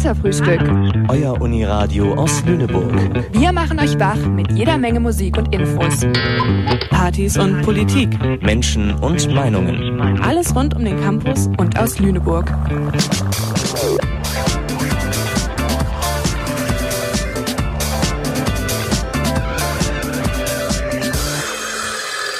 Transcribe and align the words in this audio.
Katerfrühstück. 0.00 0.62
Euer 1.08 1.38
Uniradio 1.42 2.14
aus 2.14 2.42
Lüneburg. 2.46 2.90
Wir 3.32 3.52
machen 3.52 3.78
euch 3.78 3.98
wach 3.98 4.16
mit 4.16 4.50
jeder 4.50 4.78
Menge 4.78 4.98
Musik 4.98 5.36
und 5.36 5.54
Infos. 5.54 6.06
Partys 6.88 7.36
und 7.36 7.60
Politik. 7.60 8.08
Menschen 8.40 8.94
und 8.94 9.30
Meinungen. 9.34 10.00
Alles 10.22 10.56
rund 10.56 10.74
um 10.74 10.86
den 10.86 10.98
Campus 11.02 11.50
und 11.58 11.78
aus 11.78 11.98
Lüneburg. 11.98 12.50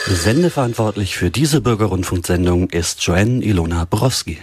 Sendeverantwortlich 0.07 1.15
für 1.15 1.31
diese 1.31 1.61
Bürgerrundfunksendung 1.61 2.71
ist 2.71 3.03
Joanne 3.03 3.45
Ilona 3.45 3.85
Borowski. 3.85 4.39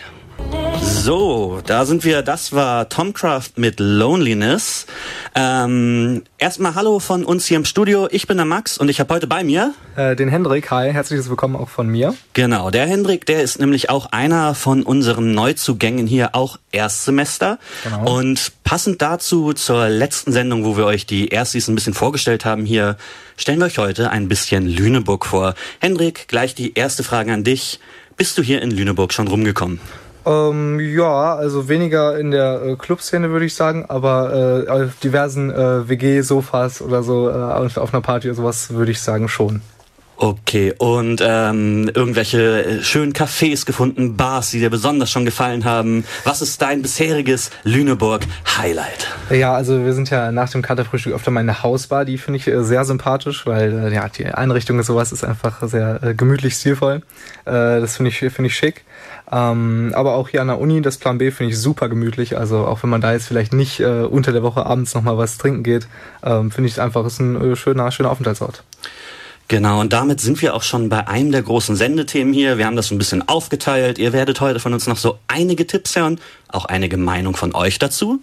So, 1.07 1.61
da 1.65 1.85
sind 1.85 2.03
wir. 2.03 2.21
Das 2.21 2.51
war 2.51 2.89
Tomcraft 2.89 3.51
mit 3.55 3.79
Loneliness. 3.79 4.87
Ähm, 5.35 6.23
erstmal 6.37 6.75
Hallo 6.75 6.99
von 6.99 7.23
uns 7.23 7.45
hier 7.45 7.55
im 7.55 7.63
Studio. 7.63 8.09
Ich 8.11 8.27
bin 8.27 8.35
der 8.35 8.45
Max 8.45 8.77
und 8.77 8.89
ich 8.89 8.99
habe 8.99 9.13
heute 9.13 9.25
bei 9.25 9.45
mir 9.45 9.73
äh, 9.95 10.17
den 10.17 10.27
Hendrik. 10.27 10.69
Hi, 10.69 10.91
herzliches 10.91 11.29
Willkommen 11.29 11.55
auch 11.55 11.69
von 11.69 11.87
mir. 11.87 12.13
Genau, 12.33 12.71
der 12.71 12.87
Hendrik, 12.87 13.25
der 13.25 13.41
ist 13.41 13.57
nämlich 13.57 13.89
auch 13.89 14.07
einer 14.07 14.53
von 14.53 14.83
unseren 14.83 15.31
Neuzugängen 15.31 16.07
hier, 16.07 16.35
auch 16.35 16.59
Erstsemester. 16.73 17.57
Genau. 17.85 18.17
Und 18.17 18.51
passend 18.65 19.01
dazu 19.01 19.53
zur 19.53 19.87
letzten 19.87 20.33
Sendung, 20.33 20.65
wo 20.65 20.75
wir 20.75 20.83
euch 20.83 21.05
die 21.05 21.29
Erstis 21.29 21.69
ein 21.69 21.75
bisschen 21.75 21.93
vorgestellt 21.93 22.43
haben 22.43 22.65
hier, 22.65 22.97
stellen 23.37 23.59
wir 23.59 23.67
euch 23.67 23.77
heute 23.77 24.09
ein 24.09 24.27
bisschen 24.27 24.67
Lüneburg 24.67 25.25
vor. 25.25 25.55
Hendrik, 25.79 26.27
gleich 26.27 26.53
die 26.53 26.73
erste 26.73 27.05
Frage 27.05 27.31
an 27.31 27.45
dich. 27.45 27.79
Bist 28.17 28.37
du 28.37 28.41
hier 28.41 28.61
in 28.61 28.71
Lüneburg 28.71 29.13
schon 29.13 29.29
rumgekommen? 29.29 29.79
Ähm, 30.27 30.81
ja, 30.81 31.35
also 31.35 31.69
weniger 31.69 32.19
in 32.19 32.31
der 32.31 32.61
äh, 32.61 32.75
Clubszene 32.75 33.29
würde 33.29 33.45
ich 33.45 33.55
sagen, 33.55 33.85
aber 33.87 34.65
äh, 34.67 34.69
auf 34.69 34.99
diversen 34.99 35.49
äh, 35.49 35.87
WG-Sofas 35.87 36.81
oder 36.81 37.01
so 37.01 37.29
äh, 37.29 37.33
auf 37.33 37.93
einer 37.93 38.01
Party 38.01 38.27
oder 38.27 38.35
sowas 38.35 38.71
würde 38.71 38.91
ich 38.91 38.99
sagen 38.99 39.29
schon. 39.29 39.61
Okay, 40.19 40.73
und 40.79 41.21
ähm, 41.23 41.91
irgendwelche 41.93 42.65
äh, 42.65 42.83
schönen 42.83 43.13
Cafés 43.13 43.67
gefunden, 43.67 44.17
Bars, 44.17 44.49
die 44.49 44.57
dir 44.57 44.71
besonders 44.71 45.11
schon 45.11 45.25
gefallen 45.25 45.63
haben. 45.63 46.05
Was 46.23 46.41
ist 46.41 46.59
dein 46.59 46.81
bisheriges 46.81 47.51
Lüneburg-Highlight? 47.63 49.09
Ja, 49.29 49.53
also 49.53 49.85
wir 49.85 49.93
sind 49.93 50.09
ja 50.09 50.31
nach 50.31 50.49
dem 50.49 50.63
Katerfrühstück 50.63 51.13
öfter 51.13 51.29
mal 51.29 51.41
in 51.41 51.45
der 51.45 51.61
Hausbar, 51.61 52.03
die 52.03 52.17
finde 52.17 52.39
ich 52.39 52.47
äh, 52.47 52.63
sehr 52.63 52.83
sympathisch, 52.83 53.45
weil 53.45 53.91
äh, 53.91 53.93
ja 53.93 54.09
die 54.09 54.25
Einrichtung 54.25 54.79
und 54.79 54.83
sowas 54.85 55.11
ist 55.11 55.23
einfach 55.23 55.61
sehr 55.67 56.01
äh, 56.01 56.15
gemütlich 56.15 56.55
stilvoll. 56.55 57.03
Äh, 57.45 57.51
das 57.79 57.97
finde 57.97 58.09
ich 58.09 58.17
finde 58.17 58.47
ich 58.47 58.55
schick. 58.55 58.85
Ähm, 59.31 59.91
aber 59.93 60.15
auch 60.15 60.29
hier 60.29 60.41
an 60.41 60.47
der 60.47 60.59
Uni, 60.59 60.81
das 60.81 60.97
Plan 60.97 61.19
B 61.19 61.29
finde 61.29 61.53
ich 61.53 61.59
super 61.59 61.89
gemütlich. 61.89 62.39
Also 62.39 62.65
auch 62.65 62.81
wenn 62.81 62.89
man 62.89 63.01
da 63.01 63.13
jetzt 63.13 63.27
vielleicht 63.27 63.53
nicht 63.53 63.81
äh, 63.81 64.01
unter 64.01 64.31
der 64.31 64.41
Woche 64.41 64.65
abends 64.65 64.95
nochmal 64.95 65.19
was 65.19 65.37
trinken 65.37 65.61
geht, 65.61 65.87
ähm, 66.23 66.49
finde 66.49 66.69
ich 66.69 66.81
einfach, 66.81 67.05
ist 67.05 67.19
ein 67.19 67.55
schöner, 67.55 67.91
schöner 67.91 68.09
Aufenthaltsort. 68.09 68.63
Genau, 69.49 69.79
und 69.79 69.93
damit 69.93 70.19
sind 70.19 70.41
wir 70.41 70.55
auch 70.55 70.63
schon 70.63 70.89
bei 70.89 71.07
einem 71.07 71.31
der 71.31 71.41
großen 71.41 71.77
Sendethemen 71.77 72.33
hier. 72.33 72.57
Wir 72.57 72.65
haben 72.65 72.75
das 72.75 72.91
ein 72.91 72.97
bisschen 72.97 73.29
aufgeteilt. 73.29 73.97
Ihr 73.97 74.11
werdet 74.11 74.41
heute 74.41 74.59
von 74.59 74.73
uns 74.73 74.87
noch 74.87 74.97
so 74.97 75.19
einige 75.29 75.65
Tipps 75.65 75.95
hören, 75.95 76.19
auch 76.49 76.65
einige 76.65 76.97
Meinung 76.97 77.33
von 77.33 77.55
euch 77.55 77.79
dazu. 77.79 78.21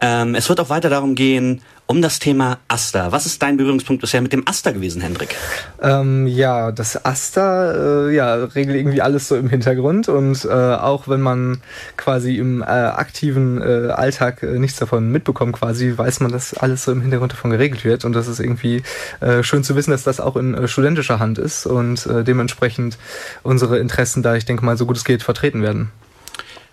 Ähm, 0.00 0.34
es 0.34 0.48
wird 0.48 0.60
auch 0.60 0.70
weiter 0.70 0.88
darum 0.88 1.14
gehen, 1.14 1.60
um 1.86 2.00
das 2.00 2.18
Thema 2.18 2.58
Aster. 2.68 3.12
Was 3.12 3.26
ist 3.26 3.42
dein 3.42 3.56
Berührungspunkt 3.56 4.00
bisher 4.00 4.22
mit 4.22 4.32
dem 4.32 4.46
Aster 4.48 4.72
gewesen, 4.72 5.02
Hendrik? 5.02 5.36
Ähm, 5.82 6.26
ja, 6.26 6.72
das 6.72 7.04
Aster 7.04 8.08
äh, 8.08 8.14
ja, 8.14 8.34
regelt 8.34 8.76
irgendwie 8.76 9.02
alles 9.02 9.28
so 9.28 9.36
im 9.36 9.48
Hintergrund 9.48 10.08
und 10.08 10.44
äh, 10.44 10.48
auch 10.48 11.08
wenn 11.08 11.20
man 11.20 11.60
quasi 11.96 12.38
im 12.38 12.62
äh, 12.62 12.64
aktiven 12.64 13.60
äh, 13.60 13.90
Alltag 13.90 14.42
äh, 14.42 14.58
nichts 14.58 14.78
davon 14.78 15.10
mitbekommt, 15.10 15.54
quasi 15.54 15.92
weiß 15.96 16.20
man, 16.20 16.32
dass 16.32 16.54
alles 16.54 16.84
so 16.84 16.92
im 16.92 17.02
Hintergrund 17.02 17.32
davon 17.32 17.50
geregelt 17.50 17.84
wird 17.84 18.04
und 18.04 18.12
das 18.14 18.28
ist 18.28 18.40
irgendwie 18.40 18.82
äh, 19.20 19.42
schön 19.42 19.64
zu 19.64 19.76
wissen, 19.76 19.90
dass 19.90 20.02
das 20.02 20.20
auch 20.20 20.36
in 20.36 20.68
studentischer 20.68 21.18
Hand 21.18 21.38
ist 21.38 21.66
und 21.66 22.06
dementsprechend 22.06 22.98
unsere 23.42 23.78
Interessen 23.78 24.22
da, 24.22 24.34
ich 24.34 24.44
denke 24.44 24.64
mal, 24.64 24.76
so 24.76 24.86
gut 24.86 24.96
es 24.96 25.04
geht, 25.04 25.22
vertreten 25.22 25.62
werden. 25.62 25.90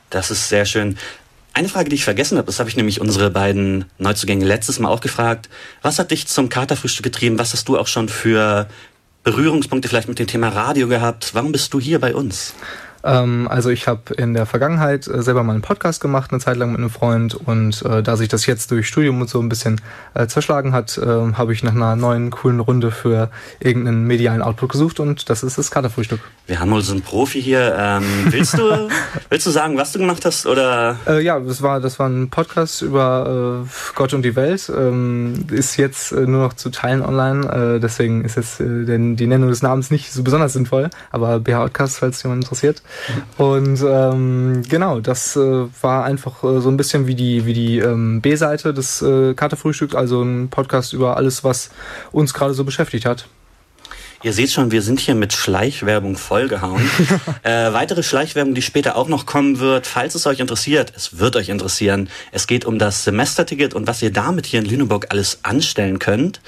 Das 0.10 0.32
ist 0.32 0.50
sehr 0.50 0.66
schön. 0.66 0.98
Eine 1.54 1.68
Frage, 1.70 1.90
die 1.90 1.96
ich 1.96 2.04
vergessen 2.04 2.38
habe, 2.38 2.46
das 2.46 2.60
habe 2.60 2.70
ich 2.70 2.76
nämlich 2.76 3.02
unsere 3.02 3.32
beiden 3.32 3.86
Neuzugänge 3.98 4.46
letztes 4.46 4.80
Mal 4.80 4.90
auch 4.90 5.02
gefragt. 5.02 5.50
Was 5.82 6.00
hat 6.00 6.12
dich 6.12 6.28
zum 6.28 6.50
Katerfrühstück 6.50 7.04
getrieben? 7.04 7.40
Was 7.40 7.54
hast 7.54 7.68
du 7.68 7.78
auch 7.78 7.88
schon 7.88 8.08
für 8.08 8.68
Berührungspunkte 9.24 9.90
vielleicht 9.90 10.08
mit 10.08 10.20
dem 10.20 10.28
Thema 10.28 10.50
Radio 10.50 10.88
gehabt? 10.88 11.34
Warum 11.34 11.52
bist 11.52 11.74
du 11.74 11.80
hier 11.80 12.00
bei 12.00 12.16
uns? 12.16 12.54
Ähm, 13.04 13.48
also 13.50 13.70
ich 13.70 13.88
habe 13.88 14.14
in 14.14 14.34
der 14.34 14.46
Vergangenheit 14.46 15.08
äh, 15.08 15.22
selber 15.22 15.44
mal 15.44 15.54
einen 15.54 15.62
Podcast 15.62 16.02
gemacht, 16.02 16.32
eine 16.32 16.40
Zeit 16.40 16.58
lang 16.58 16.72
mit 16.72 16.80
einem 16.80 16.90
Freund 16.90 17.34
und 17.34 17.82
äh, 17.84 18.04
da 18.04 18.18
sich 18.18 18.28
das 18.28 18.46
jetzt 18.46 18.72
durch 18.72 18.88
Studium 18.88 19.22
und 19.22 19.30
so 19.30 19.40
ein 19.40 19.50
bisschen 19.50 19.82
äh, 20.14 20.28
zerschlagen 20.28 20.74
hat, 20.74 20.98
äh, 20.98 21.06
habe 21.06 21.54
ich 21.54 21.64
nach 21.64 21.74
einer 21.74 21.96
neuen 21.96 22.30
coolen 22.30 22.60
Runde 22.60 22.92
für 22.92 23.32
irgendeinen 23.60 24.06
medialen 24.06 24.42
Output 24.42 24.74
gesucht 24.74 25.00
und 25.00 25.30
das 25.30 25.44
ist 25.44 25.58
das 25.58 25.72
Katerfrühstück. 25.72 26.20
Wir 26.46 26.60
haben 26.60 26.72
wohl 26.72 26.82
so 26.82 26.92
einen 26.92 27.02
Profi 27.02 27.42
hier. 27.42 27.76
Ähm, 27.78 28.04
willst 28.30 28.58
du 28.58 28.90
willst 29.30 29.48
du 29.48 29.52
sagen, 29.52 29.78
was 29.78 29.92
du 29.92 30.00
gemacht 30.00 30.26
hast 30.26 30.46
oder? 30.46 30.98
Äh, 31.08 31.24
ja, 31.24 31.40
das 31.40 31.62
war 31.62 31.80
das 31.80 32.00
war 32.00 32.08
ein 32.08 32.30
Podcast 32.30 32.82
über 32.82 33.64
äh, 33.66 33.70
Gott 33.96 34.14
und 34.14 34.24
die 34.24 34.36
Welt. 34.36 34.72
Ähm, 34.76 35.46
ist 35.52 35.78
jetzt 35.78 36.12
nur 36.12 36.44
noch 36.44 36.54
zu 36.54 36.70
teilen 36.70 37.02
online, 37.02 37.80
deswegen 37.82 38.26
ist 38.26 38.36
jetzt 38.36 38.60
denn 38.60 39.16
die 39.16 39.28
Nennung 39.28 39.50
des 39.50 39.62
Namens 39.62 39.92
nicht 39.92 40.12
so 40.12 40.24
besonders 40.24 40.54
sinnvoll, 40.54 40.90
aber 41.12 41.40
BH 41.40 41.70
Podcast, 41.70 42.00
falls 42.00 42.24
jemand 42.24 42.44
interessiert. 42.44 42.82
Und 43.38 43.84
ähm, 43.86 44.64
genau, 44.68 45.00
das 45.00 45.36
äh, 45.36 45.66
war 45.82 46.04
einfach 46.04 46.44
äh, 46.44 46.62
so 46.62 46.70
ein 46.70 46.78
bisschen 46.78 47.08
wie 47.08 47.16
die, 47.16 47.46
wie 47.46 47.54
die 47.54 47.80
ähm, 47.80 48.22
B-Seite 48.22 48.74
des 48.74 49.02
äh, 49.02 49.34
Katerfrühstücks, 49.34 49.96
also 49.96 50.22
ein 50.22 50.50
Podcast 50.50 50.94
über 50.94 51.18
alles, 51.18 51.44
was 51.44 51.70
uns 52.12 52.34
gerade 52.34 52.54
so 52.54 52.64
beschäftigt 52.64 53.06
hat. 53.06 53.28
Ihr 54.22 54.34
seht 54.34 54.52
schon, 54.52 54.72
wir 54.72 54.82
sind 54.82 55.00
hier 55.00 55.16
mit 55.16 55.32
Schleichwerbung 55.32 56.18
vollgehauen. 56.18 56.82
äh, 57.44 57.72
weitere 57.72 58.04
Schleichwerbung, 58.04 58.54
die 58.54 58.62
später 58.62 58.98
auch 58.98 59.08
noch 59.08 59.26
kommen 59.26 59.60
wird, 59.60 59.88
falls 59.88 60.14
es 60.14 60.28
euch 60.28 60.42
interessiert, 60.42 60.92
es 60.94 61.20
wird 61.20 61.38
euch 61.38 61.48
interessieren. 61.48 62.10
Es 62.34 62.46
geht 62.46 62.66
um 62.66 62.80
das 62.80 63.06
Semesterticket 63.06 63.74
und 63.74 63.88
was 63.88 64.02
ihr 64.02 64.12
damit 64.12 64.46
hier 64.46 64.60
in 64.60 64.66
Lüneburg 64.66 65.08
alles 65.10 65.40
anstellen 65.44 66.00
könnt. 66.00 66.42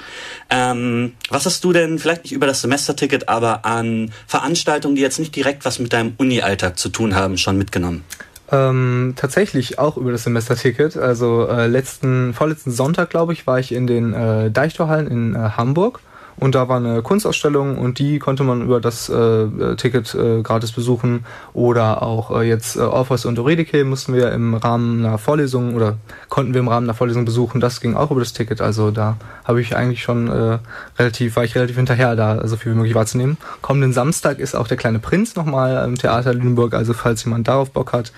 Ähm, 0.50 1.14
was 1.30 1.46
hast 1.46 1.64
du 1.64 1.72
denn, 1.72 1.98
vielleicht 1.98 2.24
nicht 2.24 2.32
über 2.32 2.46
das 2.46 2.60
Semesterticket, 2.60 3.30
aber 3.30 3.64
an 3.64 4.12
Veranstaltungen, 4.26 4.94
die 4.94 5.02
jetzt 5.02 5.18
nicht 5.18 5.34
direkt 5.34 5.64
was 5.64 5.78
mit 5.78 5.94
deinem 5.94 6.12
Uni-Alltag 6.18 6.78
zu 6.78 6.90
tun 6.90 7.14
haben, 7.14 7.38
schon 7.38 7.56
mitgenommen? 7.56 8.04
Ähm, 8.50 9.14
tatsächlich 9.16 9.78
auch 9.78 9.96
über 9.96 10.12
das 10.12 10.24
Semesterticket. 10.24 10.98
Also 10.98 11.48
äh, 11.48 11.68
letzten, 11.68 12.34
vorletzten 12.34 12.70
Sonntag, 12.70 13.08
glaube 13.08 13.32
ich, 13.32 13.46
war 13.46 13.58
ich 13.58 13.72
in 13.72 13.86
den 13.86 14.12
äh, 14.12 14.50
Deichtorhallen 14.50 15.06
in 15.06 15.34
äh, 15.34 15.38
Hamburg 15.56 16.00
und 16.36 16.54
da 16.54 16.68
war 16.68 16.76
eine 16.76 17.02
Kunstausstellung 17.02 17.78
und 17.78 17.98
die 17.98 18.18
konnte 18.18 18.42
man 18.42 18.62
über 18.62 18.80
das 18.80 19.08
äh, 19.08 19.76
Ticket 19.76 20.14
äh, 20.14 20.42
gratis 20.42 20.72
besuchen. 20.72 21.24
Oder 21.52 22.02
auch 22.02 22.30
äh, 22.30 22.48
jetzt 22.48 22.76
äh, 22.76 22.80
Orpheus 22.80 23.24
und 23.24 23.38
Eurydice 23.38 23.84
mussten 23.84 24.14
wir 24.14 24.32
im 24.32 24.54
Rahmen 24.54 25.04
einer 25.04 25.18
Vorlesung 25.18 25.74
oder 25.74 25.96
konnten 26.28 26.54
wir 26.54 26.60
im 26.60 26.68
Rahmen 26.68 26.86
einer 26.86 26.94
Vorlesung 26.94 27.24
besuchen. 27.24 27.60
Das 27.60 27.80
ging 27.80 27.94
auch 27.94 28.10
über 28.10 28.20
das 28.20 28.32
Ticket. 28.32 28.60
Also 28.60 28.90
da 28.90 29.16
habe 29.44 29.60
ich 29.60 29.76
eigentlich 29.76 30.02
schon 30.02 30.28
äh, 30.28 30.58
relativ, 30.98 31.36
war 31.36 31.44
ich 31.44 31.54
relativ 31.54 31.76
hinterher, 31.76 32.16
da 32.16 32.46
so 32.46 32.56
viel 32.56 32.72
wie 32.72 32.76
möglich 32.76 32.94
wahrzunehmen. 32.94 33.36
Kommenden 33.60 33.92
Samstag 33.92 34.38
ist 34.38 34.54
auch 34.54 34.68
der 34.68 34.76
kleine 34.76 34.98
Prinz 34.98 35.36
nochmal 35.36 35.84
im 35.84 35.96
Theater 35.96 36.34
Lüneburg. 36.34 36.74
Also 36.74 36.92
falls 36.92 37.24
jemand 37.24 37.48
darauf 37.48 37.70
Bock 37.70 37.92
hat, 37.92 38.12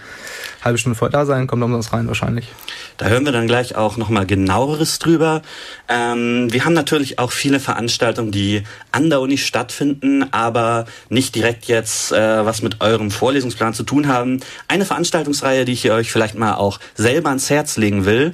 halbe 0.65 0.79
Stunde 0.79 0.99
vorher 0.99 1.13
da 1.13 1.27
sein, 1.27 1.47
kommt 1.47 1.63
umsonst 1.63 1.93
rein 1.93 2.07
wahrscheinlich. 2.07 2.49
Da 2.97 3.07
hören 3.07 3.25
wir 3.25 3.33
dann 3.33 3.47
gleich 3.47 3.77
auch 3.77 3.97
nochmal 3.97 4.27
genaueres 4.27 4.99
drüber. 4.99 5.43
Ähm, 5.89 6.53
wir 6.53 6.65
haben 6.65 6.73
natürlich 6.73 7.19
auch 7.19 7.33
viele 7.33 7.61
Veranstaltungen, 7.61 8.31
die 8.31 8.63
an 8.93 9.11
der 9.11 9.21
Uni 9.21 9.37
stattfinden, 9.37 10.27
aber 10.33 10.87
nicht 11.09 11.35
direkt 11.35 11.67
jetzt 11.67 12.13
äh, 12.13 12.47
was 12.47 12.63
mit 12.63 12.81
eurem 12.81 13.11
Vorlesungsplan 13.11 13.75
zu 13.75 13.83
tun 13.83 14.09
haben. 14.09 14.41
Eine 14.69 14.85
Veranstaltungsreihe, 14.85 15.65
die 15.65 15.73
ich 15.73 15.91
euch 15.91 16.11
vielleicht 16.11 16.37
mal 16.37 16.55
auch 16.55 16.79
selber 16.95 17.31
ans 17.31 17.51
Herz 17.51 17.77
legen 17.77 18.05
will, 18.05 18.33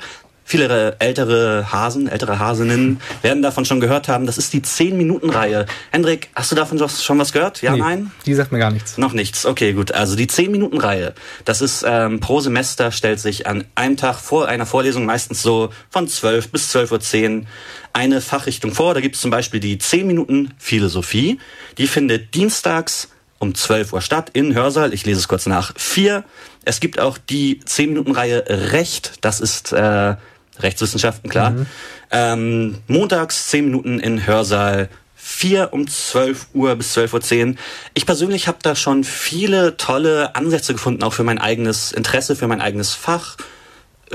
Viele 0.50 0.96
ältere 0.98 1.70
Hasen, 1.70 2.08
ältere 2.08 2.40
Hasinnen 2.40 3.00
werden 3.22 3.40
davon 3.40 3.64
schon 3.64 3.78
gehört 3.78 4.08
haben. 4.08 4.26
Das 4.26 4.36
ist 4.36 4.52
die 4.52 4.62
10-Minuten-Reihe. 4.62 5.64
Hendrik, 5.92 6.28
hast 6.34 6.50
du 6.50 6.56
davon 6.56 6.76
schon 6.88 7.20
was 7.20 7.32
gehört? 7.32 7.62
Ja, 7.62 7.70
nee, 7.70 7.78
nein? 7.78 8.10
Die 8.26 8.34
sagt 8.34 8.50
mir 8.50 8.58
gar 8.58 8.72
nichts. 8.72 8.98
Noch 8.98 9.12
nichts. 9.12 9.46
Okay, 9.46 9.74
gut. 9.74 9.92
Also 9.92 10.16
die 10.16 10.26
10-Minuten-Reihe. 10.26 11.14
Das 11.44 11.60
ist 11.60 11.84
ähm, 11.86 12.18
pro 12.18 12.40
Semester 12.40 12.90
stellt 12.90 13.20
sich 13.20 13.46
an 13.46 13.62
einem 13.76 13.96
Tag 13.96 14.16
vor 14.16 14.48
einer 14.48 14.66
Vorlesung 14.66 15.06
meistens 15.06 15.40
so 15.40 15.70
von 15.88 16.08
12 16.08 16.48
bis 16.50 16.74
12.10 16.74 17.42
Uhr 17.42 17.46
eine 17.92 18.20
Fachrichtung 18.20 18.74
vor. 18.74 18.94
Da 18.94 19.00
gibt 19.00 19.14
es 19.14 19.20
zum 19.20 19.30
Beispiel 19.30 19.60
die 19.60 19.78
10 19.78 20.04
Minuten 20.04 20.52
Philosophie. 20.58 21.38
Die 21.78 21.86
findet 21.86 22.34
dienstags 22.34 23.10
um 23.38 23.54
12 23.54 23.92
Uhr 23.92 24.00
statt 24.00 24.30
in 24.32 24.52
Hörsaal. 24.52 24.94
Ich 24.94 25.06
lese 25.06 25.20
es 25.20 25.28
kurz 25.28 25.46
nach. 25.46 25.74
4. 25.76 26.24
Es 26.64 26.80
gibt 26.80 26.98
auch 26.98 27.18
die 27.18 27.60
10-Minuten-Reihe 27.62 28.44
Recht. 28.72 29.12
Das 29.20 29.40
ist 29.40 29.72
äh, 29.72 30.16
Rechtswissenschaften, 30.58 31.30
klar. 31.30 31.50
Mhm. 31.50 31.66
Ähm, 32.10 32.78
montags 32.86 33.48
10 33.48 33.66
Minuten 33.66 34.00
in 34.00 34.26
Hörsaal 34.26 34.88
4 35.22 35.72
um 35.72 35.86
12 35.86 36.48
Uhr 36.54 36.74
bis 36.76 36.96
12.10 36.96 37.50
Uhr. 37.50 37.54
Ich 37.94 38.06
persönlich 38.06 38.48
habe 38.48 38.58
da 38.62 38.74
schon 38.74 39.04
viele 39.04 39.76
tolle 39.76 40.34
Ansätze 40.34 40.72
gefunden, 40.72 41.02
auch 41.02 41.12
für 41.12 41.24
mein 41.24 41.38
eigenes 41.38 41.92
Interesse, 41.92 42.36
für 42.36 42.48
mein 42.48 42.60
eigenes 42.60 42.94
Fach. 42.94 43.36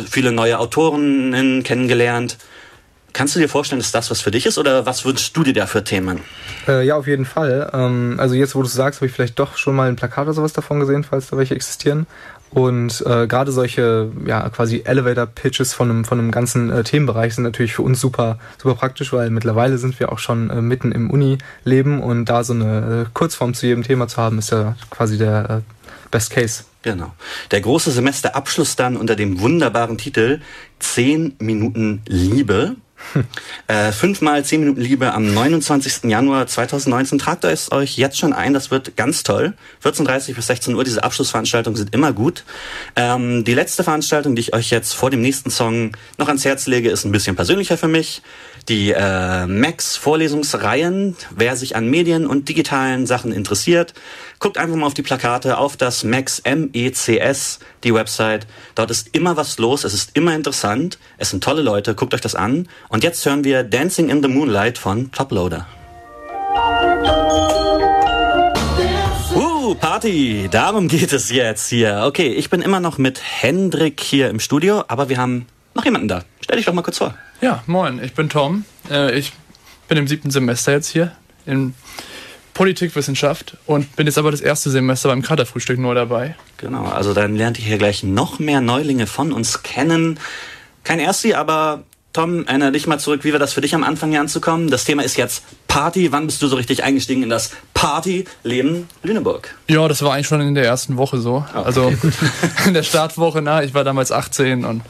viele 0.10 0.32
neue 0.32 0.60
Autorinnen 0.60 1.64
kennengelernt. 1.64 2.38
Kannst 3.14 3.34
du 3.34 3.40
dir 3.40 3.48
vorstellen, 3.48 3.80
dass 3.80 3.94
das 3.94 4.12
was 4.12 4.20
für 4.20 4.32
dich 4.32 4.46
ist 4.46 4.58
oder 4.58 4.86
was 4.86 5.06
wünschst 5.06 5.38
du 5.38 5.44
dir 5.44 5.54
da 5.54 5.68
für 5.68 5.86
Themen? 5.86 6.20
Äh, 6.68 6.86
ja, 6.86 6.98
auf 6.98 7.08
jeden 7.08 7.24
Fall. 7.24 7.72
Ähm, 7.74 8.16
also 8.18 8.36
jetzt, 8.36 8.56
wo 8.56 8.62
du 8.62 8.68
es 8.68 8.74
sagst, 8.74 9.00
habe 9.00 9.08
ich 9.08 9.14
vielleicht 9.14 9.40
doch 9.40 9.56
schon 9.56 9.74
mal 9.74 9.88
ein 9.88 9.96
Plakat 9.96 10.26
oder 10.26 10.34
sowas 10.34 10.52
davon 10.52 10.82
gesehen, 10.82 11.06
falls 11.06 11.30
da 11.30 11.38
welche 11.38 11.56
existieren. 11.56 12.08
Und 12.56 13.04
äh, 13.06 13.28
gerade 13.28 13.52
solche 13.52 14.10
ja 14.26 14.48
quasi 14.48 14.84
Elevator 14.86 15.26
Pitches 15.26 15.74
von 15.74 15.90
einem 15.90 16.06
von 16.06 16.20
einem 16.20 16.32
ganzen 16.32 16.70
äh, 16.70 16.86
Themenbereich 16.86 17.36
sind 17.36 17.44
natürlich 17.44 17.74
für 17.74 17.82
uns 17.82 18.00
super 18.00 18.40
super 18.58 18.76
praktisch, 18.76 19.12
weil 19.12 19.30
mittlerweile 19.30 19.78
sind 19.78 20.00
wir 20.00 20.10
auch 20.10 20.20
schon 20.20 20.50
äh, 20.50 20.62
mitten 20.62 20.94
im 20.94 21.10
Uni-Leben 21.10 22.02
und 22.02 22.24
da 22.26 22.46
so 22.46 22.54
eine 22.54 23.08
äh, 23.08 23.10
Kurzform 23.14 23.54
zu 23.56 23.66
jedem 23.68 23.84
Thema 23.84 24.08
zu 24.08 24.16
haben, 24.22 24.40
ist 24.40 24.52
ja 24.52 24.78
quasi 24.90 25.18
der 25.18 25.50
äh, 25.50 25.62
Best 26.12 26.32
Case. 26.32 26.64
Genau. 26.82 27.14
Der 27.52 27.60
große 27.60 27.92
Semesterabschluss 27.92 28.78
dann 28.78 28.96
unter 28.96 29.18
dem 29.18 29.42
wunderbaren 29.42 29.98
Titel 29.98 30.40
10 30.80 31.36
Minuten 31.40 32.04
Liebe 32.08 32.78
äh, 33.68 33.92
fünfmal 33.92 34.44
zehn 34.46 34.60
Minuten 34.62 34.82
Liebe 34.82 35.14
am 35.14 35.34
29. 35.34 36.06
Januar 36.06 36.48
2019. 36.48 37.20
Tragt 37.20 37.44
es 37.44 37.72
euch 37.72 37.98
jetzt 37.98 38.18
schon 38.18 38.34
ein, 38.34 38.54
das 38.54 38.72
wird 38.72 38.96
ganz 38.96 39.24
toll. 39.24 39.54
14.30 39.84 40.36
bis 40.36 40.48
16 40.48 40.76
Uhr, 40.76 40.84
diese 40.84 41.04
Abschlussveranstaltungen 41.04 41.78
sind 41.78 41.94
immer 41.94 42.14
gut. 42.14 42.44
Ähm, 42.96 43.44
die 43.44 43.54
letzte 43.54 43.84
Veranstaltung, 43.84 44.36
die 44.36 44.42
ich 44.42 44.54
euch 44.54 44.70
jetzt 44.70 44.94
vor 44.94 45.10
dem 45.10 45.22
nächsten 45.22 45.50
Song 45.50 45.92
noch 46.18 46.28
ans 46.28 46.46
Herz 46.46 46.68
lege, 46.68 46.90
ist 46.90 47.06
ein 47.06 47.12
bisschen 47.12 47.36
persönlicher 47.36 47.78
für 47.78 47.88
mich 47.88 48.22
die 48.70 48.92
äh, 48.92 49.46
Max-Vorlesungsreihen. 49.46 51.16
Wer 51.36 51.56
sich 51.56 51.76
an 51.76 51.90
Medien 51.90 52.26
und 52.26 52.50
digitalen 52.50 53.06
Sachen 53.06 53.32
interessiert, 53.32 53.94
guckt 54.40 54.58
einfach 54.58 54.76
mal 54.76 54.88
auf 54.88 54.94
die 54.94 55.04
Plakate, 55.04 55.58
auf 55.58 55.78
das 55.78 56.04
Max 56.04 56.40
M-E-C-S, 56.40 57.60
die 57.84 57.94
Website. 57.94 58.48
Dort 58.74 58.92
ist 58.92 59.10
immer 59.14 59.38
was 59.38 59.58
los, 59.60 59.84
es 59.84 59.94
ist 59.94 60.12
immer 60.16 60.36
interessant, 60.36 60.98
es 61.18 61.30
sind 61.30 61.44
tolle 61.44 61.62
Leute, 61.62 61.96
guckt 61.96 62.14
euch 62.14 62.22
das 62.22 62.36
an. 62.36 62.68
Und 62.90 63.04
jetzt 63.04 63.26
hören 63.26 63.44
wir 63.44 63.64
Dancing 63.64 64.10
in 64.10 64.22
the 64.24 64.30
Moonlight 64.30 64.78
von 64.78 65.12
Toploader. 65.12 65.68
Uh, 69.36 69.76
Party, 69.76 70.48
darum 70.50 70.88
geht 70.88 71.14
es 71.14 71.30
jetzt 71.30 71.70
hier. 71.70 72.04
Okay, 72.06 72.30
ich 72.30 72.50
bin 72.50 72.62
immer 72.62 72.80
noch 72.80 72.98
mit 72.98 73.22
Hendrik 73.22 74.00
hier 74.02 74.30
im 74.30 74.40
Studio, 74.40 74.84
aber 74.88 75.10
wir 75.10 75.18
haben 75.18 75.46
noch 75.76 75.86
jemanden 75.86 76.08
da. 76.08 76.24
Stell 76.46 76.58
dich 76.58 76.68
doch 76.68 76.74
mal 76.74 76.84
kurz 76.84 77.00
vor. 77.00 77.16
Ja, 77.42 77.64
moin, 77.66 78.00
ich 78.04 78.14
bin 78.14 78.30
Tom. 78.30 78.66
Äh, 78.92 79.18
ich 79.18 79.34
bin 79.88 79.98
im 79.98 80.08
siebten 80.08 80.30
Semester 80.30 80.74
jetzt 80.74 80.90
hier 80.90 81.12
in 81.48 81.74
Politikwissenschaft 82.54 83.58
und 83.66 83.96
bin 83.96 84.06
jetzt 84.06 84.20
aber 84.20 84.30
das 84.30 84.42
erste 84.42 84.70
Semester 84.70 85.10
beim 85.10 85.24
Kaderfrühstück 85.24 85.80
nur 85.80 85.96
dabei. 85.96 86.36
Genau, 86.58 86.86
also 86.86 87.16
dann 87.16 87.36
lernt 87.36 87.58
ihr 87.58 87.66
hier 87.66 87.80
gleich 87.80 88.04
noch 88.04 88.38
mehr 88.38 88.62
Neulinge 88.62 89.08
von 89.08 89.32
uns 89.32 89.64
kennen. 89.64 90.20
Kein 90.84 91.00
Ersti, 91.00 91.34
aber 91.34 91.82
Tom, 92.14 92.46
erinnere 92.46 92.74
dich 92.74 92.86
mal 92.86 93.00
zurück, 93.00 93.24
wie 93.24 93.32
war 93.32 93.40
das 93.40 93.54
für 93.54 93.62
dich 93.62 93.74
am 93.74 93.84
Anfang 93.84 94.12
hier 94.12 94.20
anzukommen? 94.20 94.70
Das 94.70 94.84
Thema 94.84 95.02
ist 95.04 95.18
jetzt 95.18 95.42
Party. 95.68 96.12
Wann 96.12 96.28
bist 96.28 96.44
du 96.44 96.48
so 96.48 96.58
richtig 96.58 96.84
eingestiegen 96.84 97.24
in 97.24 97.30
das 97.30 97.54
Partyleben 97.74 98.88
Lüneburg? 99.02 99.56
Ja, 99.68 99.88
das 99.88 100.04
war 100.04 100.14
eigentlich 100.14 100.28
schon 100.28 100.42
in 100.42 100.54
der 100.54 100.66
ersten 100.66 100.98
Woche 100.98 101.18
so. 101.18 101.38
Okay. 101.38 101.66
Also 101.66 101.92
in 102.68 102.76
der 102.76 102.84
Startwoche, 102.84 103.42
na, 103.42 103.64
ich 103.64 103.74
war 103.74 103.84
damals 103.84 104.12
18 104.12 104.64
und 104.64 104.84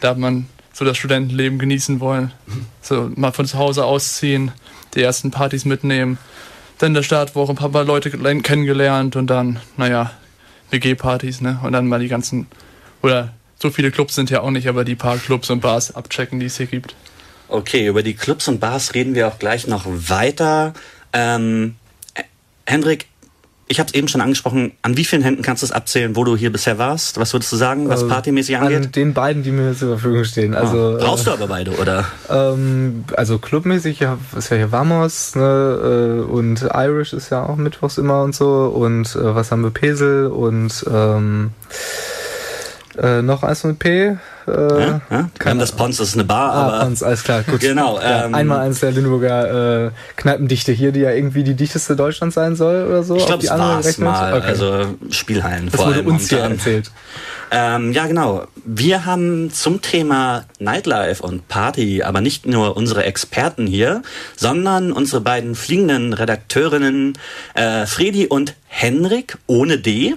da 0.00 0.08
hat 0.08 0.18
man 0.18 0.48
so 0.76 0.84
das 0.84 0.98
Studentenleben 0.98 1.58
genießen 1.58 2.00
wollen. 2.00 2.32
So 2.82 3.10
mal 3.14 3.32
von 3.32 3.46
zu 3.46 3.56
Hause 3.56 3.86
ausziehen, 3.86 4.52
die 4.94 5.00
ersten 5.00 5.30
Partys 5.30 5.64
mitnehmen, 5.64 6.18
dann 6.76 6.88
in 6.88 6.94
der 6.94 7.02
Startwoche 7.02 7.52
ein 7.52 7.56
paar 7.56 7.84
Leute 7.84 8.10
kennengelernt 8.10 9.16
und 9.16 9.28
dann, 9.28 9.58
naja, 9.78 10.10
WG-Partys, 10.70 11.40
ne? 11.40 11.58
Und 11.62 11.72
dann 11.72 11.86
mal 11.86 12.00
die 12.00 12.08
ganzen, 12.08 12.46
oder 13.00 13.32
so 13.58 13.70
viele 13.70 13.90
Clubs 13.90 14.14
sind 14.14 14.28
ja 14.28 14.42
auch 14.42 14.50
nicht, 14.50 14.68
aber 14.68 14.84
die 14.84 14.96
paar 14.96 15.16
Clubs 15.16 15.48
und 15.48 15.60
Bars 15.60 15.94
abchecken, 15.94 16.40
die 16.40 16.46
es 16.46 16.58
hier 16.58 16.66
gibt. 16.66 16.94
Okay, 17.48 17.86
über 17.86 18.02
die 18.02 18.12
Clubs 18.12 18.46
und 18.46 18.60
Bars 18.60 18.92
reden 18.92 19.14
wir 19.14 19.28
auch 19.28 19.38
gleich 19.38 19.66
noch 19.66 19.86
weiter. 19.86 20.74
Ähm, 21.14 21.76
Hendrik, 22.66 23.06
ich 23.68 23.80
habe 23.80 23.88
es 23.88 23.94
eben 23.94 24.06
schon 24.06 24.20
angesprochen, 24.20 24.72
an 24.82 24.96
wie 24.96 25.04
vielen 25.04 25.22
Händen 25.22 25.42
kannst 25.42 25.62
du 25.62 25.66
es 25.66 25.72
abzählen, 25.72 26.14
wo 26.14 26.22
du 26.22 26.36
hier 26.36 26.52
bisher 26.52 26.78
warst? 26.78 27.18
Was 27.18 27.32
würdest 27.32 27.50
du 27.52 27.56
sagen, 27.56 27.88
was 27.88 28.02
äh, 28.02 28.06
partymäßig 28.06 28.58
angeht? 28.58 28.86
An 28.86 28.92
den 28.92 29.12
beiden, 29.12 29.42
die 29.42 29.50
mir 29.50 29.74
zur 29.76 29.98
Verfügung 29.98 30.24
stehen. 30.24 30.54
Ah, 30.54 30.60
also, 30.60 30.94
oh, 30.94 30.98
brauchst 30.98 31.26
äh, 31.26 31.30
du 31.30 31.32
aber 31.32 31.48
beide, 31.48 31.72
oder? 31.72 32.04
Ähm, 32.30 33.04
also 33.16 33.38
clubmäßig 33.38 34.00
ja, 34.00 34.18
ist 34.36 34.50
ja 34.50 34.56
hier 34.56 34.70
Vamos 34.70 35.34
ne, 35.34 36.22
äh, 36.22 36.30
und 36.30 36.62
Irish 36.62 37.12
ist 37.12 37.30
ja 37.30 37.44
auch 37.44 37.56
mittwochs 37.56 37.98
immer 37.98 38.22
und 38.22 38.34
so. 38.34 38.66
Und 38.66 39.16
äh, 39.16 39.34
was 39.34 39.50
haben 39.50 39.62
wir? 39.62 39.70
Pesel 39.70 40.28
und 40.28 40.84
ähm, 40.88 41.50
äh, 42.96 43.20
noch 43.22 43.42
eins 43.42 43.64
mit 43.64 43.78
P. 43.80 44.16
Äh, 44.46 44.80
ja, 44.80 45.00
haben 45.44 45.58
das 45.58 45.72
Pons, 45.72 45.96
das 45.96 46.08
ist 46.08 46.14
eine 46.14 46.24
Bar, 46.24 46.52
ah, 46.52 46.66
aber. 46.66 46.84
Pons, 46.84 47.02
alles 47.02 47.24
klar, 47.24 47.42
gut. 47.42 47.60
genau. 47.60 47.98
Ja, 48.00 48.26
ähm, 48.26 48.34
einmal 48.34 48.60
eins 48.60 48.80
der 48.80 48.92
Lüneburger 48.92 49.86
äh, 49.86 49.90
Kneipendichte 50.16 50.72
hier, 50.72 50.92
die 50.92 51.00
ja 51.00 51.10
irgendwie 51.10 51.44
die 51.44 51.54
dichteste 51.54 51.96
Deutschlands 51.96 52.34
sein 52.34 52.56
soll 52.56 52.86
oder 52.86 53.02
so. 53.02 53.16
Ich 53.16 53.26
glaube, 53.26 53.44
es 53.44 53.50
war's 53.50 53.98
mal. 53.98 54.34
Okay. 54.34 54.46
Also 54.46 54.86
Spielhallen 55.10 55.66
das 55.66 55.76
vor 55.76 55.86
wurde 55.86 55.98
allem. 55.98 56.06
uns 56.08 56.28
hier 56.28 56.38
erzählt. 56.38 56.90
Ähm, 57.50 57.92
ja, 57.92 58.06
genau. 58.06 58.46
Wir 58.64 59.06
haben 59.06 59.52
zum 59.52 59.80
Thema 59.80 60.44
Nightlife 60.58 61.22
und 61.22 61.48
Party 61.48 62.02
aber 62.02 62.20
nicht 62.20 62.46
nur 62.46 62.76
unsere 62.76 63.04
Experten 63.04 63.66
hier, 63.66 64.02
sondern 64.36 64.92
unsere 64.92 65.20
beiden 65.20 65.54
fliegenden 65.54 66.12
Redakteurinnen 66.12 67.16
äh, 67.54 67.86
Fredi 67.86 68.26
und 68.26 68.54
Henrik 68.66 69.38
ohne 69.46 69.78
D. 69.78 70.16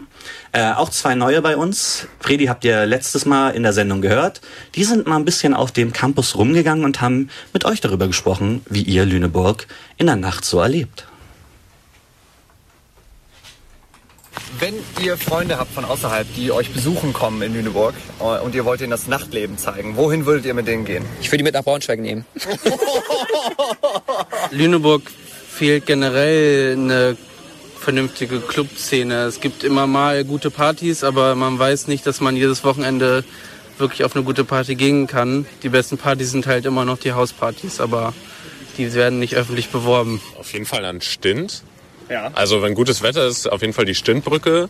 Äh, 0.52 0.72
auch 0.72 0.90
zwei 0.90 1.14
neue 1.14 1.42
bei 1.42 1.56
uns. 1.56 2.08
Fredi 2.20 2.46
habt 2.46 2.66
ihr 2.66 2.86
letztes 2.88 3.26
Mal 3.26 3.52
in 3.52 3.62
der 3.62 3.74
Sendung 3.74 4.02
gehört. 4.02 4.19
Die 4.75 4.83
sind 4.83 5.07
mal 5.07 5.16
ein 5.16 5.25
bisschen 5.25 5.54
auf 5.54 5.71
dem 5.71 5.94
Campus 5.94 6.36
rumgegangen 6.36 6.86
und 6.86 7.01
haben 7.01 7.30
mit 7.54 7.66
euch 7.66 7.81
darüber 7.81 8.07
gesprochen, 8.07 8.62
wie 8.69 8.83
ihr 8.83 9.06
Lüneburg 9.06 9.68
in 9.98 10.07
der 10.07 10.16
Nacht 10.16 10.45
so 10.45 10.60
erlebt. 10.60 11.06
Wenn 14.60 14.74
ihr 15.01 15.16
Freunde 15.16 15.57
habt 15.57 15.74
von 15.74 15.86
außerhalb, 15.86 16.27
die 16.36 16.51
euch 16.51 16.71
besuchen 16.71 17.13
kommen 17.13 17.42
in 17.42 17.54
Lüneburg 17.54 17.94
äh, 18.19 18.44
und 18.44 18.56
ihr 18.56 18.66
wollt 18.66 18.81
ihnen 18.81 18.92
das 18.92 19.07
Nachtleben 19.07 19.57
zeigen, 19.57 19.95
wohin 19.95 20.25
würdet 20.25 20.45
ihr 20.45 20.54
mit 20.54 20.68
denen 20.68 20.83
gehen? 20.83 21.06
Ich 21.21 21.27
würde 21.27 21.38
die 21.38 21.44
mit 21.44 21.54
nach 21.54 21.63
Braunschweig 21.63 22.00
nehmen. 22.00 22.25
Lüneburg 24.51 25.04
fehlt 25.50 25.86
generell 25.86 26.74
eine 26.74 27.18
vernünftige 27.80 28.39
Clubszene. 28.39 29.24
Es 29.24 29.39
gibt 29.39 29.63
immer 29.63 29.88
mal 29.88 30.25
gute 30.25 30.51
Partys, 30.51 31.04
aber 31.04 31.36
man 31.36 31.57
weiß 31.57 31.88
nicht, 31.88 32.06
dass 32.06 32.19
man 32.19 32.36
jedes 32.36 32.63
Wochenende 32.63 33.24
wirklich 33.80 34.04
auf 34.04 34.16
eine 34.16 34.24
gute 34.24 34.44
Party 34.44 34.76
gehen 34.76 35.07
kann. 35.07 35.45
Die 35.64 35.69
besten 35.69 35.98
Partys 35.98 36.31
sind 36.31 36.48
halt 36.48 36.66
immer 36.66 36.86
noch 36.86 36.98
die 36.98 37.14
Hauspartys, 37.14 37.80
aber 37.80 38.14
die 38.78 38.94
werden 38.94 39.19
nicht 39.19 39.36
öffentlich 39.36 39.69
beworben. 39.69 40.21
Auf 40.38 40.54
jeden 40.54 40.66
Fall 40.66 40.86
an 40.86 41.02
Stint. 41.02 41.64
Ja. 42.09 42.31
Also 42.33 42.62
wenn 42.62 42.74
gutes 42.74 43.02
Wetter 43.04 43.28
ist, 43.28 43.48
auf 43.48 43.62
jeden 43.62 43.74
Fall 43.74 43.86
die 43.86 43.95
Stintbrücke. 43.95 44.69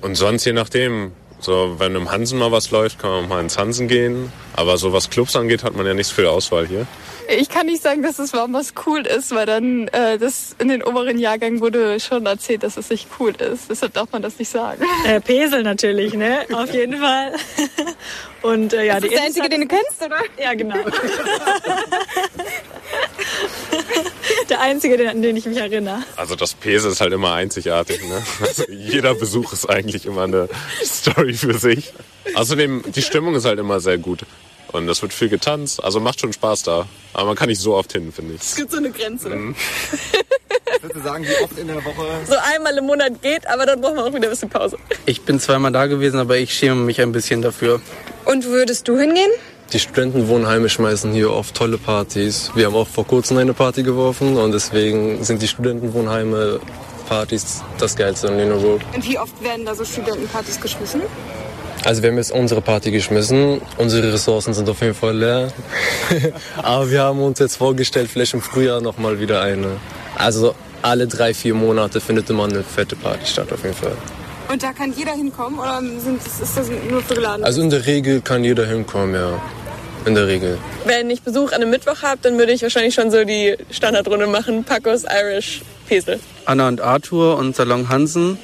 Und 0.00 0.14
sonst 0.16 0.44
je 0.44 0.52
nachdem, 0.52 1.12
so 1.38 1.76
wenn 1.78 1.94
im 1.94 2.10
Hansen 2.10 2.38
mal 2.38 2.52
was 2.52 2.70
läuft, 2.70 2.98
kann 2.98 3.10
man 3.10 3.28
mal 3.28 3.40
ins 3.40 3.56
Hansen 3.58 3.88
gehen. 3.88 4.32
Aber 4.54 4.76
so 4.76 4.92
was 4.92 5.10
Clubs 5.10 5.36
angeht, 5.36 5.62
hat 5.62 5.76
man 5.76 5.86
ja 5.86 5.94
nicht 5.94 6.08
so 6.08 6.14
viel 6.14 6.26
Auswahl 6.26 6.66
hier. 6.66 6.86
Ich 7.28 7.48
kann 7.48 7.66
nicht 7.66 7.82
sagen, 7.82 8.02
dass 8.02 8.18
es 8.18 8.32
was 8.32 8.74
cool 8.86 9.06
ist, 9.06 9.34
weil 9.34 9.46
dann 9.46 9.88
äh, 9.88 10.18
das 10.18 10.54
in 10.58 10.68
den 10.68 10.82
oberen 10.82 11.18
Jahrgängen 11.18 11.60
wurde 11.60 11.98
schon 12.00 12.26
erzählt, 12.26 12.62
dass 12.62 12.76
es 12.76 12.90
nicht 12.90 13.08
cool 13.18 13.32
ist. 13.36 13.70
Deshalb 13.70 13.94
darf 13.94 14.12
man 14.12 14.22
das 14.22 14.38
nicht 14.38 14.48
sagen. 14.48 14.82
Äh, 15.06 15.20
Pesel 15.20 15.62
natürlich, 15.62 16.14
ne? 16.14 16.46
Auf 16.52 16.72
jeden 16.72 16.98
Fall. 16.98 17.32
Und 18.42 18.72
äh, 18.72 18.86
ja, 18.86 18.94
das 18.94 19.02
die 19.02 19.08
ist 19.08 19.16
der 19.16 19.24
einzige, 19.24 19.48
den 19.48 19.62
du 19.62 19.66
kennst, 19.66 20.02
oder? 20.04 20.20
Ja, 20.40 20.54
genau. 20.54 20.76
der 24.48 24.60
einzige, 24.60 25.10
an 25.10 25.22
den 25.22 25.36
ich 25.36 25.46
mich 25.46 25.56
erinnere. 25.58 26.02
Also 26.16 26.36
das 26.36 26.54
Pesel 26.54 26.92
ist 26.92 27.00
halt 27.00 27.12
immer 27.12 27.32
einzigartig, 27.32 28.02
ne? 28.06 28.22
Also 28.40 28.64
jeder 28.70 29.14
Besuch 29.14 29.52
ist 29.52 29.68
eigentlich 29.68 30.06
immer 30.06 30.22
eine 30.24 30.48
Story 30.84 31.34
für 31.34 31.58
sich. 31.58 31.92
Außerdem, 32.34 32.84
die 32.94 33.02
Stimmung 33.02 33.34
ist 33.34 33.44
halt 33.44 33.58
immer 33.58 33.80
sehr 33.80 33.98
gut. 33.98 34.20
Und 34.76 34.86
es 34.90 35.00
wird 35.00 35.14
viel 35.14 35.30
getanzt, 35.30 35.82
also 35.82 36.00
macht 36.00 36.20
schon 36.20 36.34
Spaß 36.34 36.64
da. 36.64 36.86
Aber 37.14 37.28
man 37.28 37.36
kann 37.36 37.48
nicht 37.48 37.62
so 37.62 37.74
oft 37.74 37.92
hin, 37.92 38.12
finde 38.12 38.34
ich. 38.34 38.42
Es 38.42 38.56
gibt 38.56 38.70
so 38.70 38.76
eine 38.76 38.90
Grenze. 38.90 39.30
Mhm. 39.30 39.54
Ich 40.76 40.82
würde 40.82 41.00
sagen, 41.00 41.24
wie 41.24 41.42
oft 41.42 41.58
in 41.58 41.68
der 41.68 41.82
Woche? 41.82 42.04
So 42.26 42.34
einmal 42.54 42.76
im 42.76 42.84
Monat 42.84 43.22
geht, 43.22 43.46
aber 43.46 43.64
dann 43.64 43.80
brauchen 43.80 43.96
wir 43.96 44.04
auch 44.04 44.12
wieder 44.12 44.26
ein 44.26 44.30
bisschen 44.30 44.50
Pause. 44.50 44.76
Ich 45.06 45.22
bin 45.22 45.40
zweimal 45.40 45.72
da 45.72 45.86
gewesen, 45.86 46.20
aber 46.20 46.36
ich 46.36 46.52
schäme 46.52 46.76
mich 46.82 47.00
ein 47.00 47.12
bisschen 47.12 47.40
dafür. 47.40 47.80
Und 48.26 48.44
würdest 48.44 48.86
du 48.86 48.98
hingehen? 48.98 49.30
Die 49.72 49.78
Studentenwohnheime 49.78 50.68
schmeißen 50.68 51.10
hier 51.12 51.32
oft 51.32 51.54
tolle 51.54 51.78
Partys. 51.78 52.50
Wir 52.54 52.66
haben 52.66 52.76
auch 52.76 52.86
vor 52.86 53.06
kurzem 53.06 53.38
eine 53.38 53.54
Party 53.54 53.82
geworfen 53.82 54.36
und 54.36 54.52
deswegen 54.52 55.24
sind 55.24 55.40
die 55.40 55.48
Studentenwohnheime 55.48 56.60
Partys 57.08 57.62
das 57.78 57.96
Geilste 57.96 58.26
in 58.26 58.36
Lüneburg. 58.36 58.82
Und 58.94 59.08
wie 59.08 59.18
oft 59.18 59.42
werden 59.42 59.64
da 59.64 59.74
so 59.74 59.86
Studentenpartys 59.86 60.60
geschmissen? 60.60 61.00
Also 61.86 62.02
wir 62.02 62.10
haben 62.10 62.16
jetzt 62.16 62.32
unsere 62.32 62.60
Party 62.60 62.90
geschmissen. 62.90 63.60
Unsere 63.76 64.12
Ressourcen 64.12 64.52
sind 64.54 64.68
auf 64.68 64.80
jeden 64.80 64.92
Fall 64.92 65.16
leer. 65.16 65.52
Aber 66.56 66.90
wir 66.90 67.02
haben 67.02 67.22
uns 67.22 67.38
jetzt 67.38 67.54
vorgestellt, 67.54 68.10
vielleicht 68.12 68.34
im 68.34 68.40
Frühjahr 68.40 68.80
noch 68.80 68.98
mal 68.98 69.20
wieder 69.20 69.40
eine. 69.40 69.76
Also 70.18 70.56
alle 70.82 71.06
drei, 71.06 71.32
vier 71.32 71.54
Monate 71.54 72.00
findet 72.00 72.28
immer 72.28 72.42
eine 72.42 72.64
fette 72.64 72.96
Party 72.96 73.24
statt 73.26 73.52
auf 73.52 73.62
jeden 73.62 73.76
Fall. 73.76 73.96
Und 74.50 74.64
da 74.64 74.72
kann 74.72 74.92
jeder 74.96 75.12
hinkommen 75.12 75.60
oder 75.60 75.80
sind, 75.80 76.20
ist 76.26 76.56
das 76.56 76.68
nur 76.90 77.02
für 77.02 77.14
geladen? 77.14 77.44
Also 77.44 77.62
in 77.62 77.70
der 77.70 77.86
Regel 77.86 78.20
kann 78.20 78.42
jeder 78.42 78.66
hinkommen, 78.66 79.14
ja. 79.14 79.40
In 80.06 80.16
der 80.16 80.26
Regel. 80.26 80.58
Wenn 80.86 81.08
ich 81.08 81.22
Besuch 81.22 81.52
an 81.52 81.62
einem 81.62 81.70
Mittwoch 81.70 82.02
habe, 82.02 82.18
dann 82.20 82.36
würde 82.36 82.50
ich 82.50 82.62
wahrscheinlich 82.62 82.94
schon 82.94 83.12
so 83.12 83.22
die 83.22 83.54
Standardrunde 83.70 84.26
machen. 84.26 84.64
Pacos, 84.64 85.04
Irish, 85.04 85.62
Pesel. 85.88 86.18
Anna 86.46 86.66
und 86.66 86.80
Arthur 86.80 87.36
und 87.36 87.54
Salon 87.54 87.88
Hansen 87.88 88.38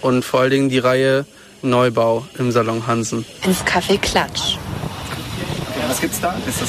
und 0.00 0.24
vor 0.24 0.40
allen 0.42 0.50
Dingen 0.52 0.68
die 0.68 0.78
Reihe 0.78 1.26
Neubau 1.64 2.24
im 2.38 2.52
Salon 2.52 2.86
Hansen. 2.86 3.24
Ins 3.44 3.64
Café 3.64 3.98
Klatsch. 3.98 4.56
Ja, 5.80 5.88
was 5.88 6.00
gibt's 6.00 6.20
da? 6.20 6.34
Ist 6.46 6.60
das 6.60 6.68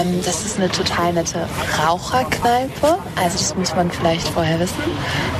Ähm, 0.00 0.20
das 0.24 0.46
ist 0.46 0.58
eine 0.58 0.70
total 0.70 1.12
nette 1.12 1.46
Raucherkneipe. 1.78 2.98
Also 3.16 3.38
das 3.38 3.54
muss 3.56 3.74
man 3.74 3.90
vielleicht 3.90 4.28
vorher 4.28 4.58
wissen. 4.60 4.82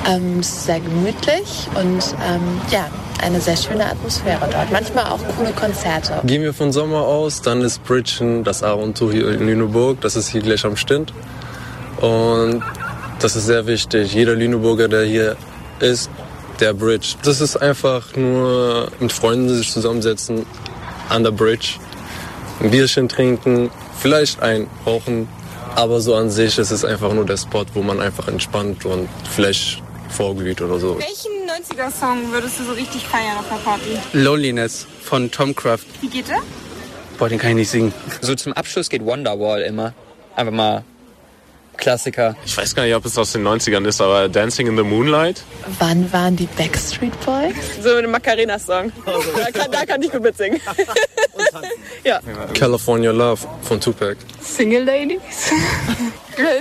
Ähm, 0.07 0.41
es 0.41 0.49
ist 0.49 0.65
sehr 0.67 0.81
gemütlich 0.81 1.69
und 1.75 2.15
ähm, 2.27 2.61
ja, 2.71 2.89
eine 3.23 3.41
sehr 3.41 3.57
schöne 3.57 3.87
Atmosphäre 3.87 4.49
dort. 4.51 4.71
Manchmal 4.71 5.07
auch 5.07 5.21
coole 5.37 5.53
Konzerte. 5.53 6.21
Gehen 6.25 6.43
wir 6.43 6.55
von 6.55 6.73
Sommer 6.73 7.03
aus, 7.03 7.43
dann 7.43 7.63
ist 7.63 7.83
Bridgen 7.85 8.45
das 8.45 8.63
Abenteuer 8.63 9.13
hier 9.13 9.29
in 9.29 9.47
Lüneburg. 9.47 10.01
Das 10.01 10.17
ist 10.17 10.29
hier 10.29 10.43
gleich 10.43 10.65
am 10.65 10.77
Stint. 10.77 11.13
Und 12.01 12.63
das 13.21 13.35
ist 13.35 13.47
sehr 13.47 13.67
wichtig. 13.67 14.15
Jeder 14.15 14.35
Lüneburger, 14.35 14.89
der 14.89 15.05
hier 15.05 15.37
ist, 15.81 16.11
der 16.61 16.75
Bridge. 16.75 17.15
Das 17.23 17.41
ist 17.41 17.57
einfach 17.57 18.17
nur 18.17 18.91
mit 19.01 19.13
Freunden 19.13 19.49
sich 19.55 19.71
zusammensetzen 19.73 20.47
an 21.09 21.23
der 21.25 21.31
Bridge, 21.31 21.75
ein 22.61 22.71
Bierchen 22.71 23.09
trinken, 23.09 23.71
vielleicht 23.99 24.41
ein 24.41 24.67
rauchen. 24.87 25.29
Aber 25.75 26.01
so 26.01 26.15
an 26.15 26.31
sich 26.31 26.59
ist 26.59 26.71
es 26.71 26.85
einfach 26.85 27.13
nur 27.13 27.25
der 27.25 27.37
Spot, 27.37 27.65
wo 27.75 27.83
man 27.83 28.01
einfach 28.01 28.27
entspannt 28.27 28.85
und 28.85 29.09
vielleicht 29.31 29.83
vorglüht 30.09 30.61
oder 30.61 30.79
so. 30.79 30.99
Welchen 30.99 31.33
90er-Song 31.49 32.33
würdest 32.33 32.59
du 32.59 32.65
so 32.65 32.73
richtig 32.73 33.07
feiern 33.07 33.37
auf 33.39 33.51
einer 33.51 33.61
Party? 33.61 33.99
Loneliness 34.13 34.87
von 35.03 35.31
Tom 35.31 35.55
Craft. 35.55 35.85
Wie 36.01 36.09
geht 36.09 36.29
der? 36.29 36.41
Boah, 37.19 37.29
den 37.29 37.39
kann 37.39 37.51
ich 37.51 37.57
nicht 37.57 37.71
singen. 37.71 37.93
So 38.21 38.35
zum 38.35 38.53
Abschluss 38.55 38.89
geht 38.89 39.05
Wonderwall 39.05 39.63
immer. 39.63 39.93
Einfach 40.35 40.53
mal 40.53 40.85
Klassiker. 41.79 42.37
Ich 42.45 42.57
weiß 42.57 42.75
gar 42.75 42.85
nicht, 42.85 42.95
ob 42.95 43.05
es 43.07 43.17
aus 43.17 43.33
den 43.33 43.47
90ern 43.47 43.87
ist, 43.87 44.01
aber 44.01 44.29
Dancing 44.29 44.67
in 44.67 44.77
the 44.77 44.83
Moonlight. 44.83 45.43
Wann 45.79 46.13
waren 46.13 46.37
die 46.37 46.47
Backstreet 46.47 47.19
Boys? 47.25 47.55
So 47.83 47.95
ein 47.95 48.11
Macarena-Song. 48.11 48.93
Da, 49.07 49.51
kann, 49.51 49.71
da 49.71 49.87
kann 49.87 50.03
ich 50.03 50.11
gut 50.11 50.23
mitsingen. 50.23 50.61
ja. 52.05 52.21
California 52.55 53.13
Love 53.13 53.47
von 53.63 53.81
Tupac. 53.81 54.17
Single 54.43 54.85
Ladies. 54.85 55.21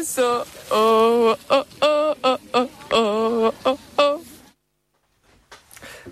so, 0.16 0.44
oh, 0.72 1.36
oh, 1.50 1.64
oh, 1.82 2.16
oh, 2.24 2.38
oh, 2.54 2.68
oh, 2.92 3.54
oh, 3.66 3.78
oh. 3.98 4.20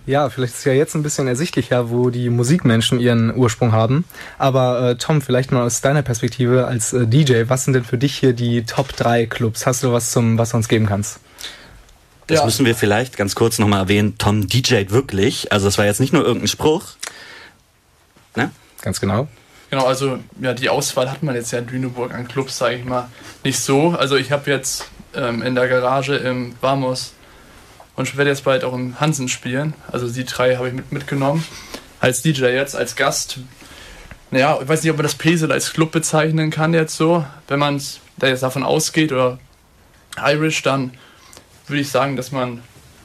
Ja, 0.06 0.30
vielleicht 0.30 0.54
ist 0.54 0.66
ja 0.66 0.74
jetzt 0.74 0.96
ein 0.96 1.02
bisschen 1.02 1.28
ersichtlicher, 1.28 1.90
wo 1.90 2.12
die 2.12 2.30
Musikmenschen 2.30 3.00
ihren 3.00 3.36
Ursprung 3.36 3.72
haben. 3.72 4.06
Aber 4.38 4.90
äh, 4.90 4.96
Tom, 4.98 5.22
vielleicht 5.22 5.52
mal 5.52 5.64
aus 5.64 5.82
deiner 5.82 6.04
Perspektive 6.04 6.68
als 6.68 6.94
äh, 6.94 7.08
DJ, 7.08 7.44
was 7.48 7.66
sind 7.66 7.74
denn 7.74 7.84
für 7.84 7.98
dich 7.98 8.16
hier 8.16 8.34
die 8.34 8.64
Top 8.66 8.96
3 8.96 9.26
Clubs? 9.26 9.66
Hast 9.66 9.84
du 9.84 9.92
was 9.92 10.12
zum, 10.12 10.38
was 10.38 10.52
du 10.52 10.58
uns 10.58 10.68
geben 10.68 10.86
kannst? 10.86 11.20
Das 12.28 12.44
müssen 12.44 12.66
wir 12.66 12.76
vielleicht 12.76 13.18
ganz 13.18 13.36
kurz 13.36 13.60
nochmal 13.60 13.82
erwähnen. 13.82 14.18
Tom 14.18 14.48
DJt 14.48 14.92
wirklich. 14.92 15.52
Also 15.52 15.66
das 15.66 15.78
war 15.78 15.86
jetzt 15.86 16.00
nicht 16.00 16.14
nur 16.14 16.24
irgendein 16.24 16.48
Spruch. 16.48 16.84
Ne? 18.36 18.52
Ganz 18.82 19.00
genau. 19.00 19.28
Genau, 19.70 19.86
also 19.86 20.20
ja, 20.40 20.54
die 20.54 20.70
Auswahl 20.70 21.10
hat 21.10 21.24
man 21.24 21.36
jetzt 21.36 21.52
ja 21.52 21.60
in 21.60 21.68
Lüneburg 21.68 22.14
an 22.14 22.28
Clubs, 22.28 22.58
sage 22.58 22.76
ich 22.76 22.86
mal, 22.86 23.10
nicht 23.44 23.60
so. 23.60 23.90
Also 23.90 24.16
ich 24.16 24.32
habe 24.32 24.50
jetzt 24.50 24.88
ähm, 25.16 25.42
in 25.42 25.56
der 25.56 25.68
Garage 25.68 26.16
im 26.16 26.54
Vamos 26.62 27.14
und 27.96 28.10
ich 28.10 28.18
werde 28.18 28.30
jetzt 28.30 28.44
bald 28.44 28.64
auch 28.64 28.74
im 28.74 29.00
Hansen 29.00 29.30
spielen. 29.30 29.74
Also 29.92 30.10
die 30.10 30.26
drei 30.26 30.56
habe 30.58 30.68
ich 30.68 30.74
mit, 30.74 30.92
mitgenommen. 30.92 31.46
Als 32.00 32.22
DJ 32.22 32.46
jetzt, 32.48 32.76
als 32.76 32.96
Gast. 32.96 33.40
Naja, 34.32 34.60
ich 34.62 34.68
weiß 34.68 34.84
nicht, 34.84 34.92
ob 34.92 34.98
man 34.98 35.06
das 35.06 35.16
Pesel 35.16 35.52
als 35.52 35.72
Club 35.72 35.92
bezeichnen 35.92 36.52
kann 36.52 36.74
jetzt 36.74 36.98
so. 36.98 37.26
Wenn 37.48 37.60
man 37.60 37.82
da 38.18 38.28
jetzt 38.28 38.44
davon 38.44 38.64
ausgeht 38.64 39.12
oder 39.12 39.40
Irish, 40.18 40.62
dann 40.62 40.92
würde 41.68 41.82
ich 41.82 41.90
sagen, 41.90 42.16
dass 42.16 42.32
man 42.32 42.62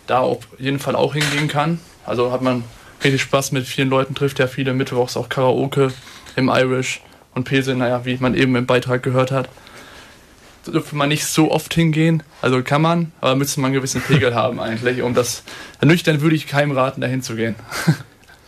da 0.07 0.19
auf 0.19 0.41
jeden 0.59 0.81
Fall 0.81 0.97
auch 0.97 1.15
hingehen 1.15 1.49
kann. 1.49 1.81
Also 2.05 2.33
hat 2.33 2.43
man 2.43 2.65
richtig 3.05 3.23
Spaß 3.23 3.53
mit 3.53 3.67
vielen 3.67 3.89
Leuten, 3.89 4.15
trifft 4.15 4.39
ja 4.39 4.49
viele 4.49 4.75
Mittwochs 4.75 5.17
auch 5.17 5.29
Karaoke 5.29 5.93
im 6.37 6.49
Irish 6.49 7.01
und 7.35 7.45
Pesel, 7.45 7.77
naja, 7.77 8.05
wie 8.05 8.17
man 8.17 8.35
eben 8.35 8.57
im 8.57 8.67
Beitrag 8.67 9.03
gehört 9.03 9.31
hat 9.31 9.49
dürfte 10.71 10.97
man 10.97 11.09
nicht 11.09 11.27
so 11.27 11.51
oft 11.51 11.75
hingehen. 11.75 12.23
Also 12.43 12.63
kann 12.63 12.83
man, 12.83 13.13
aber 13.21 13.37
müsste 13.37 13.61
man 13.61 13.69
einen 13.69 13.75
gewissen 13.75 14.01
Pegel 14.01 14.35
haben 14.35 14.61
eigentlich. 14.61 15.03
Um 15.03 15.15
das 15.15 15.43
nüchtern 15.83 16.21
würde 16.21 16.37
ich 16.37 16.47
keinem 16.47 16.73
raten, 16.73 17.01
dahin 17.01 17.23
zu 17.23 17.37
gehen. 17.37 17.55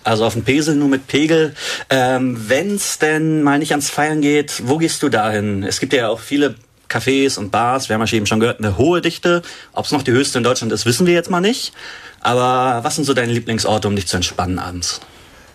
Also 0.04 0.24
auf 0.24 0.32
dem 0.32 0.42
Pesel 0.42 0.74
nur 0.74 0.88
mit 0.88 1.06
Pegel. 1.06 1.54
Ähm, 1.88 2.36
Wenn 2.48 2.74
es 2.74 2.98
denn 2.98 3.44
mal 3.44 3.60
nicht 3.60 3.70
ans 3.70 3.88
Feiern 3.88 4.20
geht, 4.20 4.62
wo 4.66 4.78
gehst 4.78 5.00
du 5.04 5.08
dahin? 5.08 5.62
Es 5.62 5.78
gibt 5.78 5.92
ja 5.92 6.08
auch 6.08 6.18
viele 6.18 6.56
Cafés 6.88 7.38
und 7.38 7.50
Bars. 7.50 7.88
Wir 7.88 7.94
haben 7.94 8.04
ja 8.04 8.12
eben 8.12 8.26
schon 8.26 8.40
gehört, 8.40 8.58
eine 8.58 8.76
hohe 8.76 9.00
Dichte. 9.00 9.42
Ob 9.72 9.84
es 9.84 9.92
noch 9.92 10.02
die 10.02 10.10
höchste 10.10 10.38
in 10.38 10.44
Deutschland 10.44 10.72
ist, 10.72 10.86
wissen 10.86 11.06
wir 11.06 11.14
jetzt 11.14 11.30
mal 11.30 11.40
nicht. 11.40 11.72
Aber 12.20 12.82
was 12.84 12.96
sind 12.96 13.04
so 13.04 13.14
deine 13.14 13.32
Lieblingsorte, 13.32 13.86
um 13.86 13.94
dich 13.94 14.08
zu 14.08 14.16
entspannen 14.16 14.58
abends? 14.58 15.00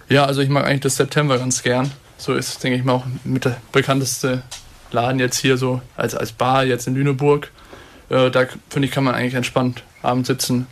Ja, 0.09 0.25
also 0.25 0.41
ich 0.41 0.49
mag 0.49 0.65
eigentlich 0.65 0.81
das 0.81 0.95
September 0.95 1.37
ganz 1.37 1.61
gern. 1.61 1.91
So 2.17 2.33
ist, 2.33 2.63
denke 2.63 2.77
ich 2.77 2.83
mal, 2.83 2.93
auch 2.93 3.05
mit 3.23 3.45
der 3.45 3.57
bekannteste 3.71 4.43
Laden 4.91 5.19
jetzt 5.19 5.37
hier 5.37 5.57
so 5.57 5.81
als, 5.95 6.15
als 6.15 6.31
Bar 6.31 6.65
jetzt 6.65 6.87
in 6.87 6.95
Lüneburg. 6.95 7.51
Äh, 8.09 8.31
da 8.31 8.45
finde 8.69 8.87
ich, 8.87 8.93
kann 8.93 9.03
man 9.03 9.15
eigentlich 9.15 9.33
entspannt 9.33 9.83
abends 10.01 10.27
sitzen. 10.27 10.67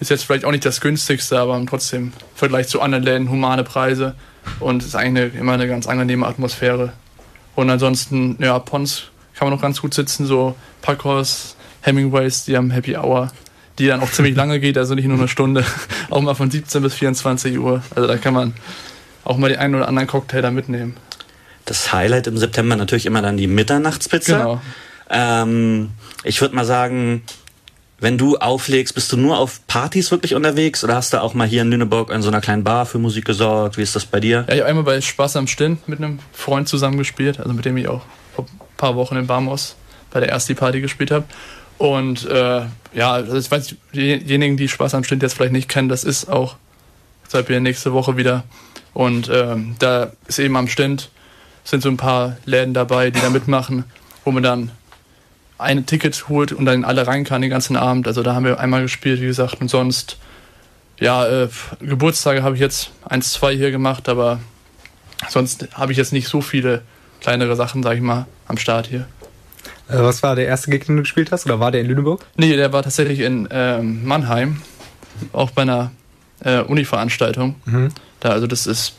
Ist 0.00 0.10
jetzt 0.10 0.24
vielleicht 0.24 0.44
auch 0.44 0.52
nicht 0.52 0.64
das 0.64 0.80
günstigste, 0.80 1.38
aber 1.38 1.60
trotzdem 1.66 2.04
im 2.04 2.12
Vergleich 2.34 2.68
zu 2.68 2.80
anderen 2.80 3.04
Läden 3.04 3.30
humane 3.30 3.64
Preise 3.64 4.14
und 4.60 4.82
ist 4.82 4.94
eigentlich 4.94 5.32
eine, 5.32 5.40
immer 5.40 5.52
eine 5.52 5.66
ganz 5.66 5.86
angenehme 5.86 6.26
Atmosphäre. 6.26 6.92
Und 7.56 7.68
ansonsten, 7.68 8.36
ja, 8.40 8.58
Pons 8.60 9.10
kann 9.34 9.48
man 9.48 9.54
noch 9.54 9.62
ganz 9.62 9.80
gut 9.80 9.94
sitzen, 9.94 10.26
so 10.26 10.54
Packhorst, 10.82 11.56
Hemingways, 11.82 12.44
die 12.44 12.56
haben 12.56 12.70
Happy 12.70 12.96
Hour, 12.96 13.32
die 13.78 13.88
dann 13.88 14.00
auch 14.00 14.10
ziemlich 14.10 14.36
lange 14.36 14.60
geht, 14.60 14.78
also 14.78 14.94
nicht 14.94 15.06
nur 15.06 15.18
eine 15.18 15.28
Stunde, 15.28 15.64
auch 16.10 16.20
mal 16.20 16.34
von 16.34 16.50
17 16.50 16.82
bis 16.82 16.94
24 16.94 17.58
Uhr. 17.58 17.82
Also 17.94 18.06
da 18.06 18.16
kann 18.16 18.34
man 18.34 18.54
auch 19.24 19.36
mal 19.36 19.48
den 19.48 19.58
einen 19.58 19.74
oder 19.74 19.88
anderen 19.88 20.06
Cocktail 20.06 20.42
da 20.42 20.52
mitnehmen 20.52 20.96
das 21.70 21.92
Highlight 21.92 22.26
im 22.26 22.38
September 22.38 22.76
natürlich 22.76 23.06
immer 23.06 23.22
dann 23.22 23.36
die 23.36 23.46
Mitternachtspizza. 23.46 24.38
Genau. 24.38 24.60
Ähm, 25.10 25.90
ich 26.24 26.40
würde 26.40 26.54
mal 26.54 26.64
sagen, 26.64 27.22
wenn 28.00 28.16
du 28.16 28.36
auflegst, 28.36 28.94
bist 28.94 29.10
du 29.12 29.16
nur 29.16 29.38
auf 29.38 29.66
Partys 29.66 30.10
wirklich 30.10 30.34
unterwegs 30.34 30.84
oder 30.84 30.94
hast 30.94 31.12
du 31.12 31.20
auch 31.20 31.34
mal 31.34 31.48
hier 31.48 31.62
in 31.62 31.70
Lüneburg 31.70 32.10
in 32.10 32.22
so 32.22 32.28
einer 32.28 32.40
kleinen 32.40 32.62
Bar 32.62 32.86
für 32.86 32.98
Musik 32.98 33.24
gesorgt? 33.24 33.76
Wie 33.76 33.82
ist 33.82 33.96
das 33.96 34.04
bei 34.04 34.20
dir? 34.20 34.44
Ja, 34.48 34.54
ich 34.54 34.60
habe 34.60 34.70
einmal 34.70 34.84
bei 34.84 35.00
Spaß 35.00 35.36
am 35.36 35.46
Stinn 35.46 35.78
mit 35.86 35.98
einem 35.98 36.20
Freund 36.32 36.68
zusammen 36.68 36.96
gespielt, 36.96 37.40
also 37.40 37.52
mit 37.52 37.64
dem 37.64 37.76
ich 37.76 37.88
auch 37.88 38.02
vor 38.34 38.44
ein 38.44 38.76
paar 38.76 38.94
Wochen 38.94 39.16
in 39.16 39.26
Barmos 39.26 39.74
bei 40.10 40.20
der 40.20 40.28
ersten 40.28 40.54
Party 40.54 40.80
gespielt 40.80 41.10
habe. 41.10 41.24
Und 41.78 42.26
äh, 42.26 42.62
ja, 42.94 43.12
also 43.12 43.36
ich 43.36 43.50
weiß, 43.50 43.74
diejenigen, 43.94 44.56
die 44.56 44.68
Spaß 44.68 44.94
am 44.94 45.04
Stinn 45.04 45.20
jetzt 45.20 45.34
vielleicht 45.34 45.52
nicht 45.52 45.68
kennen, 45.68 45.88
das 45.88 46.04
ist 46.04 46.28
auch 46.28 46.56
seit 47.28 47.48
wir 47.48 47.60
nächste 47.60 47.92
Woche 47.92 48.16
wieder. 48.16 48.44
Und 48.94 49.30
ähm, 49.32 49.76
da 49.78 50.12
ist 50.26 50.38
eben 50.38 50.56
am 50.56 50.68
Stint 50.68 51.10
sind 51.68 51.82
so 51.82 51.90
ein 51.90 51.98
paar 51.98 52.36
Läden 52.46 52.72
dabei, 52.72 53.10
die 53.10 53.20
da 53.20 53.28
mitmachen, 53.28 53.84
wo 54.24 54.30
man 54.30 54.42
dann 54.42 54.70
ein 55.58 55.84
Ticket 55.84 56.28
holt 56.28 56.52
und 56.52 56.64
dann 56.64 56.84
alle 56.84 57.06
rein 57.06 57.24
kann 57.24 57.42
den 57.42 57.50
ganzen 57.50 57.76
Abend. 57.76 58.06
Also 58.06 58.22
da 58.22 58.34
haben 58.34 58.46
wir 58.46 58.58
einmal 58.58 58.80
gespielt, 58.82 59.20
wie 59.20 59.26
gesagt, 59.26 59.60
und 59.60 59.68
sonst, 59.68 60.16
ja, 60.98 61.26
äh, 61.26 61.48
Geburtstage 61.80 62.42
habe 62.42 62.54
ich 62.54 62.60
jetzt 62.60 62.90
eins, 63.04 63.32
zwei 63.32 63.54
hier 63.54 63.70
gemacht, 63.70 64.08
aber 64.08 64.40
sonst 65.28 65.68
habe 65.74 65.92
ich 65.92 65.98
jetzt 65.98 66.12
nicht 66.12 66.28
so 66.28 66.40
viele 66.40 66.80
kleinere 67.20 67.54
Sachen, 67.54 67.82
sage 67.82 67.96
ich 67.96 68.02
mal, 68.02 68.26
am 68.46 68.56
Start 68.56 68.86
hier. 68.86 69.06
Äh, 69.88 69.98
was 69.98 70.22
war 70.22 70.36
der 70.36 70.46
erste 70.46 70.70
Gig, 70.70 70.86
den 70.86 70.96
du 70.96 71.02
gespielt 71.02 71.32
hast? 71.32 71.44
Oder 71.44 71.60
war 71.60 71.70
der 71.70 71.82
in 71.82 71.88
Lüneburg? 71.88 72.24
Nee, 72.36 72.56
der 72.56 72.72
war 72.72 72.82
tatsächlich 72.82 73.20
in 73.20 73.46
ähm, 73.50 74.06
Mannheim, 74.06 74.62
auch 75.34 75.50
bei 75.50 75.62
einer 75.62 75.90
äh, 76.44 76.60
Uni-Veranstaltung. 76.60 77.56
Mhm. 77.66 77.88
Da, 78.20 78.30
also 78.30 78.46
das 78.46 78.66
ist 78.66 78.96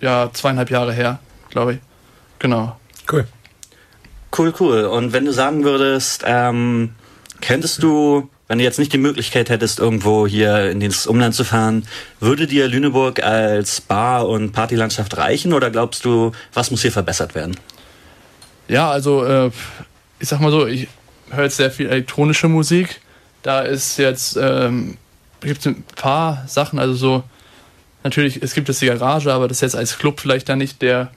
ja 0.00 0.30
zweieinhalb 0.32 0.70
Jahre 0.70 0.94
her 0.94 1.18
glaube 1.56 1.72
ich. 1.72 1.78
Genau. 2.38 2.76
Cool. 3.10 3.26
Cool, 4.36 4.52
cool. 4.60 4.84
Und 4.84 5.14
wenn 5.14 5.24
du 5.24 5.32
sagen 5.32 5.64
würdest, 5.64 6.22
ähm, 6.26 6.90
könntest 7.40 7.82
du, 7.82 8.28
wenn 8.46 8.58
du 8.58 8.64
jetzt 8.64 8.78
nicht 8.78 8.92
die 8.92 8.98
Möglichkeit 8.98 9.48
hättest, 9.48 9.78
irgendwo 9.78 10.26
hier 10.26 10.70
in 10.70 10.80
das 10.80 11.06
Umland 11.06 11.34
zu 11.34 11.44
fahren, 11.44 11.86
würde 12.20 12.46
dir 12.46 12.68
Lüneburg 12.68 13.22
als 13.22 13.80
Bar- 13.80 14.28
und 14.28 14.52
Partylandschaft 14.52 15.16
reichen 15.16 15.54
oder 15.54 15.70
glaubst 15.70 16.04
du, 16.04 16.32
was 16.52 16.70
muss 16.70 16.82
hier 16.82 16.92
verbessert 16.92 17.34
werden? 17.34 17.56
Ja, 18.68 18.90
also 18.90 19.24
äh, 19.24 19.50
ich 20.18 20.28
sag 20.28 20.40
mal 20.40 20.50
so, 20.50 20.66
ich 20.66 20.88
höre 21.30 21.44
jetzt 21.44 21.56
sehr 21.56 21.70
viel 21.70 21.86
elektronische 21.86 22.48
Musik. 22.48 23.00
Da 23.42 23.62
ist 23.62 23.96
jetzt, 23.96 24.36
ähm, 24.36 24.98
gibt 25.40 25.60
es 25.60 25.66
ein 25.66 25.84
paar 25.94 26.44
Sachen, 26.48 26.78
also 26.78 26.92
so, 26.92 27.24
natürlich, 28.04 28.42
es 28.42 28.52
gibt 28.52 28.68
jetzt 28.68 28.82
die 28.82 28.86
Garage, 28.86 29.32
aber 29.32 29.48
das 29.48 29.58
ist 29.58 29.62
jetzt 29.62 29.76
als 29.76 29.96
Club 29.96 30.20
vielleicht 30.20 30.50
dann 30.50 30.58
nicht 30.58 30.82
der 30.82 31.10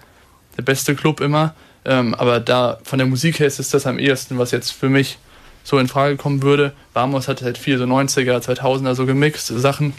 der 0.59 0.63
beste 0.63 0.93
Club 0.93 1.21
immer. 1.21 1.53
Ähm, 1.85 2.13
aber 2.13 2.41
da 2.41 2.79
von 2.83 2.99
der 2.99 3.07
Musik 3.07 3.39
her 3.39 3.47
ist 3.47 3.59
es 3.59 3.69
das 3.69 3.87
am 3.87 3.97
ehesten, 3.97 4.37
was 4.37 4.51
jetzt 4.51 4.71
für 4.71 4.89
mich 4.89 5.17
so 5.63 5.79
in 5.79 5.87
Frage 5.87 6.17
kommen 6.17 6.43
würde. 6.43 6.73
Vamos 6.93 7.29
hat 7.29 7.41
halt 7.41 7.57
viel 7.57 7.77
so 7.77 7.85
90er, 7.85 8.39
2000er 8.39 8.93
so 8.93 9.05
gemixt 9.05 9.47
Sachen. 9.47 9.93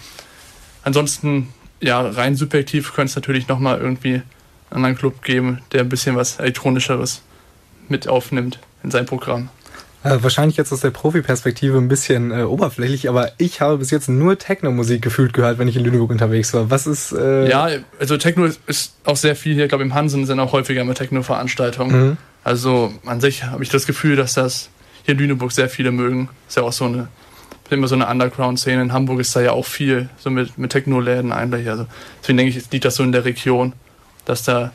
Ansonsten, 0.83 1.49
ja, 1.81 2.02
rein 2.02 2.37
subjektiv 2.37 2.93
könnte 2.93 3.11
es 3.11 3.17
natürlich 3.17 3.49
nochmal 3.49 3.79
irgendwie 3.79 4.14
einen 4.14 4.25
anderen 4.71 4.97
Club 4.97 5.23
geben, 5.23 5.61
der 5.73 5.81
ein 5.81 5.88
bisschen 5.88 6.14
was 6.14 6.38
elektronischeres 6.38 7.23
mit 7.88 8.07
aufnimmt 8.07 8.59
in 8.83 8.90
sein 8.90 9.07
Programm. 9.07 9.49
Äh, 10.02 10.16
wahrscheinlich 10.23 10.57
jetzt 10.57 10.73
aus 10.73 10.80
der 10.80 10.90
Profi-Perspektive 10.90 11.76
ein 11.76 11.88
bisschen 11.88 12.30
äh, 12.30 12.42
oberflächlich, 12.42 13.09
aber 13.11 13.33
ich 13.37 13.61
habe 13.61 13.76
bis 13.78 13.90
jetzt 13.90 14.09
nur 14.09 14.38
Techno-Musik 14.38 15.02
gefühlt 15.02 15.35
gehört, 15.35 15.59
wenn 15.59 15.69
ich 15.69 15.76
in 15.76 15.85
Lüneburg 15.85 16.11
unterwegs 16.11 16.54
war. 16.54 16.71
Was 16.71 16.87
ist. 16.87 17.12
Äh 17.12 17.50
ja, 17.50 17.69
also 17.99 18.16
Techno 18.16 18.47
ist 18.66 18.95
auch 19.04 19.16
sehr 19.16 19.37
viel 19.37 19.54
hier. 19.54 19.64
Ich 19.64 19.69
glaube, 19.69 19.85
im 19.85 19.92
Hansen 19.92 20.25
sind 20.25 20.40
auch 20.40 20.52
häufiger 20.52 20.80
immer 20.80 20.95
Techno-Veranstaltungen. 20.95 22.09
Mhm. 22.09 22.16
Also 22.45 22.95
an 23.04 23.21
sich 23.21 23.45
habe 23.45 23.62
ich 23.62 23.69
das 23.69 23.87
Gefühl, 23.87 24.16
dass 24.16 24.33
das 24.33 24.71
hier 25.04 25.12
in 25.12 25.19
Lüneburg 25.19 25.52
sehr 25.52 25.69
viele 25.69 25.92
mögen. 25.92 26.30
Ist 26.49 26.57
ja 26.57 26.62
auch 26.62 26.73
so 26.73 26.87
eine, 26.87 27.09
immer 27.69 27.87
so 27.87 27.95
eine 27.95 28.07
Underground-Szene. 28.07 28.80
In 28.80 28.92
Hamburg 28.95 29.21
ist 29.21 29.37
da 29.37 29.42
ja 29.42 29.52
auch 29.52 29.66
viel 29.66 30.09
so 30.19 30.30
mit, 30.30 30.57
mit 30.57 30.73
Techno-Läden 30.73 31.30
eigentlich. 31.30 31.69
Also 31.69 31.87
deswegen 32.23 32.38
denke 32.38 32.57
ich, 32.57 32.71
liegt 32.71 32.87
das 32.87 32.97
so 32.97 33.02
in 33.02 33.12
der 33.12 33.26
Region, 33.26 33.75
dass 34.25 34.45
da 34.45 34.73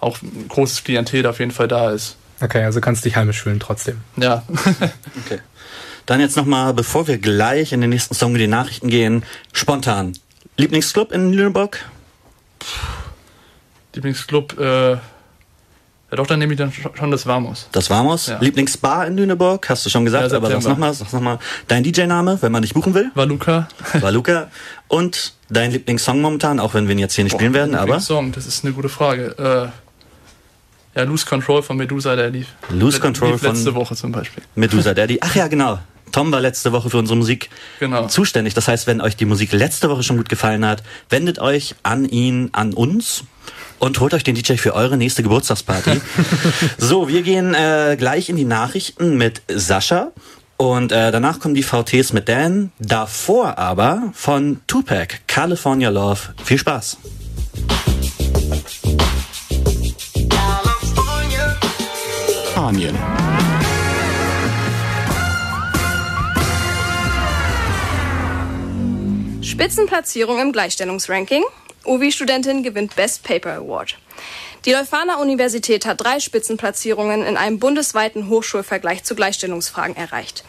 auch 0.00 0.20
ein 0.20 0.46
großes 0.48 0.82
Klientel 0.82 1.26
auf 1.26 1.38
jeden 1.38 1.52
Fall 1.52 1.68
da 1.68 1.92
ist. 1.92 2.16
Okay, 2.40 2.64
also 2.64 2.80
kannst 2.80 3.04
dich 3.04 3.16
heimisch 3.16 3.42
fühlen 3.42 3.60
trotzdem. 3.60 4.00
Ja. 4.16 4.42
okay. 5.26 5.40
Dann 6.06 6.20
jetzt 6.20 6.36
nochmal, 6.36 6.72
bevor 6.72 7.06
wir 7.06 7.18
gleich 7.18 7.72
in 7.72 7.80
den 7.80 7.90
nächsten 7.90 8.14
Song 8.14 8.32
in 8.32 8.38
die 8.38 8.46
Nachrichten 8.46 8.88
gehen, 8.88 9.24
spontan. 9.52 10.14
Lieblingsclub 10.56 11.12
in 11.12 11.32
Lüneburg? 11.32 11.84
Lieblingsclub, 13.94 14.58
äh, 14.58 14.90
ja 16.10 16.16
doch, 16.16 16.26
dann 16.26 16.38
nehme 16.38 16.54
ich 16.54 16.58
dann 16.58 16.72
schon 16.72 17.10
das 17.10 17.26
Vamos. 17.26 17.68
Das 17.72 17.90
Vamos? 17.90 18.28
Ja. 18.28 18.38
Lieblingsbar 18.40 19.06
in 19.06 19.16
Lüneburg, 19.16 19.68
hast 19.68 19.84
du 19.84 19.90
schon 19.90 20.06
gesagt, 20.06 20.30
ja, 20.30 20.38
aber 20.38 20.48
sag 20.48 20.70
nochmal, 20.70 20.94
sag 20.94 21.12
nochmal 21.12 21.38
dein 21.66 21.82
DJ-Name, 21.82 22.38
wenn 22.40 22.52
man 22.52 22.62
dich 22.62 22.72
buchen 22.72 22.94
will. 22.94 23.10
Valuka. 23.14 23.68
Valuka. 23.92 24.50
Und 24.88 25.34
dein 25.50 25.70
Lieblingssong 25.72 26.22
momentan, 26.22 26.60
auch 26.60 26.72
wenn 26.72 26.88
wir 26.88 26.94
ihn 26.94 26.98
jetzt 26.98 27.14
hier 27.14 27.24
nicht 27.24 27.32
Boah, 27.32 27.40
spielen 27.40 27.52
werden, 27.52 27.74
aber. 27.74 27.84
Lieblingssong, 27.84 28.32
das 28.32 28.46
ist 28.46 28.64
eine 28.64 28.72
gute 28.72 28.88
Frage. 28.88 29.70
Äh, 29.72 29.87
ja, 30.94 31.02
Lose 31.04 31.26
Control 31.26 31.62
von 31.62 31.76
Medusa 31.76 32.16
Daddy. 32.16 32.44
Lose 32.70 33.00
Control 33.00 33.32
lief 33.32 33.40
von 33.40 33.54
letzte 33.54 33.74
Woche 33.74 33.94
zum 33.94 34.12
Beispiel. 34.12 34.42
Medusa 34.54 34.94
Daddy. 34.94 35.18
Ach 35.20 35.34
ja, 35.34 35.46
genau. 35.46 35.78
Tom 36.12 36.32
war 36.32 36.40
letzte 36.40 36.72
Woche 36.72 36.90
für 36.90 36.98
unsere 36.98 37.16
Musik 37.16 37.50
genau. 37.80 38.06
zuständig. 38.06 38.54
Das 38.54 38.68
heißt, 38.68 38.86
wenn 38.86 39.00
euch 39.00 39.16
die 39.16 39.24
Musik 39.24 39.52
letzte 39.52 39.90
Woche 39.90 40.02
schon 40.02 40.16
gut 40.16 40.28
gefallen 40.28 40.64
hat, 40.64 40.82
wendet 41.10 41.38
euch 41.38 41.74
an 41.82 42.04
ihn, 42.08 42.50
an 42.52 42.72
uns 42.72 43.24
und 43.78 44.00
holt 44.00 44.14
euch 44.14 44.24
den 44.24 44.34
DJ 44.34 44.54
für 44.54 44.74
eure 44.74 44.96
nächste 44.96 45.22
Geburtstagsparty. 45.22 46.00
so, 46.78 47.08
wir 47.08 47.22
gehen 47.22 47.54
äh, 47.54 47.96
gleich 47.98 48.28
in 48.28 48.36
die 48.36 48.44
Nachrichten 48.44 49.16
mit 49.16 49.42
Sascha. 49.48 50.12
Und 50.56 50.90
äh, 50.90 51.12
danach 51.12 51.38
kommen 51.38 51.54
die 51.54 51.62
VTs 51.62 52.12
mit 52.12 52.28
Dan. 52.28 52.72
Davor 52.80 53.58
aber 53.58 54.10
von 54.12 54.60
Tupac, 54.66 55.20
California 55.28 55.88
Love. 55.88 56.18
Viel 56.42 56.58
Spaß. 56.58 56.96
Spanien. 62.58 62.98
Spitzenplatzierung 69.40 70.40
im 70.40 70.50
Gleichstellungsranking. 70.50 71.44
UWI-Studentin 71.84 72.64
gewinnt 72.64 72.96
Best 72.96 73.22
Paper 73.22 73.52
Award. 73.52 73.96
Die 74.64 74.72
Leuphana 74.72 75.18
Universität 75.20 75.86
hat 75.86 76.00
drei 76.00 76.18
Spitzenplatzierungen 76.18 77.24
in 77.24 77.36
einem 77.36 77.60
bundesweiten 77.60 78.28
Hochschulvergleich 78.28 79.04
zu 79.04 79.14
Gleichstellungsfragen 79.14 79.94
erreicht. 79.94 80.42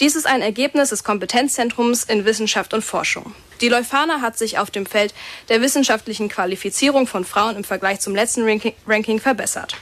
Dies 0.00 0.16
ist 0.16 0.26
ein 0.26 0.40
Ergebnis 0.40 0.88
des 0.88 1.04
Kompetenzzentrums 1.04 2.04
in 2.04 2.24
Wissenschaft 2.24 2.72
und 2.72 2.82
Forschung. 2.82 3.34
Die 3.60 3.68
Leuphana 3.68 4.22
hat 4.22 4.38
sich 4.38 4.56
auf 4.56 4.70
dem 4.70 4.86
Feld 4.86 5.12
der 5.50 5.60
wissenschaftlichen 5.60 6.30
Qualifizierung 6.30 7.06
von 7.06 7.26
Frauen 7.26 7.56
im 7.56 7.64
Vergleich 7.64 8.00
zum 8.00 8.14
letzten 8.14 8.46
Ranking 8.86 9.20
verbessert. 9.20 9.76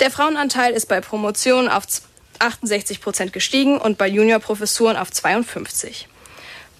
Der 0.00 0.10
Frauenanteil 0.10 0.74
ist 0.74 0.86
bei 0.86 1.00
Promotionen 1.00 1.70
auf 1.70 1.86
68 2.38 3.00
Prozent 3.00 3.32
gestiegen 3.32 3.78
und 3.78 3.96
bei 3.96 4.06
Juniorprofessuren 4.06 4.96
auf 4.96 5.10
52. 5.10 6.06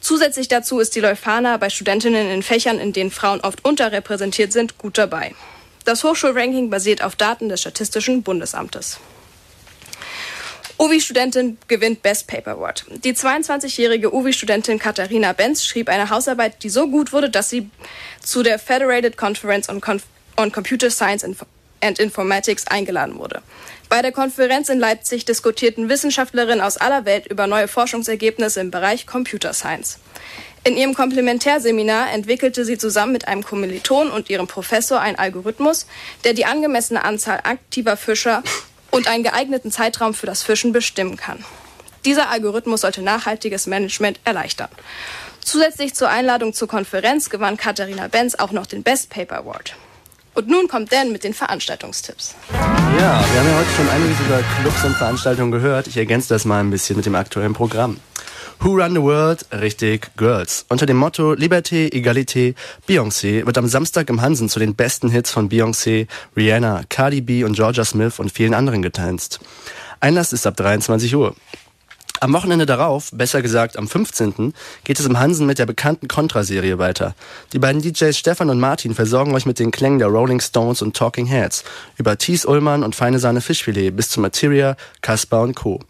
Zusätzlich 0.01 0.49
dazu 0.49 0.79
ist 0.81 0.95
die 0.95 1.01
Leuphana 1.01 1.57
bei 1.57 1.71
Studentinnen 1.71 2.31
in 2.31 2.43
Fächern, 2.43 2.79
in 2.79 2.93
denen 2.93 3.11
Frauen 3.11 3.41
oft 3.41 3.65
unterrepräsentiert 3.65 4.53
sind, 4.53 4.77
gut 4.77 4.99
dabei. 4.99 5.35
Das 5.85 6.05
Hochschulranking 6.05 6.69
basiert 6.69 7.03
auf 7.03 7.17
Daten 7.17 7.49
des 7.49 7.61
Statistischen 7.61 8.23
Bundesamtes. 8.23 8.99
UWI-Studentin 10.79 11.57
gewinnt 11.69 12.03
Best 12.03 12.27
Paper 12.27 12.53
Award. 12.53 12.85
Die 13.03 13.15
22-jährige 13.15 14.13
UWI-Studentin 14.13 14.79
Katharina 14.79 15.33
Benz 15.33 15.65
schrieb 15.65 15.89
eine 15.89 16.11
Hausarbeit, 16.11 16.63
die 16.63 16.69
so 16.69 16.89
gut 16.89 17.15
wurde, 17.15 17.31
dass 17.31 17.49
sie 17.49 17.71
zu 18.21 18.43
der 18.43 18.59
Federated 18.59 19.17
Conference 19.17 19.71
on, 19.71 19.81
Conf 19.81 20.03
on 20.37 20.53
Computer 20.53 20.91
Science 20.91 21.25
and 21.81 21.99
Informatics 21.99 22.67
eingeladen 22.67 23.19
wurde. 23.19 23.43
Bei 23.89 24.03
der 24.03 24.13
Konferenz 24.13 24.69
in 24.69 24.81
Leipzig 24.81 25.25
diskutierten 25.25 25.89
Wissenschaftlerinnen 25.89 26.61
aus 26.61 26.77
aller 26.77 27.05
Welt 27.05 27.27
über 27.27 27.47
neue 27.47 27.69
Forschungsergebnisse 27.69 28.61
im 28.61 28.71
Bereich 28.71 29.07
Computer 29.07 29.53
Science. 29.53 29.99
In 30.65 30.77
ihrem 30.77 30.95
Komplementärseminar 30.95 32.13
entwickelte 32.13 32.65
sie 32.65 32.77
zusammen 32.77 33.13
mit 33.13 33.29
einem 33.29 33.45
Kommiliton 33.45 34.11
und 34.11 34.31
ihrem 34.31 34.49
Professor 34.49 35.01
einen 35.01 35.17
Algorithmus, 35.17 35.87
der 36.25 36.33
die 36.33 36.45
angemessene 36.45 37.05
Anzahl 37.05 37.39
aktiver 37.45 37.97
Fischer 37.97 38.43
und 38.91 39.07
einen 39.07 39.23
geeigneten 39.23 39.71
Zeitraum 39.71 40.13
für 40.13 40.27
das 40.27 40.43
Fischen 40.43 40.73
bestimmen 40.73 41.17
kann. 41.17 41.45
Dieser 42.05 42.31
Algorithmus 42.31 42.81
sollte 42.81 43.03
nachhaltiges 43.03 43.69
Management 43.69 44.19
erleichtern. 44.25 44.69
Zusätzlich 45.41 45.95
zur 45.95 46.09
Einladung 46.09 46.53
zur 46.53 46.67
Konferenz 46.67 47.31
gewann 47.31 47.57
Katharina 47.57 48.09
Benz 48.09 48.35
auch 48.35 48.51
noch 48.51 48.67
den 48.67 48.83
Best 48.83 49.11
Paper 49.11 49.39
Award. 49.39 49.77
Und 50.37 50.49
nun 50.49 50.69
kommt 50.69 50.93
Dan 50.93 51.13
mit 51.13 51.25
den 51.25 51.33
Veranstaltungstipps. 51.33 52.35
Ja, 52.53 53.25
wir 53.33 53.41
haben 53.41 53.49
ja 53.49 53.57
heute 53.57 53.71
schon 53.75 53.89
einiges 53.89 54.21
über 54.21 54.43
Clubs 54.61 54.85
und 54.85 54.95
Veranstaltungen 54.95 55.51
gehört. 55.51 55.87
Ich 55.87 55.97
ergänze 55.97 56.29
das 56.29 56.45
mal 56.45 56.61
ein 56.61 56.69
bisschen 56.69 56.97
mit 56.97 57.07
dem 57.07 57.15
aktuellen 57.15 57.55
Programm. 57.55 57.97
Who 58.61 58.77
Run 58.77 58.93
the 58.93 59.01
World? 59.01 59.47
Richtig, 59.51 60.11
Girls. 60.19 60.67
Unter 60.69 60.85
dem 60.85 60.99
Motto 60.99 61.33
Liberté, 61.33 61.91
Egalité, 61.91 62.55
Beyoncé 62.87 63.47
wird 63.47 63.57
am 63.57 63.67
Samstag 63.67 64.11
im 64.11 64.21
Hansen 64.21 64.51
zu 64.51 64.59
den 64.59 64.75
besten 64.75 65.09
Hits 65.09 65.31
von 65.31 65.49
Beyoncé, 65.49 66.07
Rihanna, 66.37 66.83
Cardi 66.91 67.23
B 67.23 67.43
und 67.45 67.57
Georgia 67.57 67.87
Smith 67.87 68.19
und 68.19 68.31
vielen 68.31 68.53
anderen 68.53 68.83
getanzt. 68.83 69.41
Einlass 70.01 70.35
ist 70.35 70.47
ab 70.47 70.59
23 70.59 71.17
Uhr. 71.17 71.35
Am 72.21 72.33
Wochenende 72.33 72.65
darauf, 72.65 73.11
besser 73.13 73.43
gesagt 73.43 73.79
am 73.79 73.87
15., 73.87 74.55
geht 74.85 74.99
es 74.99 75.05
im 75.05 75.19
Hansen 75.19 75.47
mit 75.47 75.59
der 75.59 75.67
bekannten 75.67 76.09
Contra-Serie 76.09 76.79
weiter. 76.79 77.15
Die 77.53 77.59
beiden 77.59 77.83
DJs 77.83 78.17
Stefan 78.17 78.49
und 78.49 78.59
Martin 78.59 78.95
versorgen 78.95 79.35
euch 79.35 79.45
mit 79.45 79.59
den 79.59 79.71
Klängen 79.71 79.99
der 79.99 80.09
Rolling 80.09 80.41
Stones 80.41 80.81
und 80.81 80.97
Talking 80.97 81.27
Heads, 81.27 81.65
über 81.99 82.17
Thies 82.17 82.47
Ullmann 82.47 82.83
und 82.83 82.95
Feine 82.95 83.19
Sahne 83.19 83.43
Fischfilet 83.43 83.91
bis 83.91 84.09
zu 84.09 84.21
Materia, 84.21 84.77
Kaspar 85.03 85.43
und 85.43 85.57
Co. 85.57 85.81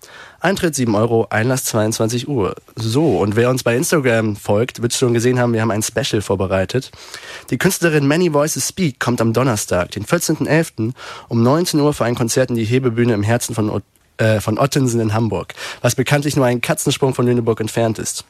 Eintritt 0.40 0.74
7 0.74 0.94
Euro, 0.94 1.26
Einlass 1.30 1.64
22 1.64 2.28
Uhr. 2.28 2.56
So, 2.74 3.18
und 3.18 3.36
wer 3.36 3.48
uns 3.48 3.62
bei 3.62 3.76
Instagram 3.76 4.36
folgt, 4.36 4.82
wird 4.82 4.92
schon 4.92 5.14
gesehen 5.14 5.38
haben, 5.38 5.52
wir 5.52 5.60
haben 5.60 5.70
ein 5.70 5.82
Special 5.82 6.22
vorbereitet. 6.22 6.90
Die 7.50 7.58
Künstlerin 7.58 8.06
Many 8.06 8.32
Voices 8.32 8.68
Speak 8.68 9.00
kommt 9.00 9.20
am 9.20 9.32
Donnerstag, 9.32 9.92
den 9.92 10.04
14.11. 10.04 10.92
um 11.28 11.42
19 11.42 11.80
Uhr 11.80 11.94
für 11.94 12.04
ein 12.04 12.14
Konzert 12.14 12.50
in 12.50 12.56
die 12.56 12.64
Hebebühne 12.64 13.14
im 13.14 13.22
Herzen 13.22 13.54
von 13.54 13.70
äh, 14.18 14.40
von 14.40 14.58
Ottensen 14.58 15.00
in 15.00 15.14
Hamburg, 15.14 15.54
was 15.80 15.94
bekanntlich 15.94 16.36
nur 16.36 16.46
ein 16.46 16.60
Katzensprung 16.60 17.14
von 17.14 17.26
Lüneburg 17.26 17.60
entfernt 17.60 17.98
ist. 17.98 18.24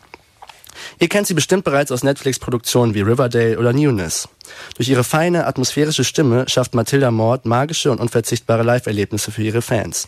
Ihr 0.98 1.08
kennt 1.08 1.26
sie 1.26 1.34
bestimmt 1.34 1.64
bereits 1.64 1.92
aus 1.92 2.02
Netflix-Produktionen 2.02 2.94
wie 2.94 3.00
Riverdale 3.00 3.58
oder 3.58 3.72
Newness. 3.72 4.28
Durch 4.76 4.88
ihre 4.88 5.04
feine, 5.04 5.46
atmosphärische 5.46 6.04
Stimme 6.04 6.48
schafft 6.48 6.74
Mathilda 6.74 7.10
Mord 7.10 7.46
magische 7.46 7.90
und 7.90 8.00
unverzichtbare 8.00 8.62
Live-Erlebnisse 8.62 9.32
für 9.32 9.42
ihre 9.42 9.62
Fans. 9.62 10.06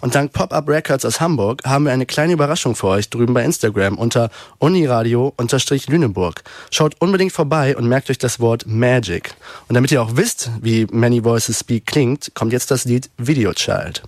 Und 0.00 0.14
dank 0.14 0.32
Pop-Up 0.32 0.68
Records 0.68 1.04
aus 1.04 1.20
Hamburg 1.20 1.62
haben 1.64 1.86
wir 1.86 1.92
eine 1.92 2.06
kleine 2.06 2.34
Überraschung 2.34 2.74
für 2.74 2.88
euch 2.88 3.08
drüben 3.08 3.34
bei 3.34 3.44
Instagram 3.44 3.96
unter 3.96 4.30
uniradio-lüneburg. 4.58 6.42
Schaut 6.70 6.94
unbedingt 7.00 7.32
vorbei 7.32 7.76
und 7.76 7.88
merkt 7.88 8.10
euch 8.10 8.18
das 8.18 8.40
Wort 8.40 8.66
Magic. 8.66 9.34
Und 9.68 9.74
damit 9.74 9.90
ihr 9.90 10.02
auch 10.02 10.16
wisst, 10.16 10.50
wie 10.60 10.86
Many 10.90 11.24
Voices 11.24 11.60
Speak 11.60 11.86
klingt, 11.86 12.32
kommt 12.34 12.52
jetzt 12.52 12.70
das 12.70 12.84
Lied 12.84 13.10
Video 13.16 13.52
Child. 13.52 14.02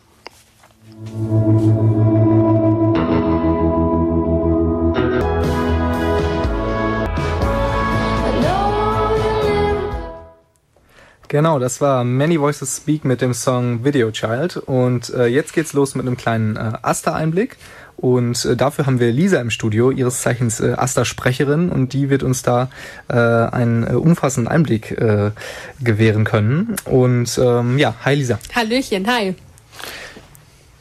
Genau, 11.35 11.59
das 11.59 11.81
war 11.81 12.05
Many 12.05 12.39
Voices 12.39 12.77
Speak 12.77 13.05
mit 13.05 13.21
dem 13.21 13.35
Song 13.35 13.85
Video 13.85 14.13
Child. 14.13 14.57
Und 14.57 15.13
äh, 15.13 15.27
jetzt 15.27 15.53
geht's 15.53 15.73
los 15.73 15.97
mit 15.97 16.07
einem 16.07 16.17
kleinen 16.17 16.55
äh, 16.55 16.75
Asta-Einblick. 16.83 17.57
Und 17.97 18.45
äh, 18.45 18.55
dafür 18.55 18.87
haben 18.87 19.01
wir 19.01 19.11
Lisa 19.11 19.41
im 19.41 19.51
Studio, 19.51 19.91
ihres 19.91 20.23
Zeichens 20.23 20.61
äh, 20.61 20.75
Asta-Sprecherin, 20.77 21.71
und 21.71 21.93
die 21.93 22.09
wird 22.09 22.23
uns 22.23 22.43
da 22.43 22.71
äh, 23.09 23.17
einen 23.17 23.85
äh, 23.85 23.95
umfassenden 23.95 24.47
Einblick 24.47 24.93
äh, 24.93 25.33
gewähren 25.81 26.23
können. 26.23 26.77
Und 26.85 27.37
ähm, 27.43 27.79
ja, 27.79 27.95
hi 28.05 28.15
Lisa. 28.15 28.39
Hallöchen, 28.55 29.05
hi. 29.09 29.35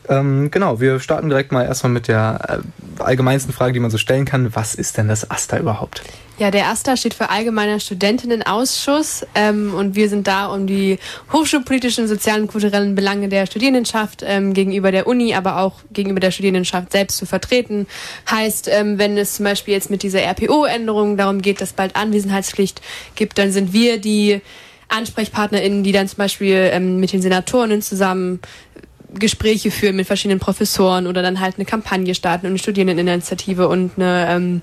Ähm, 0.09 0.51
genau, 0.51 0.79
wir 0.79 0.99
starten 0.99 1.29
direkt 1.29 1.51
mal 1.51 1.63
erstmal 1.63 1.93
mit 1.93 2.07
der 2.07 2.63
äh, 2.99 3.03
allgemeinsten 3.03 3.53
Frage, 3.53 3.73
die 3.73 3.79
man 3.79 3.91
so 3.91 3.97
stellen 3.97 4.25
kann. 4.25 4.55
Was 4.55 4.75
ist 4.75 4.97
denn 4.97 5.07
das 5.07 5.29
AStA 5.29 5.57
überhaupt? 5.57 6.01
Ja, 6.39 6.49
der 6.49 6.67
AStA 6.67 6.97
steht 6.97 7.13
für 7.13 7.29
Allgemeiner 7.29 7.79
Studentinnenausschuss 7.79 9.25
ähm, 9.35 9.73
und 9.75 9.95
wir 9.95 10.09
sind 10.09 10.27
da, 10.27 10.47
um 10.47 10.65
die 10.65 10.97
hochschulpolitischen, 11.31 12.07
sozialen 12.07 12.43
und 12.43 12.47
kulturellen 12.47 12.95
Belange 12.95 13.29
der 13.29 13.45
Studierendenschaft 13.45 14.23
ähm, 14.25 14.53
gegenüber 14.53 14.91
der 14.91 15.05
Uni, 15.05 15.35
aber 15.35 15.59
auch 15.59 15.81
gegenüber 15.93 16.19
der 16.19 16.31
Studierendenschaft 16.31 16.91
selbst 16.91 17.17
zu 17.17 17.27
vertreten. 17.27 17.85
Heißt, 18.29 18.67
ähm, 18.67 18.97
wenn 18.97 19.15
es 19.17 19.35
zum 19.35 19.45
Beispiel 19.45 19.75
jetzt 19.75 19.91
mit 19.91 20.01
dieser 20.01 20.21
RPO-Änderung 20.23 21.17
darum 21.17 21.41
geht, 21.41 21.61
dass 21.61 21.73
bald 21.73 21.95
Anwesenheitspflicht 21.95 22.81
gibt, 23.15 23.37
dann 23.37 23.51
sind 23.51 23.71
wir 23.71 23.99
die 23.99 24.41
AnsprechpartnerInnen, 24.89 25.83
die 25.83 25.91
dann 25.91 26.07
zum 26.07 26.17
Beispiel 26.17 26.69
ähm, 26.71 26.99
mit 26.99 27.13
den 27.13 27.21
Senatorinnen 27.21 27.81
zusammen 27.83 28.39
Gespräche 29.19 29.71
führen 29.71 29.95
mit 29.95 30.07
verschiedenen 30.07 30.39
Professoren 30.39 31.07
oder 31.07 31.21
dann 31.21 31.39
halt 31.39 31.55
eine 31.55 31.65
Kampagne 31.65 32.15
starten 32.15 32.45
und 32.45 32.51
eine 32.51 32.59
Studierendeninitiative 32.59 33.67
und 33.67 33.91
eine 33.95 34.27
ähm, 34.29 34.61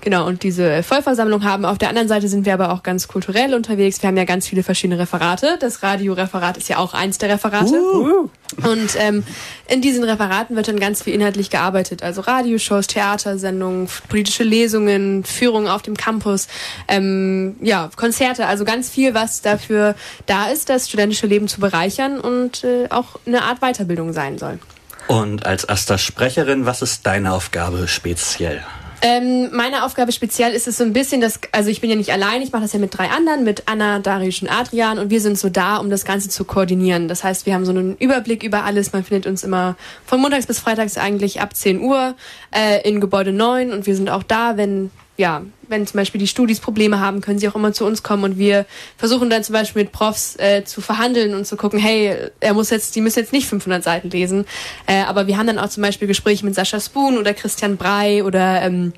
genau 0.00 0.26
und 0.26 0.42
diese 0.42 0.82
Vollversammlung 0.82 1.44
haben. 1.44 1.64
Auf 1.64 1.78
der 1.78 1.88
anderen 1.88 2.08
Seite 2.08 2.28
sind 2.28 2.46
wir 2.46 2.54
aber 2.54 2.72
auch 2.72 2.82
ganz 2.82 3.08
kulturell 3.08 3.54
unterwegs. 3.54 4.02
Wir 4.02 4.08
haben 4.08 4.16
ja 4.16 4.24
ganz 4.24 4.46
viele 4.48 4.62
verschiedene 4.62 4.98
Referate. 4.98 5.56
Das 5.60 5.82
Radioreferat 5.82 6.56
ist 6.56 6.68
ja 6.68 6.78
auch 6.78 6.94
eins 6.94 7.18
der 7.18 7.30
Referate. 7.30 7.74
Uh. 7.74 8.28
Und 8.68 8.96
ähm, 8.98 9.24
in 9.68 9.80
diesen 9.80 10.02
Referaten 10.04 10.56
wird 10.56 10.68
dann 10.68 10.80
ganz 10.80 11.02
viel 11.02 11.14
inhaltlich 11.14 11.50
gearbeitet. 11.50 12.02
Also 12.02 12.22
Radioshows, 12.22 12.86
Theatersendungen, 12.86 13.88
politische 14.08 14.42
Lesungen, 14.42 15.24
Führungen 15.24 15.68
auf 15.68 15.82
dem 15.82 15.96
Campus, 15.96 16.48
ähm, 16.88 17.56
ja, 17.60 17.90
Konzerte, 17.96 18.46
also 18.46 18.64
ganz 18.64 18.90
viel, 18.90 19.14
was 19.14 19.42
dafür 19.42 19.94
da 20.26 20.46
ist, 20.46 20.68
das 20.68 20.88
studentische 20.88 21.26
Leben 21.26 21.48
zu 21.48 21.60
bereichern 21.60 22.20
und 22.20 22.64
äh, 22.64 22.88
auch 22.90 23.20
eine 23.26 23.42
Art 23.42 23.60
Weiterbildung 23.60 24.12
sein 24.12 24.38
soll. 24.38 24.58
Und 25.06 25.44
als 25.44 25.64
erster 25.64 25.98
Sprecherin, 25.98 26.66
was 26.66 26.82
ist 26.82 27.04
deine 27.06 27.32
Aufgabe 27.32 27.88
speziell? 27.88 28.62
Ähm, 29.02 29.48
meine 29.52 29.84
Aufgabe 29.84 30.12
speziell 30.12 30.52
ist 30.52 30.68
es 30.68 30.76
so 30.76 30.84
ein 30.84 30.92
bisschen, 30.92 31.20
dass, 31.20 31.40
also 31.52 31.70
ich 31.70 31.80
bin 31.80 31.88
ja 31.88 31.96
nicht 31.96 32.12
allein, 32.12 32.42
ich 32.42 32.52
mache 32.52 32.62
das 32.62 32.72
ja 32.74 32.78
mit 32.78 32.96
drei 32.96 33.08
anderen, 33.08 33.44
mit 33.44 33.62
Anna, 33.66 33.98
Darius 33.98 34.42
und 34.42 34.48
Adrian 34.48 34.98
und 34.98 35.10
wir 35.10 35.20
sind 35.22 35.38
so 35.38 35.48
da, 35.48 35.76
um 35.78 35.88
das 35.88 36.04
Ganze 36.04 36.28
zu 36.28 36.44
koordinieren. 36.44 37.08
Das 37.08 37.24
heißt, 37.24 37.46
wir 37.46 37.54
haben 37.54 37.64
so 37.64 37.70
einen 37.70 37.96
Überblick 37.96 38.42
über 38.42 38.64
alles. 38.64 38.92
Man 38.92 39.02
findet 39.02 39.26
uns 39.26 39.42
immer 39.42 39.76
von 40.04 40.20
montags 40.20 40.46
bis 40.46 40.58
freitags 40.58 40.98
eigentlich 40.98 41.40
ab 41.40 41.56
10 41.56 41.80
Uhr 41.80 42.14
äh, 42.50 42.86
in 42.86 43.00
Gebäude 43.00 43.32
9 43.32 43.72
und 43.72 43.86
wir 43.86 43.96
sind 43.96 44.10
auch 44.10 44.22
da, 44.22 44.58
wenn 44.58 44.90
ja, 45.16 45.42
wenn 45.70 45.86
zum 45.86 45.98
Beispiel 45.98 46.18
die 46.18 46.26
Studis 46.26 46.60
Probleme 46.60 47.00
haben, 47.00 47.20
können 47.20 47.38
sie 47.38 47.48
auch 47.48 47.54
immer 47.54 47.72
zu 47.72 47.86
uns 47.86 48.02
kommen 48.02 48.24
und 48.24 48.38
wir 48.38 48.66
versuchen 48.96 49.30
dann 49.30 49.42
zum 49.42 49.54
Beispiel 49.54 49.82
mit 49.82 49.92
Profs 49.92 50.36
äh, 50.38 50.64
zu 50.64 50.80
verhandeln 50.80 51.34
und 51.34 51.46
zu 51.46 51.56
gucken, 51.56 51.78
hey, 51.78 52.16
er 52.40 52.54
muss 52.54 52.70
jetzt, 52.70 52.94
die 52.96 53.00
müssen 53.00 53.20
jetzt 53.20 53.32
nicht 53.32 53.46
500 53.46 53.82
Seiten 53.82 54.10
lesen, 54.10 54.44
äh, 54.86 55.02
aber 55.02 55.26
wir 55.26 55.38
haben 55.38 55.46
dann 55.46 55.58
auch 55.58 55.68
zum 55.68 55.82
Beispiel 55.82 56.08
Gespräche 56.08 56.44
mit 56.44 56.54
Sascha 56.54 56.80
Spoon 56.80 57.16
oder 57.16 57.32
Christian 57.32 57.76
Brei 57.76 58.24
oder 58.24 58.62
ähm, 58.62 58.92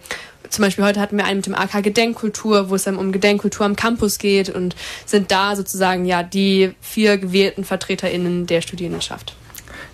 zum 0.48 0.62
Beispiel 0.64 0.84
heute 0.84 1.00
hatten 1.00 1.16
wir 1.16 1.24
einen 1.24 1.38
mit 1.38 1.46
dem 1.46 1.54
AK 1.54 1.82
Gedenkkultur, 1.82 2.68
wo 2.68 2.74
es 2.74 2.84
dann 2.84 2.96
um 2.96 3.12
Gedenkkultur 3.12 3.64
am 3.64 3.76
Campus 3.76 4.18
geht 4.18 4.50
und 4.50 4.76
sind 5.06 5.30
da 5.30 5.56
sozusagen 5.56 6.04
ja 6.04 6.22
die 6.22 6.74
vier 6.80 7.16
gewählten 7.18 7.64
VertreterInnen 7.64 8.46
der 8.46 8.60
Studierendenschaft. 8.60 9.34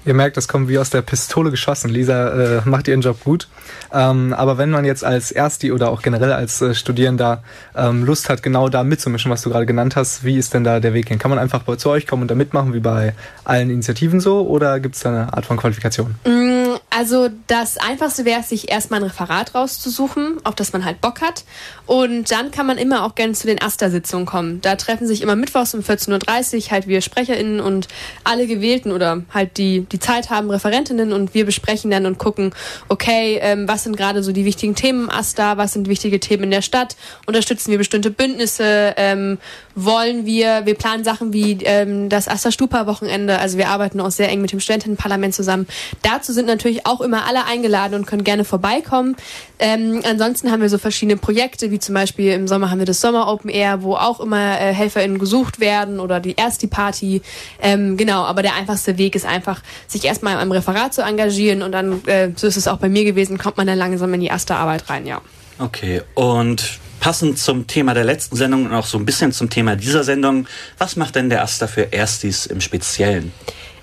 Ihr 0.04 0.14
merkt, 0.14 0.36
das 0.36 0.48
kommt 0.48 0.68
wie 0.68 0.78
aus 0.78 0.90
der 0.90 1.02
Pistole 1.02 1.50
geschossen. 1.50 1.90
Lisa 1.90 2.58
äh, 2.58 2.62
macht 2.64 2.88
ihren 2.88 3.00
Job 3.00 3.22
gut. 3.24 3.48
Ähm, 3.92 4.32
aber 4.32 4.58
wenn 4.58 4.70
man 4.70 4.84
jetzt 4.84 5.04
als 5.04 5.32
Ersti 5.32 5.72
oder 5.72 5.90
auch 5.90 6.02
generell 6.02 6.32
als 6.32 6.62
äh, 6.62 6.74
Studierender 6.74 7.42
ähm, 7.76 8.04
Lust 8.04 8.28
hat, 8.30 8.42
genau 8.42 8.68
da 8.68 8.84
mitzumischen, 8.84 9.30
was 9.30 9.42
du 9.42 9.50
gerade 9.50 9.66
genannt 9.66 9.96
hast, 9.96 10.24
wie 10.24 10.36
ist 10.36 10.54
denn 10.54 10.64
da 10.64 10.80
der 10.80 10.94
Weg 10.94 11.08
hin? 11.08 11.18
Kann 11.18 11.30
man 11.30 11.38
einfach 11.38 11.64
zu 11.76 11.90
euch 11.90 12.06
kommen 12.06 12.22
und 12.22 12.30
da 12.30 12.34
mitmachen, 12.34 12.72
wie 12.72 12.80
bei 12.80 13.14
allen 13.44 13.70
Initiativen 13.70 14.20
so, 14.20 14.46
oder 14.46 14.80
gibt 14.80 14.94
es 14.94 15.02
da 15.02 15.10
eine 15.10 15.32
Art 15.32 15.46
von 15.46 15.56
Qualifikation? 15.56 16.14
Mm, 16.24 16.57
also 16.98 17.28
das 17.46 17.76
Einfachste 17.76 18.24
wäre 18.24 18.40
es, 18.40 18.48
sich 18.48 18.72
erstmal 18.72 18.98
ein 18.98 19.04
Referat 19.04 19.54
rauszusuchen, 19.54 20.38
auf 20.42 20.56
das 20.56 20.72
man 20.72 20.84
halt 20.84 21.00
Bock 21.00 21.20
hat. 21.20 21.44
Und 21.86 22.32
dann 22.32 22.50
kann 22.50 22.66
man 22.66 22.76
immer 22.76 23.04
auch 23.04 23.14
gerne 23.14 23.34
zu 23.34 23.46
den 23.46 23.62
AStA-Sitzungen 23.62 24.26
kommen. 24.26 24.60
Da 24.62 24.74
treffen 24.74 25.06
sich 25.06 25.22
immer 25.22 25.36
mittwochs 25.36 25.74
um 25.74 25.80
14.30 25.80 26.56
Uhr 26.56 26.70
halt 26.72 26.88
wir 26.88 27.00
SprecherInnen 27.00 27.60
und 27.60 27.86
alle 28.24 28.48
Gewählten 28.48 28.90
oder 28.90 29.22
halt 29.32 29.58
die, 29.58 29.82
die 29.82 30.00
Zeit 30.00 30.30
haben, 30.30 30.50
Referentinnen 30.50 31.12
und 31.12 31.34
wir 31.34 31.46
besprechen 31.46 31.92
dann 31.92 32.04
und 32.04 32.18
gucken, 32.18 32.52
okay, 32.88 33.38
ähm, 33.42 33.68
was 33.68 33.84
sind 33.84 33.96
gerade 33.96 34.24
so 34.24 34.32
die 34.32 34.44
wichtigen 34.44 34.74
Themen 34.74 35.08
AStA, 35.08 35.56
was 35.56 35.74
sind 35.74 35.88
wichtige 35.88 36.18
Themen 36.18 36.44
in 36.44 36.50
der 36.50 36.62
Stadt, 36.62 36.96
unterstützen 37.26 37.70
wir 37.70 37.78
bestimmte 37.78 38.10
Bündnisse, 38.10 38.94
ähm, 38.96 39.38
wollen 39.76 40.26
wir, 40.26 40.66
wir 40.66 40.74
planen 40.74 41.04
Sachen 41.04 41.32
wie 41.32 41.58
ähm, 41.62 42.08
das 42.08 42.26
AStA 42.26 42.50
Stupa 42.50 42.88
Wochenende, 42.88 43.38
also 43.38 43.56
wir 43.56 43.68
arbeiten 43.68 44.00
auch 44.00 44.10
sehr 44.10 44.28
eng 44.30 44.40
mit 44.40 44.50
dem 44.50 44.58
Studentinnenparlament 44.58 45.32
zusammen. 45.32 45.68
Dazu 46.02 46.32
sind 46.32 46.46
natürlich 46.46 46.87
auch 46.88 47.00
immer 47.00 47.26
alle 47.26 47.44
eingeladen 47.44 47.94
und 47.94 48.06
können 48.06 48.24
gerne 48.24 48.44
vorbeikommen. 48.44 49.16
Ähm, 49.58 50.02
ansonsten 50.08 50.50
haben 50.50 50.62
wir 50.62 50.68
so 50.68 50.78
verschiedene 50.78 51.16
Projekte, 51.16 51.70
wie 51.70 51.78
zum 51.78 51.94
Beispiel 51.94 52.32
im 52.32 52.48
Sommer 52.48 52.70
haben 52.70 52.78
wir 52.78 52.86
das 52.86 53.00
Sommer 53.00 53.28
Open 53.28 53.50
Air, 53.50 53.82
wo 53.82 53.94
auch 53.94 54.20
immer 54.20 54.60
äh, 54.60 54.72
HelferInnen 54.72 55.18
gesucht 55.18 55.60
werden 55.60 56.00
oder 56.00 56.20
die 56.20 56.34
erste 56.36 56.68
Party. 56.68 57.22
Ähm, 57.60 57.96
genau, 57.96 58.24
aber 58.24 58.42
der 58.42 58.54
einfachste 58.54 58.98
Weg 58.98 59.14
ist 59.14 59.26
einfach, 59.26 59.62
sich 59.86 60.04
erstmal 60.04 60.34
in 60.34 60.38
einem 60.38 60.52
Referat 60.52 60.94
zu 60.94 61.02
engagieren 61.02 61.62
und 61.62 61.72
dann, 61.72 62.04
äh, 62.06 62.30
so 62.34 62.46
ist 62.46 62.56
es 62.56 62.68
auch 62.68 62.78
bei 62.78 62.88
mir 62.88 63.04
gewesen, 63.04 63.38
kommt 63.38 63.56
man 63.56 63.66
dann 63.66 63.78
langsam 63.78 64.12
in 64.14 64.20
die 64.20 64.26
erste 64.26 64.56
Arbeit 64.56 64.88
rein, 64.88 65.06
ja. 65.06 65.20
Okay, 65.58 66.02
und 66.14 66.78
passend 67.00 67.38
zum 67.38 67.66
Thema 67.66 67.94
der 67.94 68.04
letzten 68.04 68.36
Sendung 68.36 68.66
und 68.66 68.74
auch 68.74 68.86
so 68.86 68.98
ein 68.98 69.04
bisschen 69.04 69.32
zum 69.32 69.50
Thema 69.50 69.76
dieser 69.76 70.04
Sendung, 70.04 70.46
was 70.78 70.96
macht 70.96 71.16
denn 71.16 71.30
der 71.30 71.42
Asta 71.42 71.66
für 71.66 71.92
Erstis 71.92 72.46
im 72.46 72.60
Speziellen? 72.60 73.32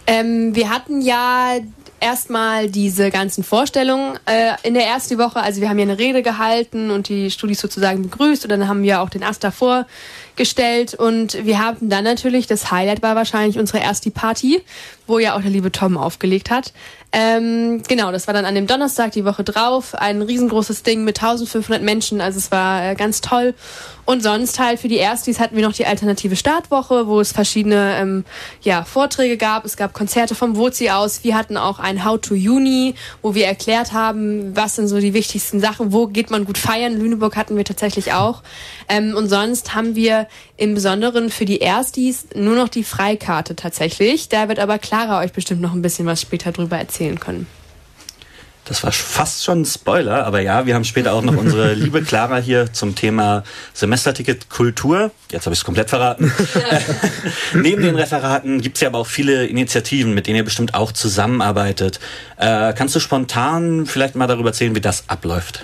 Ähm, 0.08 0.56
wir 0.56 0.70
hatten 0.70 1.02
ja 1.02 1.56
erstmal 2.06 2.70
diese 2.70 3.10
ganzen 3.10 3.44
Vorstellungen 3.44 4.20
äh, 4.28 4.54
in 4.62 4.76
der 4.76 4.86
ersten 4.86 5.18
Woche. 5.18 5.42
Also 5.42 5.60
wir 5.60 5.70
haben 5.70 5.80
ja 5.80 5.84
eine 5.84 5.98
Rede 5.98 6.22
gehalten 6.22 6.92
und 6.92 7.10
die 7.10 7.32
Studis 7.32 7.60
sozusagen 7.60 8.04
begrüßt 8.04 8.44
und 8.44 8.50
dann 8.50 8.68
haben 8.68 8.84
wir 8.84 9.02
auch 9.02 9.10
den 9.10 9.24
Asta 9.24 9.50
vorgestellt 9.50 10.94
und 10.94 11.44
wir 11.46 11.58
haben 11.58 11.90
dann 11.90 12.04
natürlich, 12.04 12.46
das 12.46 12.70
Highlight 12.70 13.02
war 13.02 13.16
wahrscheinlich 13.16 13.58
unsere 13.58 13.80
erste 13.80 14.12
Party, 14.12 14.62
wo 15.08 15.18
ja 15.18 15.36
auch 15.36 15.42
der 15.42 15.50
liebe 15.50 15.72
Tom 15.72 15.98
aufgelegt 15.98 16.52
hat. 16.52 16.74
Ähm, 17.12 17.82
genau, 17.88 18.12
das 18.12 18.28
war 18.28 18.36
dann 18.36 18.46
an 18.46 18.54
dem 18.54 18.68
Donnerstag, 18.68 19.12
die 19.14 19.26
Woche 19.26 19.44
drauf, 19.44 19.96
ein 19.96 20.22
riesengroßes 20.22 20.84
Ding 20.84 21.06
mit 21.06 21.20
1500 21.20 21.82
Menschen, 21.82 22.22
also 22.22 22.38
es 22.38 22.52
war 22.52 22.92
äh, 22.92 22.96
ganz 22.96 23.22
toll. 23.22 23.56
Und 24.06 24.22
sonst 24.22 24.60
halt 24.60 24.80
für 24.80 24.88
die 24.88 24.98
Erstis 24.98 25.40
hatten 25.40 25.56
wir 25.56 25.68
noch 25.68 25.74
die 25.74 25.86
alternative 25.86 26.36
Startwoche, 26.36 27.08
wo 27.08 27.20
es 27.20 27.32
verschiedene 27.32 27.98
ähm, 28.00 28.26
ja, 28.62 28.84
Vorträge 28.84 29.36
gab. 29.36 29.66
Es 29.66 29.78
gab 29.78 29.94
Konzerte 29.94 30.36
vom 30.36 30.56
WOZI 30.56 30.92
aus. 30.92 31.24
Wir 31.24 31.36
hatten 31.36 31.58
auch 31.58 31.80
ein 31.80 32.06
How 32.06 32.22
to 32.22 32.36
Uni, 32.36 32.94
wo 33.24 33.34
wir 33.34 33.48
erklärt 33.48 33.94
haben, 33.94 34.56
was 34.56 34.76
sind 34.76 34.88
so 34.88 35.00
die 35.00 35.14
wichtigsten 35.14 35.60
Sachen, 35.60 35.92
wo 35.92 36.08
geht 36.08 36.30
man 36.30 36.46
gut 36.46 36.60
feiern. 36.60 36.98
Lüneburg 36.98 37.36
hatten 37.36 37.58
wir 37.58 37.66
tatsächlich 37.66 38.14
auch. 38.14 38.44
Ähm, 38.88 39.16
und 39.16 39.28
sonst 39.28 39.74
haben 39.74 39.96
wir 39.96 40.28
im 40.58 40.76
Besonderen 40.76 41.32
für 41.32 41.46
die 41.46 41.60
Erstis 41.60 42.28
nur 42.36 42.56
noch 42.56 42.70
die 42.70 42.84
Freikarte 42.84 43.56
tatsächlich. 43.56 44.30
Da 44.30 44.48
wird 44.48 44.60
aber 44.60 44.78
Clara 44.78 45.20
euch 45.22 45.34
bestimmt 45.34 45.62
noch 45.62 45.74
ein 45.74 45.82
bisschen 45.82 46.06
was 46.06 46.22
später 46.22 46.52
drüber 46.52 46.78
erzählen 46.78 47.20
können. 47.20 47.48
Das 48.66 48.84
war 48.84 48.92
fast 48.92 49.44
schon 49.44 49.62
ein 49.62 49.66
Spoiler, 49.66 50.26
aber 50.26 50.42
ja, 50.42 50.66
wir 50.66 50.74
haben 50.74 50.84
später 50.84 51.14
auch 51.14 51.22
noch 51.22 51.38
unsere 51.38 51.74
liebe 51.76 52.02
Clara 52.02 52.38
hier 52.38 52.74
zum 52.74 52.96
Thema 52.96 53.44
Semesterticket 53.74 54.50
Kultur. 54.50 55.12
Jetzt 55.32 55.46
habe 55.46 55.54
ich 55.54 55.60
es 55.60 55.66
komplett 55.66 55.90
verraten. 55.90 56.34
Neben 57.54 57.84
den 57.84 57.96
Referaten 57.96 58.62
gibt 58.62 58.78
es 58.78 58.82
ja 58.82 58.90
aber 58.90 58.98
auch 58.98 59.08
viele 59.08 59.46
Initiativen, 59.46 60.16
mit 60.16 60.26
denen 60.26 60.38
ihr 60.38 60.44
bestimmt 60.44 60.74
auch 60.74 60.92
zusammenarbeitet. 60.92 62.00
Äh, 62.38 62.74
kannst 62.74 62.96
du 62.96 63.00
spontan 63.00 63.86
vielleicht 63.86 64.16
mal 64.16 64.26
darüber 64.26 64.50
erzählen, 64.50 64.74
wie 64.74 64.82
das 64.82 65.04
abläuft? 65.08 65.64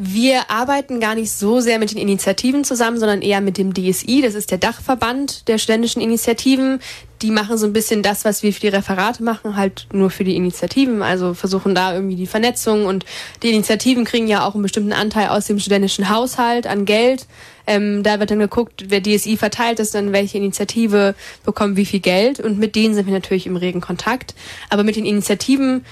Wir 0.00 0.48
arbeiten 0.48 1.00
gar 1.00 1.16
nicht 1.16 1.32
so 1.32 1.58
sehr 1.58 1.80
mit 1.80 1.90
den 1.90 1.98
Initiativen 1.98 2.62
zusammen, 2.62 3.00
sondern 3.00 3.20
eher 3.20 3.40
mit 3.40 3.58
dem 3.58 3.74
DSI. 3.74 4.22
Das 4.22 4.34
ist 4.34 4.52
der 4.52 4.58
Dachverband 4.58 5.48
der 5.48 5.58
studentischen 5.58 6.00
Initiativen. 6.00 6.78
Die 7.20 7.32
machen 7.32 7.58
so 7.58 7.66
ein 7.66 7.72
bisschen 7.72 8.04
das, 8.04 8.24
was 8.24 8.44
wir 8.44 8.52
für 8.52 8.60
die 8.60 8.68
Referate 8.68 9.24
machen, 9.24 9.56
halt 9.56 9.88
nur 9.92 10.10
für 10.10 10.22
die 10.22 10.36
Initiativen. 10.36 11.02
Also 11.02 11.34
versuchen 11.34 11.74
da 11.74 11.94
irgendwie 11.94 12.14
die 12.14 12.28
Vernetzung 12.28 12.86
und 12.86 13.04
die 13.42 13.50
Initiativen 13.50 14.04
kriegen 14.04 14.28
ja 14.28 14.46
auch 14.46 14.54
einen 14.54 14.62
bestimmten 14.62 14.92
Anteil 14.92 15.30
aus 15.30 15.48
dem 15.48 15.58
studentischen 15.58 16.08
Haushalt 16.08 16.68
an 16.68 16.84
Geld. 16.84 17.26
Ähm, 17.66 18.04
da 18.04 18.20
wird 18.20 18.30
dann 18.30 18.38
geguckt, 18.38 18.84
wer 18.88 19.02
DSI 19.02 19.36
verteilt 19.36 19.80
ist, 19.80 19.96
dann 19.96 20.12
welche 20.12 20.38
Initiative 20.38 21.16
bekommt 21.44 21.76
wie 21.76 21.84
viel 21.84 22.00
Geld. 22.00 22.38
Und 22.38 22.58
mit 22.58 22.76
denen 22.76 22.94
sind 22.94 23.06
wir 23.06 23.12
natürlich 23.12 23.46
im 23.46 23.56
regen 23.56 23.80
Kontakt. 23.80 24.36
Aber 24.70 24.84
mit 24.84 24.94
den 24.94 25.04
Initiativen 25.04 25.84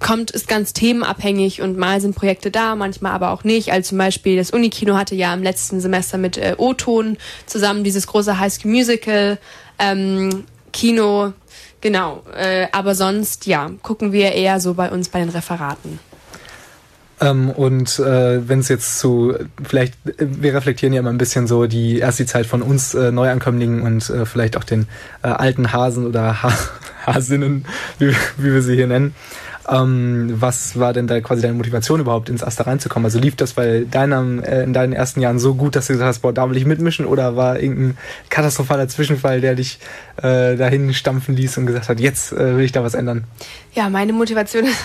kommt, 0.00 0.30
ist 0.30 0.48
ganz 0.48 0.72
themenabhängig 0.72 1.62
und 1.62 1.76
mal 1.76 2.00
sind 2.00 2.14
Projekte 2.14 2.50
da, 2.50 2.76
manchmal 2.76 3.12
aber 3.12 3.30
auch 3.30 3.44
nicht. 3.44 3.72
Also 3.72 3.90
zum 3.90 3.98
Beispiel 3.98 4.36
das 4.36 4.50
Unikino 4.50 4.96
hatte 4.96 5.14
ja 5.14 5.32
im 5.34 5.42
letzten 5.42 5.80
Semester 5.80 6.18
mit 6.18 6.36
äh, 6.36 6.54
O-Ton 6.58 7.16
zusammen 7.46 7.84
dieses 7.84 8.06
große 8.06 8.38
High 8.38 8.52
School 8.52 8.70
Musical 8.70 9.38
ähm, 9.78 10.44
Kino. 10.72 11.32
Genau, 11.80 12.22
äh, 12.34 12.66
aber 12.72 12.94
sonst, 12.94 13.46
ja, 13.46 13.70
gucken 13.82 14.12
wir 14.12 14.32
eher 14.32 14.58
so 14.60 14.74
bei 14.74 14.90
uns 14.90 15.08
bei 15.08 15.20
den 15.20 15.28
Referaten. 15.28 15.98
Ähm, 17.20 17.50
und 17.50 17.98
äh, 17.98 18.48
wenn 18.48 18.58
es 18.58 18.68
jetzt 18.68 18.98
zu, 18.98 19.34
vielleicht, 19.62 19.94
wir 20.18 20.54
reflektieren 20.54 20.92
ja 20.92 21.00
immer 21.00 21.10
ein 21.10 21.18
bisschen 21.18 21.46
so 21.46 21.66
die 21.66 21.98
erste 21.98 22.26
Zeit 22.26 22.46
von 22.46 22.62
uns 22.62 22.94
äh, 22.94 23.12
Neuankömmlingen 23.12 23.82
und 23.82 24.10
äh, 24.10 24.26
vielleicht 24.26 24.56
auch 24.56 24.64
den 24.64 24.86
äh, 25.22 25.28
alten 25.28 25.72
Hasen 25.72 26.06
oder 26.06 26.42
ha 26.42 26.52
Hasinnen, 27.06 27.66
wie, 27.98 28.14
wie 28.38 28.52
wir 28.52 28.62
sie 28.62 28.76
hier 28.76 28.86
nennen. 28.86 29.14
Ähm, 29.70 30.34
was 30.40 30.78
war 30.78 30.92
denn 30.92 31.06
da 31.06 31.20
quasi 31.20 31.42
deine 31.42 31.54
Motivation 31.54 32.00
überhaupt 32.00 32.28
ins 32.28 32.42
Aster 32.42 32.66
reinzukommen? 32.66 33.06
Also 33.06 33.18
lief 33.18 33.36
das 33.36 33.54
bei 33.54 33.86
deinem, 33.90 34.42
äh, 34.42 34.62
in 34.62 34.72
deinen 34.72 34.92
ersten 34.92 35.20
Jahren 35.20 35.38
so 35.38 35.54
gut, 35.54 35.76
dass 35.76 35.86
du 35.86 35.94
gesagt 35.94 36.08
hast, 36.08 36.18
boah, 36.20 36.32
da 36.32 36.48
will 36.50 36.56
ich 36.56 36.66
mitmischen 36.66 37.06
oder 37.06 37.36
war 37.36 37.58
irgendein 37.58 37.96
katastrophaler 38.28 38.88
Zwischenfall, 38.88 39.40
der 39.40 39.54
dich 39.54 39.78
äh, 40.22 40.56
dahin 40.56 40.94
stampfen 40.94 41.34
ließ 41.34 41.58
und 41.58 41.66
gesagt 41.66 41.88
hat, 41.88 42.00
jetzt 42.00 42.32
äh, 42.32 42.56
will 42.56 42.64
ich 42.64 42.72
da 42.72 42.84
was 42.84 42.94
ändern? 42.94 43.24
Ja, 43.74 43.88
meine 43.88 44.12
Motivation 44.12 44.64
ist 44.64 44.76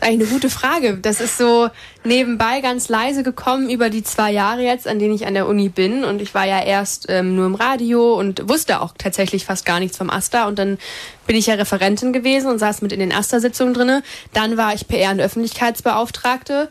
eigentlich 0.00 0.28
eine 0.28 0.38
gute 0.38 0.50
Frage. 0.50 0.98
Das 0.98 1.20
ist 1.20 1.38
so 1.38 1.68
nebenbei 2.04 2.60
ganz 2.60 2.88
leise 2.88 3.22
gekommen 3.24 3.68
über 3.68 3.90
die 3.90 4.04
zwei 4.04 4.30
Jahre 4.30 4.62
jetzt, 4.62 4.86
an 4.86 4.98
denen 4.98 5.14
ich 5.14 5.26
an 5.26 5.34
der 5.34 5.48
Uni 5.48 5.68
bin. 5.68 6.04
Und 6.04 6.22
ich 6.22 6.34
war 6.34 6.46
ja 6.46 6.62
erst 6.62 7.06
ähm, 7.08 7.34
nur 7.34 7.46
im 7.46 7.56
Radio 7.56 8.14
und 8.14 8.48
wusste 8.48 8.80
auch 8.80 8.94
tatsächlich 8.96 9.44
fast 9.44 9.66
gar 9.66 9.80
nichts 9.80 9.96
vom 9.96 10.10
Asta. 10.10 10.46
Und 10.46 10.58
dann 10.58 10.78
bin 11.26 11.36
ich 11.36 11.46
ja 11.46 11.54
Referentin 11.54 12.12
gewesen 12.12 12.48
und 12.48 12.58
saß 12.58 12.82
mit 12.82 12.92
in 12.92 13.00
den 13.00 13.12
Asta-Sitzungen 13.12 13.74
drinne. 13.74 14.02
Dann 14.32 14.56
war 14.56 14.72
ich 14.74 14.86
PR- 14.86 15.10
und 15.10 15.20
Öffentlichkeitsbeauftragte. 15.20 16.68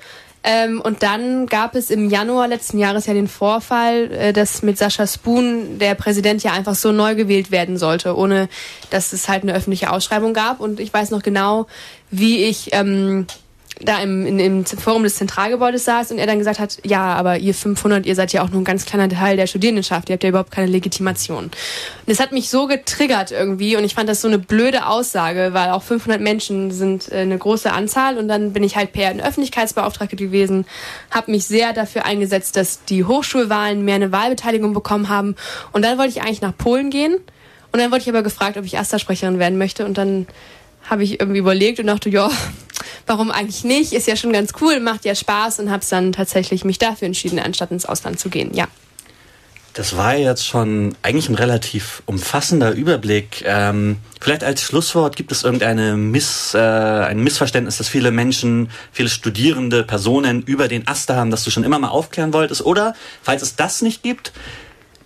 Ähm, 0.48 0.80
und 0.80 1.02
dann 1.02 1.48
gab 1.48 1.74
es 1.76 1.90
im 1.90 2.08
Januar 2.10 2.48
letzten 2.48 2.78
Jahres 2.78 3.08
ja 3.08 3.16
den 3.16 3.28
Vorfall, 3.28 4.12
äh, 4.12 4.32
dass 4.32 4.62
mit 4.62 4.78
Sascha 4.78 5.08
Spoon 5.08 5.80
der 5.80 5.96
Präsident 5.96 6.44
ja 6.44 6.54
einfach 6.54 6.76
so 6.76 6.92
neu 6.92 7.16
gewählt 7.16 7.50
werden 7.50 7.78
sollte, 7.78 8.16
ohne 8.16 8.48
dass 8.92 9.12
es 9.12 9.28
halt 9.28 9.42
eine 9.42 9.56
öffentliche 9.56 9.92
Ausschreibung 9.92 10.34
gab. 10.34 10.60
Und 10.60 10.80
ich 10.80 10.94
weiß 10.94 11.10
noch 11.10 11.24
genau, 11.24 11.66
wie 12.12 12.44
ich 12.44 12.70
ähm, 12.74 13.26
da 13.82 14.02
im, 14.02 14.26
in, 14.26 14.40
im 14.40 14.66
Forum 14.66 15.04
des 15.04 15.16
Zentralgebäudes 15.16 15.84
saß 15.86 16.12
und 16.12 16.18
er 16.18 16.28
dann 16.28 16.38
gesagt 16.38 16.60
hat, 16.60 16.78
ja, 16.86 17.14
aber 17.14 17.38
ihr 17.38 17.54
500, 17.54 18.06
ihr 18.06 18.16
seid 18.16 18.32
ja 18.32 18.42
auch 18.44 18.50
nur 18.50 18.62
ein 18.62 18.66
ganz 18.66 18.86
kleiner 18.86 19.10
Teil 19.10 19.36
der 19.36 19.48
Studierendenschaft, 19.48 20.10
ihr 20.10 20.14
habt 20.14 20.24
ja 20.24 20.30
überhaupt 20.30 20.52
keine 20.52 20.68
Legitimation. 20.68 21.46
Und 21.46 21.52
das 22.06 22.20
hat 22.20 22.32
mich 22.32 22.50
so 22.50 22.68
getriggert 22.68 23.32
irgendwie 23.32 23.76
und 23.76 23.84
ich 23.84 23.94
fand 23.94 24.08
das 24.08 24.22
so 24.22 24.28
eine 24.28 24.40
blöde 24.40 24.88
Aussage, 24.88 25.50
weil 25.52 25.72
auch 25.72 25.84
500 25.84 26.22
Menschen 26.22 26.72
sind 26.72 27.12
äh, 27.12 27.18
eine 27.18 27.38
große 27.38 27.72
Anzahl 27.72 28.18
und 28.18 28.28
dann 28.28 28.54
bin 28.54 28.64
ich 28.64 28.78
halt 28.78 28.94
per 28.94 29.12
Öffentlichkeitsbeauftragte 29.12 30.16
gewesen, 30.16 30.66
habe 31.12 31.32
mich 31.32 31.46
sehr 31.46 31.74
dafür 31.74 32.06
eingesetzt, 32.06 32.56
dass 32.56 32.86
die 32.86 33.04
Hochschulwahlen 33.04 33.84
mehr 33.84 33.96
eine 33.96 34.12
Wahlbeteiligung 34.12 34.74
bekommen 34.74 35.10
haben 35.10 35.36
und 35.74 35.84
dann 35.84 35.98
wollte 35.98 36.12
ich 36.12 36.22
eigentlich 36.22 36.42
nach 36.42 36.56
Polen 36.58 36.90
gehen 36.90 37.16
und 37.76 37.82
dann 37.82 37.92
wurde 37.92 38.02
ich 38.02 38.10
aber 38.10 38.24
gefragt, 38.24 38.56
ob 38.56 38.64
ich 38.64 38.80
Asta-Sprecherin 38.80 39.38
werden 39.38 39.58
möchte 39.58 39.86
und 39.86 39.98
dann 39.98 40.28
habe 40.90 41.04
ich 41.04 41.20
irgendwie 41.20 41.40
überlegt 41.40 41.80
und 41.80 41.88
dachte, 41.88 42.10
ja, 42.10 42.30
warum 43.08 43.32
eigentlich 43.32 43.64
nicht? 43.64 43.94
Ist 43.94 44.08
ja 44.08 44.16
schon 44.16 44.34
ganz 44.34 44.54
cool, 44.62 44.80
macht 44.80 45.06
ja 45.06 45.16
Spaß 45.16 45.60
und 45.60 45.72
habe 45.72 45.82
es 45.82 45.90
dann 45.90 46.12
tatsächlich 46.12 46.64
mich 46.66 46.78
dafür 46.78 47.08
entschieden, 47.08 47.40
anstatt 47.40 47.72
ins 47.72 47.86
Ausland 47.86 48.20
zu 48.20 48.30
gehen. 48.30 48.54
Ja. 48.54 48.68
Das 49.74 49.98
war 49.98 50.16
jetzt 50.16 50.48
schon 50.48 50.96
eigentlich 51.02 51.28
ein 51.28 51.36
relativ 51.36 52.02
umfassender 52.06 52.72
Überblick. 52.72 53.44
Ähm, 53.46 53.98
vielleicht 54.22 54.46
als 54.46 54.62
Schlusswort 54.62 55.18
gibt 55.18 55.34
es 55.34 55.44
irgendeine 55.44 55.98
Miss, 55.98 56.54
äh, 56.54 56.60
ein 56.60 57.20
Missverständnis, 57.20 57.76
dass 57.76 57.90
viele 57.90 58.12
Menschen, 58.12 58.70
viele 58.94 59.10
studierende 59.10 59.84
Personen 59.84 60.44
über 60.44 60.70
den 60.70 60.88
Aster 60.88 61.18
haben, 61.18 61.30
das 61.30 61.44
du 61.44 61.52
schon 61.52 61.66
immer 61.66 61.78
mal 61.78 61.90
aufklären 61.90 62.32
wolltest. 62.32 62.66
Oder 62.66 62.96
falls 63.22 63.42
es 63.42 63.58
das 63.58 63.82
nicht 63.82 64.02
gibt, 64.02 64.32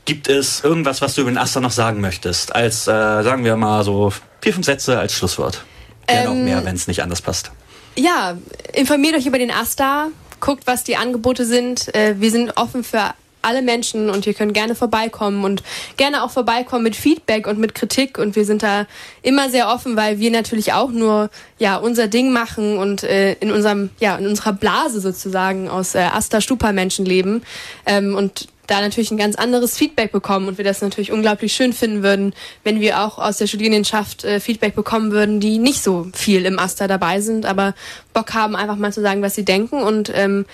gibt 0.10 0.28
es 0.28 0.64
irgendwas, 0.64 1.02
was 1.02 1.14
du 1.14 1.22
über 1.22 1.30
den 1.30 1.38
Aster 1.38 1.62
noch 1.62 1.70
sagen 1.70 2.02
möchtest? 2.02 2.56
Als, 2.56 2.88
äh, 2.88 3.22
sagen 3.22 3.44
wir 3.44 3.56
mal 3.56 3.84
so 3.84 4.12
vier, 4.42 4.54
fünf 4.56 4.66
Sätze 4.66 4.98
als 4.98 5.14
Schlusswort. 5.14 5.64
Gerne 6.08 6.24
ähm, 6.24 6.30
auch 6.32 6.36
mehr, 6.36 6.66
wenn 6.66 6.74
es 6.74 6.88
nicht 6.88 7.04
anders 7.04 7.22
passt. 7.22 7.52
Ja, 7.96 8.36
informiert 8.74 9.16
euch 9.16 9.28
über 9.28 9.38
den 9.38 9.52
Asta, 9.52 10.08
guckt, 10.40 10.66
was 10.66 10.84
die 10.84 10.98
Angebote 10.98 11.46
sind. 11.46 11.94
Äh, 11.94 12.16
wir 12.20 12.32
sind 12.32 12.58
offen 12.58 12.84
für 12.84 13.14
alle 13.44 13.62
Menschen 13.62 14.10
und 14.10 14.26
ihr 14.26 14.34
könnt 14.34 14.56
gerne 14.56 14.74
vorbeikommen 14.74 15.44
und 15.44 15.62
gerne 15.96 16.24
auch 16.24 16.32
vorbeikommen 16.32 16.84
mit 16.84 16.96
Feedback 16.96 17.46
und 17.46 17.60
mit 17.60 17.76
Kritik 17.76 18.18
und 18.18 18.36
wir 18.36 18.46
sind 18.46 18.64
da 18.64 18.88
immer 19.22 19.52
sehr 19.52 19.70
offen, 19.70 19.96
weil 19.96 20.18
wir 20.18 20.32
natürlich 20.32 20.74
auch 20.74 20.90
nur 20.90 21.30
ja 21.60 21.78
unser 21.78 22.08
Ding 22.08 22.34
machen 22.34 22.80
und 22.80 23.04
äh, 23.04 23.34
in 23.34 23.52
unserem 23.52 23.92
ja 24.00 24.18
in 24.18 24.26
unserer 24.26 24.54
Blase 24.54 25.00
sozusagen 25.02 25.70
aus 25.70 25.94
äh, 25.94 26.00
Asta 26.00 26.42
Stupa 26.42 26.74
Menschen 26.74 27.06
leben 27.06 27.44
ähm, 27.86 28.16
und 28.16 28.50
da 28.70 28.82
natürlich 28.82 29.12
ein 29.12 29.18
ganz 29.18 29.36
anderes 29.36 29.78
Feedback 29.78 30.12
bekommen 30.12 30.48
und 30.48 30.58
wir 30.58 30.66
das 30.66 30.82
natürlich 30.82 31.12
unglaublich 31.12 31.54
schön 31.54 31.74
finden 31.74 32.04
würden, 32.04 32.34
wenn 32.64 32.80
wir 32.80 33.02
auch 33.02 33.18
aus 33.18 33.38
der 33.38 33.48
Studierendenschaft 33.48 34.24
äh, 34.24 34.40
Feedback 34.40 34.76
bekommen 34.76 35.12
würden, 35.12 35.40
die 35.40 35.58
nicht 35.58 35.84
so 35.84 36.08
viel 36.14 36.46
im 36.46 36.60
Aster 36.60 36.88
dabei 36.88 37.22
sind, 37.22 37.46
aber 37.46 37.74
Bock 38.14 38.34
haben, 38.34 38.56
einfach 38.56 38.76
mal 38.76 38.94
zu 38.94 39.02
sagen, 39.02 39.22
was 39.22 39.36
sie 39.36 39.46
denken 39.46 39.82
und 39.82 40.12
ähm, 40.14 40.46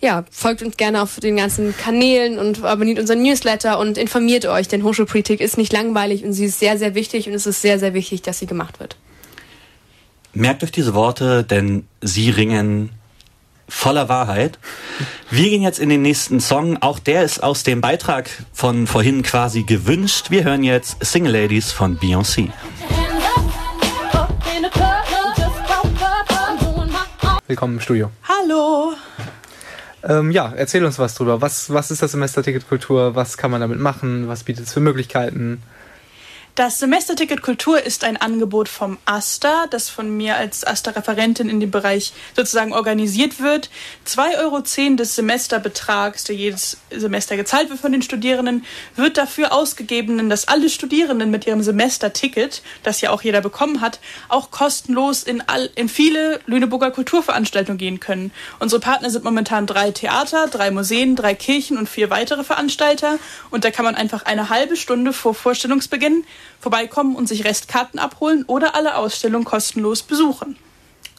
ja, 0.00 0.24
folgt 0.30 0.62
uns 0.62 0.76
gerne 0.76 1.02
auf 1.02 1.20
den 1.20 1.36
ganzen 1.36 1.76
Kanälen 1.76 2.38
und 2.38 2.64
abonniert 2.64 2.98
unseren 2.98 3.22
Newsletter 3.22 3.78
und 3.78 3.98
informiert 3.98 4.46
euch, 4.46 4.66
denn 4.66 4.82
Hochschulpolitik 4.82 5.40
ist 5.40 5.58
nicht 5.58 5.72
langweilig 5.72 6.24
und 6.24 6.32
sie 6.32 6.46
ist 6.46 6.58
sehr, 6.58 6.78
sehr 6.78 6.94
wichtig 6.94 7.28
und 7.28 7.34
es 7.34 7.46
ist 7.46 7.60
sehr, 7.60 7.78
sehr 7.78 7.92
wichtig, 7.92 8.22
dass 8.22 8.38
sie 8.38 8.46
gemacht 8.46 8.80
wird. 8.80 8.96
Merkt 10.32 10.62
euch 10.62 10.72
diese 10.72 10.94
Worte, 10.94 11.44
denn 11.44 11.86
sie 12.00 12.30
ringen 12.30 12.90
voller 13.70 14.08
Wahrheit. 14.08 14.58
Wir 15.30 15.48
gehen 15.48 15.62
jetzt 15.62 15.78
in 15.78 15.88
den 15.88 16.02
nächsten 16.02 16.40
Song. 16.40 16.76
Auch 16.82 16.98
der 16.98 17.22
ist 17.22 17.42
aus 17.42 17.62
dem 17.62 17.80
Beitrag 17.80 18.28
von 18.52 18.86
vorhin 18.86 19.22
quasi 19.22 19.62
gewünscht. 19.62 20.30
Wir 20.30 20.44
hören 20.44 20.64
jetzt 20.64 21.02
Single 21.04 21.32
Ladies 21.32 21.72
von 21.72 21.98
Beyoncé. 21.98 22.50
Willkommen 27.46 27.74
im 27.74 27.80
Studio. 27.80 28.10
Hallo. 28.28 28.92
Ähm, 30.02 30.30
ja, 30.30 30.52
erzähl 30.56 30.84
uns 30.84 30.98
was 30.98 31.14
drüber. 31.14 31.40
Was, 31.40 31.72
was 31.72 31.90
ist 31.90 32.02
das 32.02 32.12
Semesterticket 32.12 32.68
Kultur? 32.68 33.14
Was 33.14 33.36
kann 33.36 33.50
man 33.50 33.60
damit 33.60 33.78
machen? 33.78 34.28
Was 34.28 34.44
bietet 34.44 34.66
es 34.66 34.72
für 34.72 34.80
Möglichkeiten? 34.80 35.62
Das 36.56 36.80
Semesterticket 36.80 37.42
Kultur 37.42 37.80
ist 37.80 38.02
ein 38.02 38.16
Angebot 38.16 38.68
vom 38.68 38.98
AStA, 39.04 39.66
das 39.70 39.88
von 39.88 40.14
mir 40.16 40.36
als 40.36 40.64
AStA-Referentin 40.64 41.48
in 41.48 41.60
dem 41.60 41.70
Bereich 41.70 42.12
sozusagen 42.34 42.72
organisiert 42.72 43.40
wird. 43.40 43.70
2,10 44.06 44.38
Euro 44.38 44.96
des 44.96 45.14
Semesterbetrags, 45.14 46.24
der 46.24 46.34
jedes 46.34 46.78
Semester 46.90 47.36
gezahlt 47.36 47.70
wird 47.70 47.78
von 47.78 47.92
den 47.92 48.02
Studierenden, 48.02 48.64
wird 48.96 49.16
dafür 49.16 49.52
ausgegeben, 49.52 50.28
dass 50.28 50.48
alle 50.48 50.68
Studierenden 50.68 51.30
mit 51.30 51.46
ihrem 51.46 51.62
Semesterticket, 51.62 52.62
das 52.82 53.00
ja 53.00 53.10
auch 53.10 53.22
jeder 53.22 53.40
bekommen 53.40 53.80
hat, 53.80 54.00
auch 54.28 54.50
kostenlos 54.50 55.22
in, 55.22 55.42
all, 55.46 55.70
in 55.76 55.88
viele 55.88 56.40
Lüneburger 56.46 56.90
Kulturveranstaltungen 56.90 57.78
gehen 57.78 58.00
können. 58.00 58.32
Unsere 58.58 58.80
Partner 58.80 59.10
sind 59.10 59.24
momentan 59.24 59.66
drei 59.66 59.92
Theater, 59.92 60.48
drei 60.48 60.72
Museen, 60.72 61.14
drei 61.14 61.34
Kirchen 61.34 61.78
und 61.78 61.88
vier 61.88 62.10
weitere 62.10 62.42
Veranstalter. 62.42 63.18
Und 63.50 63.64
da 63.64 63.70
kann 63.70 63.84
man 63.84 63.94
einfach 63.94 64.24
eine 64.24 64.50
halbe 64.50 64.76
Stunde 64.76 65.12
vor 65.12 65.34
Vorstellungsbeginn 65.34 66.24
vorbeikommen 66.60 67.16
und 67.16 67.28
sich 67.28 67.44
Restkarten 67.44 67.98
abholen 67.98 68.44
oder 68.46 68.74
alle 68.74 68.96
Ausstellungen 68.96 69.44
kostenlos 69.44 70.02
besuchen. 70.02 70.56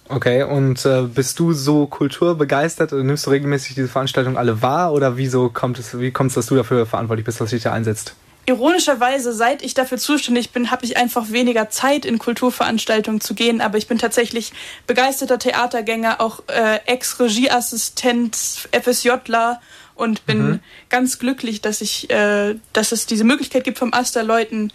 Okay, 0.10 0.44
und 0.44 0.86
äh, 0.86 1.04
bist 1.04 1.40
du 1.40 1.54
so 1.54 1.88
kulturbegeistert 1.88 2.92
oder 2.92 3.04
nimmst 3.04 3.26
du 3.26 3.30
regelmäßig 3.30 3.76
diese 3.76 3.88
Veranstaltungen 3.88 4.36
alle 4.36 4.62
wahr 4.62 4.92
oder 4.92 5.16
wieso 5.16 5.50
kommt 5.50 5.80
es, 5.80 5.98
wie 6.00 6.12
kommt 6.12 6.30
es, 6.30 6.36
dass 6.36 6.48
du 6.48 6.56
dafür 6.56 6.86
verantwortlich 6.86 7.26
bist, 7.26 7.40
dass 7.40 7.52
dich 7.52 7.64
da 7.64 7.72
einsetzt? 7.72 8.14
Ironischerweise, 8.48 9.34
seit 9.34 9.62
ich 9.62 9.76
dafür 9.76 10.00
zuständig 10.00 10.50
bin, 10.50 10.72
habe 10.72 10.84
ich 10.84 10.98
einfach 10.98 11.32
weniger 11.32 11.70
Zeit, 11.70 12.06
in 12.06 12.18
Kulturveranstaltungen 12.18 13.22
zu 13.22 13.36
gehen. 13.36 13.62
Aber 13.62 13.78
ich 13.78 13.88
bin 13.88 14.00
tatsächlich 14.00 14.52
begeisterter 14.88 15.38
Theatergänger, 15.38 16.20
auch 16.20 16.42
äh, 16.48 16.80
Ex-Regieassistent, 16.88 18.68
FSJler 18.72 19.62
und 19.94 20.26
bin 20.26 20.44
mhm. 20.44 20.60
ganz 20.90 21.20
glücklich, 21.20 21.62
dass 21.62 21.82
ich, 21.82 22.10
äh, 22.10 22.56
dass 22.74 22.92
es 22.92 23.06
diese 23.06 23.24
Möglichkeit 23.24 23.64
gibt, 23.64 23.78
vom 23.78 23.94
Aster 23.94 24.24
Leuten 24.24 24.74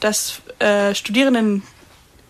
das 0.00 0.40
äh, 0.58 0.94
Studierenden 0.94 1.62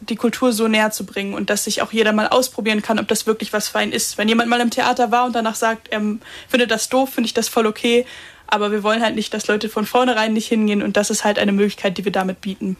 die 0.00 0.16
Kultur 0.16 0.52
so 0.52 0.68
näher 0.68 0.90
zu 0.90 1.04
bringen 1.04 1.34
und 1.34 1.50
dass 1.50 1.64
sich 1.64 1.82
auch 1.82 1.92
jeder 1.92 2.12
mal 2.12 2.28
ausprobieren 2.28 2.82
kann, 2.82 2.98
ob 2.98 3.08
das 3.08 3.26
wirklich 3.26 3.52
was 3.52 3.68
für 3.68 3.78
einen 3.78 3.92
ist. 3.92 4.16
Wenn 4.16 4.28
jemand 4.28 4.48
mal 4.48 4.60
im 4.60 4.70
Theater 4.70 5.10
war 5.10 5.26
und 5.26 5.34
danach 5.34 5.56
sagt, 5.56 5.88
er 5.88 6.00
findet 6.48 6.70
das 6.70 6.88
doof, 6.88 7.10
finde 7.10 7.26
ich 7.26 7.34
das 7.34 7.48
voll 7.48 7.66
okay. 7.66 8.06
Aber 8.46 8.70
wir 8.72 8.82
wollen 8.82 9.02
halt 9.02 9.14
nicht, 9.14 9.34
dass 9.34 9.46
Leute 9.46 9.68
von 9.68 9.84
vornherein 9.84 10.32
nicht 10.32 10.48
hingehen 10.48 10.82
und 10.82 10.96
das 10.96 11.10
ist 11.10 11.24
halt 11.24 11.38
eine 11.38 11.52
Möglichkeit, 11.52 11.98
die 11.98 12.04
wir 12.04 12.12
damit 12.12 12.40
bieten. 12.40 12.76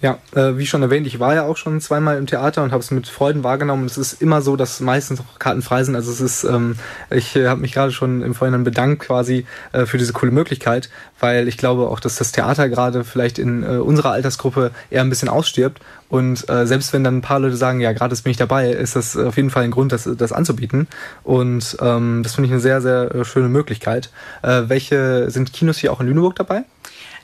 Ja, 0.00 0.18
äh, 0.36 0.56
wie 0.56 0.66
schon 0.66 0.82
erwähnt, 0.82 1.08
ich 1.08 1.18
war 1.18 1.34
ja 1.34 1.42
auch 1.42 1.56
schon 1.56 1.80
zweimal 1.80 2.18
im 2.18 2.26
Theater 2.26 2.62
und 2.62 2.70
habe 2.70 2.80
es 2.80 2.92
mit 2.92 3.08
Freuden 3.08 3.42
wahrgenommen. 3.42 3.84
Es 3.84 3.98
ist 3.98 4.22
immer 4.22 4.42
so, 4.42 4.54
dass 4.54 4.78
meistens 4.78 5.18
auch 5.18 5.40
Karten 5.40 5.60
frei 5.60 5.82
sind. 5.82 5.96
Also 5.96 6.12
es 6.12 6.20
ist, 6.20 6.44
ähm, 6.44 6.76
ich 7.10 7.34
äh, 7.34 7.48
habe 7.48 7.60
mich 7.60 7.72
gerade 7.72 7.90
schon 7.90 8.22
im 8.22 8.32
Vorhinein 8.34 8.62
bedankt 8.62 9.02
quasi 9.02 9.44
äh, 9.72 9.86
für 9.86 9.98
diese 9.98 10.12
coole 10.12 10.30
Möglichkeit, 10.30 10.88
weil 11.18 11.48
ich 11.48 11.56
glaube 11.58 11.88
auch, 11.88 11.98
dass 11.98 12.14
das 12.14 12.30
Theater 12.30 12.68
gerade 12.68 13.02
vielleicht 13.02 13.40
in 13.40 13.64
äh, 13.64 13.78
unserer 13.78 14.12
Altersgruppe 14.12 14.70
eher 14.88 15.00
ein 15.00 15.10
bisschen 15.10 15.28
ausstirbt. 15.28 15.80
Und 16.08 16.48
äh, 16.48 16.64
selbst 16.64 16.92
wenn 16.92 17.02
dann 17.02 17.16
ein 17.16 17.22
paar 17.22 17.40
Leute 17.40 17.56
sagen, 17.56 17.80
ja, 17.80 17.92
gratis 17.92 18.22
bin 18.22 18.30
ich 18.30 18.36
dabei, 18.36 18.70
ist 18.70 18.94
das 18.94 19.16
auf 19.16 19.36
jeden 19.36 19.50
Fall 19.50 19.64
ein 19.64 19.72
Grund, 19.72 19.90
das, 19.90 20.08
das 20.16 20.30
anzubieten. 20.32 20.86
Und 21.24 21.76
ähm, 21.80 22.22
das 22.22 22.36
finde 22.36 22.46
ich 22.46 22.52
eine 22.52 22.60
sehr, 22.60 22.80
sehr 22.80 23.14
äh, 23.14 23.24
schöne 23.24 23.48
Möglichkeit. 23.48 24.10
Äh, 24.42 24.62
welche 24.68 25.28
sind 25.30 25.52
Kinos 25.52 25.78
hier 25.78 25.92
auch 25.92 26.00
in 26.00 26.06
Lüneburg 26.06 26.36
dabei? 26.36 26.62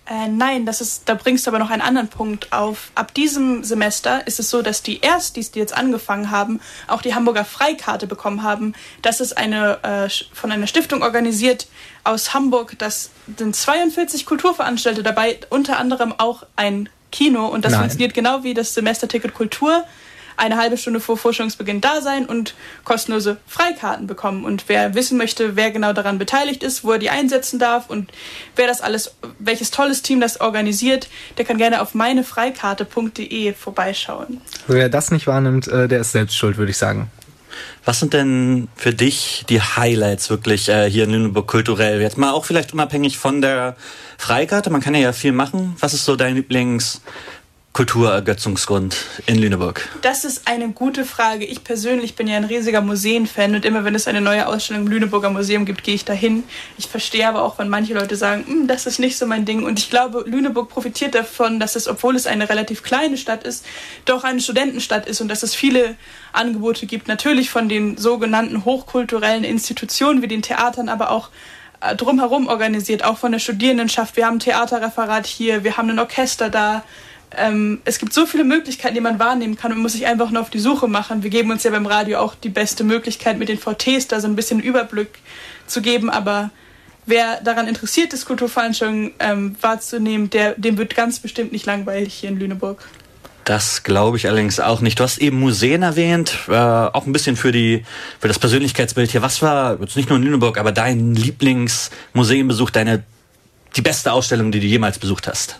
Äh, 0.06 0.28
nein, 0.28 0.66
das 0.66 0.82
ist, 0.82 1.08
da 1.08 1.14
bringst 1.14 1.46
du 1.46 1.50
aber 1.50 1.58
noch 1.58 1.70
einen 1.70 1.80
anderen 1.80 2.08
Punkt 2.08 2.52
auf. 2.52 2.90
Ab 2.94 3.14
diesem 3.14 3.64
Semester 3.64 4.26
ist 4.26 4.38
es 4.38 4.50
so, 4.50 4.60
dass 4.60 4.82
die 4.82 5.00
Erstis, 5.00 5.50
die 5.50 5.58
jetzt 5.58 5.74
angefangen 5.74 6.30
haben, 6.30 6.60
auch 6.88 7.00
die 7.00 7.14
Hamburger 7.14 7.44
Freikarte 7.44 8.06
bekommen 8.06 8.42
haben. 8.42 8.74
Das 9.00 9.20
ist 9.20 9.38
eine 9.38 9.82
äh, 9.82 10.10
von 10.32 10.52
einer 10.52 10.66
Stiftung 10.66 11.02
organisiert 11.02 11.68
aus 12.04 12.34
Hamburg. 12.34 12.76
Das 12.78 13.10
sind 13.38 13.56
42 13.56 14.26
Kulturveranstalter 14.26 15.02
dabei, 15.02 15.38
unter 15.48 15.78
anderem 15.78 16.12
auch 16.18 16.44
ein 16.56 16.90
Kino 17.10 17.46
und 17.46 17.64
das 17.64 17.72
Nein. 17.72 17.82
funktioniert 17.82 18.12
genau 18.12 18.42
wie 18.42 18.52
das 18.52 18.74
Semesterticket 18.74 19.32
Kultur. 19.32 19.84
Eine 20.36 20.56
halbe 20.56 20.76
Stunde 20.76 21.00
vor 21.00 21.16
Vorstellungsbeginn 21.16 21.80
da 21.80 22.00
sein 22.00 22.26
und 22.26 22.54
kostenlose 22.84 23.38
Freikarten 23.46 24.06
bekommen. 24.06 24.44
Und 24.44 24.64
wer 24.68 24.94
wissen 24.94 25.18
möchte, 25.18 25.56
wer 25.56 25.70
genau 25.70 25.92
daran 25.92 26.18
beteiligt 26.18 26.62
ist, 26.62 26.84
wo 26.84 26.92
er 26.92 26.98
die 26.98 27.10
einsetzen 27.10 27.58
darf 27.58 27.90
und 27.90 28.10
wer 28.56 28.66
das 28.66 28.80
alles, 28.80 29.14
welches 29.38 29.70
tolles 29.70 30.02
Team 30.02 30.20
das 30.20 30.40
organisiert, 30.40 31.08
der 31.38 31.44
kann 31.44 31.58
gerne 31.58 31.80
auf 31.80 31.94
meinefreikarte.de 31.94 33.54
vorbeischauen. 33.54 34.40
Wer 34.66 34.88
das 34.88 35.10
nicht 35.10 35.26
wahrnimmt, 35.26 35.68
äh, 35.68 35.88
der 35.88 36.00
ist 36.00 36.12
selbst 36.12 36.36
schuld, 36.36 36.56
würde 36.56 36.70
ich 36.70 36.78
sagen. 36.78 37.10
Was 37.84 38.00
sind 38.00 38.14
denn 38.14 38.68
für 38.76 38.92
dich 38.92 39.44
die 39.48 39.60
Highlights 39.60 40.30
wirklich 40.30 40.68
äh, 40.68 40.88
hier 40.90 41.04
in 41.04 41.10
Lüneburg 41.10 41.46
kulturell? 41.46 42.00
Jetzt 42.00 42.16
mal 42.18 42.32
auch 42.32 42.44
vielleicht 42.44 42.72
unabhängig 42.72 43.18
von 43.18 43.42
der 43.42 43.76
Freikarte, 44.18 44.70
man 44.70 44.80
kann 44.80 44.94
ja, 44.94 45.00
ja 45.00 45.12
viel 45.12 45.32
machen. 45.32 45.76
Was 45.80 45.94
ist 45.94 46.04
so 46.04 46.16
dein 46.16 46.36
Lieblingskulturergötzungsgrund 47.74 48.96
in 49.26 49.36
Lüneburg? 49.36 49.88
Das 50.00 50.24
ist 50.24 50.46
eine 50.46 50.68
gute 50.68 51.04
Frage. 51.04 51.44
Ich 51.44 51.64
persönlich 51.64 52.14
bin 52.14 52.28
ja 52.28 52.36
ein 52.36 52.44
riesiger 52.44 52.80
Museenfan 52.80 53.56
und 53.56 53.64
immer 53.64 53.82
wenn 53.82 53.96
es 53.96 54.06
eine 54.06 54.20
neue 54.20 54.46
Ausstellung 54.46 54.82
im 54.82 54.92
Lüneburger 54.92 55.30
Museum 55.30 55.64
gibt, 55.64 55.82
gehe 55.82 55.96
ich 55.96 56.04
dahin. 56.04 56.44
Ich 56.78 56.86
verstehe 56.86 57.26
aber 57.26 57.42
auch, 57.42 57.58
wenn 57.58 57.68
manche 57.68 57.94
Leute 57.94 58.14
sagen, 58.14 58.44
"Hm, 58.46 58.68
das 58.68 58.86
ist 58.86 59.00
nicht 59.00 59.18
so 59.18 59.26
mein 59.26 59.44
Ding. 59.44 59.64
Und 59.64 59.80
ich 59.80 59.90
glaube, 59.90 60.22
Lüneburg 60.24 60.68
profitiert 60.68 61.16
davon, 61.16 61.58
dass 61.58 61.74
es, 61.74 61.88
obwohl 61.88 62.14
es 62.14 62.28
eine 62.28 62.48
relativ 62.48 62.84
kleine 62.84 63.16
Stadt 63.16 63.42
ist, 63.42 63.66
doch 64.04 64.22
eine 64.22 64.40
Studentenstadt 64.40 65.06
ist 65.08 65.20
und 65.20 65.26
dass 65.26 65.42
es 65.42 65.56
viele 65.56 65.96
Angebote 66.32 66.86
gibt. 66.86 67.08
Natürlich 67.08 67.50
von 67.50 67.68
den 67.68 67.96
sogenannten 67.96 68.64
hochkulturellen 68.64 69.42
Institutionen 69.42 70.22
wie 70.22 70.28
den 70.28 70.42
Theatern, 70.42 70.88
aber 70.88 71.10
auch 71.10 71.30
äh, 71.80 71.96
drumherum 71.96 72.46
organisiert, 72.46 73.02
auch 73.04 73.18
von 73.18 73.32
der 73.32 73.40
Studierendenschaft. 73.40 74.16
Wir 74.16 74.26
haben 74.26 74.36
ein 74.36 74.40
Theaterreferat 74.40 75.26
hier, 75.26 75.64
wir 75.64 75.76
haben 75.76 75.90
ein 75.90 75.98
Orchester 75.98 76.50
da. 76.50 76.84
Ähm, 77.36 77.80
es 77.84 77.98
gibt 77.98 78.12
so 78.12 78.26
viele 78.26 78.44
Möglichkeiten, 78.44 78.94
die 78.94 79.00
man 79.00 79.18
wahrnehmen 79.18 79.56
kann 79.56 79.70
man 79.70 79.80
muss 79.80 79.92
sich 79.92 80.06
einfach 80.06 80.30
nur 80.30 80.42
auf 80.42 80.50
die 80.50 80.58
Suche 80.58 80.88
machen. 80.88 81.22
Wir 81.22 81.30
geben 81.30 81.50
uns 81.50 81.64
ja 81.64 81.70
beim 81.70 81.86
Radio 81.86 82.18
auch 82.18 82.34
die 82.34 82.48
beste 82.48 82.84
Möglichkeit, 82.84 83.38
mit 83.38 83.48
den 83.48 83.58
VTs 83.58 84.08
da 84.08 84.20
so 84.20 84.28
ein 84.28 84.36
bisschen 84.36 84.60
Überblick 84.60 85.18
zu 85.66 85.82
geben, 85.82 86.10
aber 86.10 86.50
wer 87.06 87.40
daran 87.42 87.68
interessiert 87.68 88.12
ist, 88.12 88.26
Kulturveranstaltungen 88.26 89.12
ähm, 89.18 89.56
wahrzunehmen, 89.60 90.30
der, 90.30 90.54
dem 90.54 90.78
wird 90.78 90.94
ganz 90.94 91.18
bestimmt 91.18 91.52
nicht 91.52 91.66
langweilig 91.66 92.14
hier 92.14 92.30
in 92.30 92.38
Lüneburg. 92.38 92.86
Das 93.44 93.82
glaube 93.82 94.16
ich 94.16 94.26
allerdings 94.26 94.58
auch 94.58 94.80
nicht. 94.80 94.98
Du 94.98 95.04
hast 95.04 95.18
eben 95.18 95.38
Museen 95.38 95.82
erwähnt, 95.82 96.38
äh, 96.48 96.54
auch 96.54 97.06
ein 97.06 97.12
bisschen 97.12 97.36
für 97.36 97.52
die 97.52 97.84
für 98.18 98.28
das 98.28 98.38
Persönlichkeitsbild 98.38 99.10
hier. 99.10 99.20
Was 99.20 99.42
war 99.42 99.78
jetzt 99.80 99.96
nicht 99.96 100.08
nur 100.08 100.16
in 100.16 100.24
Lüneburg, 100.24 100.56
aber 100.56 100.72
dein 100.72 101.14
Lieblingsmuseumbesuch, 101.14 102.70
deine 102.70 103.04
die 103.76 103.82
beste 103.82 104.12
Ausstellung, 104.12 104.50
die 104.50 104.60
du 104.60 104.66
jemals 104.66 104.98
besucht 104.98 105.28
hast? 105.28 105.58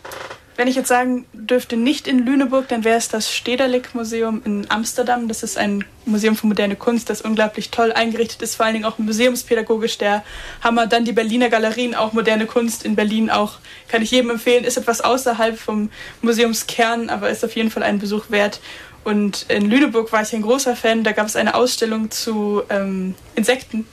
Wenn 0.56 0.68
ich 0.68 0.76
jetzt 0.76 0.88
sagen 0.88 1.24
dürfte, 1.32 1.76
nicht 1.76 2.06
in 2.06 2.24
Lüneburg, 2.24 2.68
dann 2.68 2.84
wäre 2.84 2.96
es 2.96 3.08
das 3.08 3.32
Stedelijk-Museum 3.32 4.42
in 4.44 4.70
Amsterdam. 4.70 5.26
Das 5.26 5.42
ist 5.42 5.58
ein 5.58 5.84
Museum 6.04 6.36
für 6.36 6.46
moderne 6.46 6.76
Kunst, 6.76 7.10
das 7.10 7.22
unglaublich 7.22 7.70
toll 7.70 7.92
eingerichtet 7.92 8.40
ist, 8.40 8.54
vor 8.54 8.66
allen 8.66 8.74
Dingen 8.74 8.84
auch 8.84 8.98
museumspädagogisch 8.98 9.98
der 9.98 10.22
Hammer. 10.62 10.86
Dann 10.86 11.04
die 11.04 11.12
Berliner 11.12 11.48
Galerien, 11.48 11.96
auch 11.96 12.12
moderne 12.12 12.46
Kunst 12.46 12.84
in 12.84 12.94
Berlin 12.94 13.30
auch, 13.30 13.58
kann 13.88 14.00
ich 14.00 14.12
jedem 14.12 14.30
empfehlen. 14.30 14.62
Ist 14.62 14.76
etwas 14.76 15.00
außerhalb 15.00 15.58
vom 15.58 15.90
Museumskern, 16.22 17.10
aber 17.10 17.30
ist 17.30 17.44
auf 17.44 17.56
jeden 17.56 17.72
Fall 17.72 17.82
einen 17.82 17.98
Besuch 17.98 18.30
wert. 18.30 18.60
Und 19.02 19.46
in 19.48 19.68
Lüneburg 19.68 20.12
war 20.12 20.22
ich 20.22 20.32
ein 20.34 20.42
großer 20.42 20.76
Fan. 20.76 21.02
Da 21.02 21.10
gab 21.10 21.26
es 21.26 21.34
eine 21.34 21.56
Ausstellung 21.56 22.12
zu 22.12 22.62
ähm, 22.70 23.16
Insekten. 23.34 23.88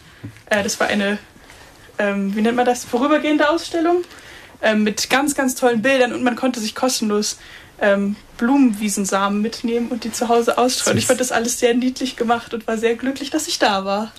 Äh, 0.46 0.62
das 0.62 0.80
war 0.80 0.88
eine, 0.88 1.18
ähm, 1.98 2.36
wie 2.36 2.42
nennt 2.42 2.56
man 2.56 2.68
das, 2.68 2.86
vorübergehende 2.86 3.50
Ausstellung 3.50 4.04
ähm, 4.62 4.84
mit 4.84 5.10
ganz, 5.10 5.36
ganz 5.36 5.56
tollen 5.56 5.82
Bildern 5.82 6.14
und 6.14 6.24
man 6.24 6.36
konnte 6.36 6.60
sich 6.60 6.76
kostenlos 6.76 7.38
ähm, 7.80 8.16
Blumenwiesensamen 8.38 9.42
mitnehmen 9.42 9.90
und 9.90 10.04
die 10.04 10.12
zu 10.12 10.30
Hause 10.30 10.58
ausstreuen. 10.58 10.98
Ich 10.98 11.08
fand 11.08 11.20
das 11.20 11.32
alles 11.32 11.60
sehr 11.60 11.74
niedlich 11.74 12.16
gemacht 12.16 12.54
und 12.54 12.68
war 12.68 12.78
sehr 12.78 12.96
glücklich, 12.96 13.30
dass 13.32 13.48
ich 13.48 13.60
da 13.60 13.86
war. 13.86 14.12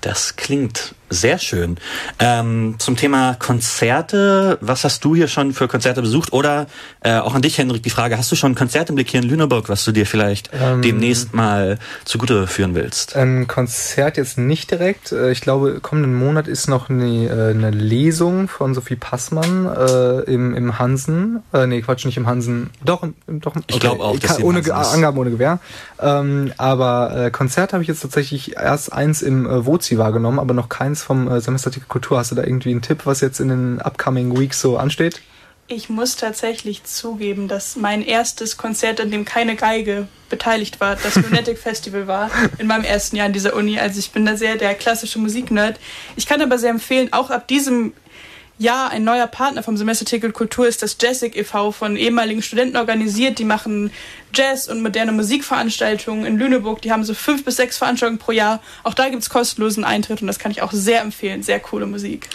Das 0.00 0.36
klingt 0.36 0.94
sehr 1.12 1.38
schön. 1.38 1.76
Ähm, 2.20 2.76
zum 2.78 2.96
Thema 2.96 3.34
Konzerte, 3.34 4.58
was 4.60 4.84
hast 4.84 5.04
du 5.04 5.16
hier 5.16 5.26
schon 5.26 5.52
für 5.52 5.66
Konzerte 5.66 6.00
besucht? 6.02 6.32
Oder 6.32 6.68
äh, 7.02 7.18
auch 7.18 7.34
an 7.34 7.42
dich, 7.42 7.58
Henrik, 7.58 7.82
die 7.82 7.90
Frage, 7.90 8.16
hast 8.16 8.30
du 8.30 8.36
schon 8.36 8.52
ein 8.52 8.54
Konzert 8.54 8.90
im 8.90 8.94
Blick 8.94 9.10
hier 9.10 9.20
in 9.20 9.28
Lüneburg, 9.28 9.68
was 9.68 9.84
du 9.84 9.90
dir 9.90 10.06
vielleicht 10.06 10.50
Ähm, 10.52 10.82
demnächst 10.82 11.34
mal 11.34 11.78
zugute 12.04 12.46
führen 12.46 12.76
willst? 12.76 13.16
Ein 13.16 13.48
Konzert 13.48 14.16
jetzt 14.16 14.38
nicht 14.38 14.70
direkt. 14.70 15.10
Äh, 15.10 15.32
Ich 15.32 15.40
glaube, 15.40 15.80
kommenden 15.80 16.14
Monat 16.14 16.46
ist 16.46 16.68
noch 16.68 16.88
eine, 16.90 17.26
äh, 17.26 17.50
eine 17.50 17.70
Lesung 17.70 18.46
von 18.46 18.72
Sophie 18.74 18.96
Passmann 18.96 19.66
äh, 19.66 20.20
im, 20.32 20.54
im 20.54 20.78
Hansen. 20.78 21.42
Äh, 21.52 21.66
nee, 21.66 21.82
Quatsch, 21.82 22.04
nicht 22.04 22.18
im 22.18 22.28
Hansen. 22.28 22.70
Doch, 22.84 23.02
im, 23.02 23.40
doch. 23.40 23.56
Ich 23.66 23.80
glaube 23.80 24.04
auch, 24.04 24.18
dass 24.18 24.40
ohne. 24.40 24.60
Angaben 24.70 25.18
ohne 25.18 25.30
Gewehr. 25.30 25.58
Ähm, 25.98 26.52
aber 26.56 27.26
äh, 27.26 27.30
Konzert 27.32 27.72
habe 27.72 27.82
ich 27.82 27.88
jetzt 27.88 28.00
tatsächlich 28.00 28.56
erst 28.56 28.92
eins 28.92 29.22
im 29.22 29.46
äh, 29.46 29.66
Wozi 29.66 29.89
wahrgenommen, 29.98 30.38
aber 30.38 30.54
noch 30.54 30.68
keins 30.68 31.02
vom 31.02 31.28
äh, 31.28 31.40
Semesterticket 31.40 31.88
Kultur. 31.88 32.18
Hast 32.18 32.30
du 32.30 32.34
da 32.34 32.42
irgendwie 32.42 32.70
einen 32.70 32.82
Tipp, 32.82 33.06
was 33.06 33.20
jetzt 33.20 33.40
in 33.40 33.48
den 33.48 33.80
upcoming 33.80 34.38
Weeks 34.38 34.60
so 34.60 34.76
ansteht? 34.76 35.20
Ich 35.72 35.88
muss 35.88 36.16
tatsächlich 36.16 36.82
zugeben, 36.82 37.46
dass 37.46 37.76
mein 37.76 38.02
erstes 38.02 38.56
Konzert, 38.56 39.00
an 39.00 39.12
dem 39.12 39.24
keine 39.24 39.54
Geige 39.54 40.08
beteiligt 40.28 40.80
war, 40.80 40.96
das 40.96 41.14
Lunatic 41.22 41.58
Festival 41.58 42.08
war, 42.08 42.28
in 42.58 42.66
meinem 42.66 42.82
ersten 42.82 43.14
Jahr 43.14 43.26
an 43.26 43.32
dieser 43.32 43.54
Uni. 43.54 43.78
Also 43.78 44.00
ich 44.00 44.10
bin 44.10 44.26
da 44.26 44.36
sehr 44.36 44.56
der 44.56 44.74
klassische 44.74 45.20
Musiknerd. 45.20 45.78
Ich 46.16 46.26
kann 46.26 46.42
aber 46.42 46.58
sehr 46.58 46.70
empfehlen, 46.70 47.12
auch 47.12 47.30
ab 47.30 47.46
diesem 47.46 47.92
Jahr 48.60 48.90
ein 48.90 49.04
neuer 49.04 49.26
Partner 49.26 49.62
vom 49.62 49.78
Semesterticket 49.78 50.34
Kultur 50.34 50.68
ist 50.68 50.82
das 50.82 50.96
Jazzic 51.00 51.34
e.V. 51.34 51.72
von 51.72 51.96
ehemaligen 51.96 52.42
Studenten 52.42 52.76
organisiert. 52.76 53.38
Die 53.38 53.44
machen 53.44 53.90
Jazz 54.34 54.68
und 54.68 54.82
moderne 54.82 55.12
Musikveranstaltungen 55.12 56.26
in 56.26 56.36
Lüneburg. 56.36 56.82
Die 56.82 56.92
haben 56.92 57.02
so 57.02 57.14
fünf 57.14 57.42
bis 57.44 57.56
sechs 57.56 57.78
Veranstaltungen 57.78 58.18
pro 58.18 58.32
Jahr. 58.32 58.60
Auch 58.84 58.92
da 58.92 59.08
gibt's 59.08 59.30
kostenlosen 59.30 59.82
Eintritt 59.82 60.20
und 60.20 60.26
das 60.26 60.38
kann 60.38 60.52
ich 60.52 60.60
auch 60.60 60.72
sehr 60.72 61.00
empfehlen. 61.00 61.42
Sehr 61.42 61.58
coole 61.58 61.86
Musik. 61.86 62.28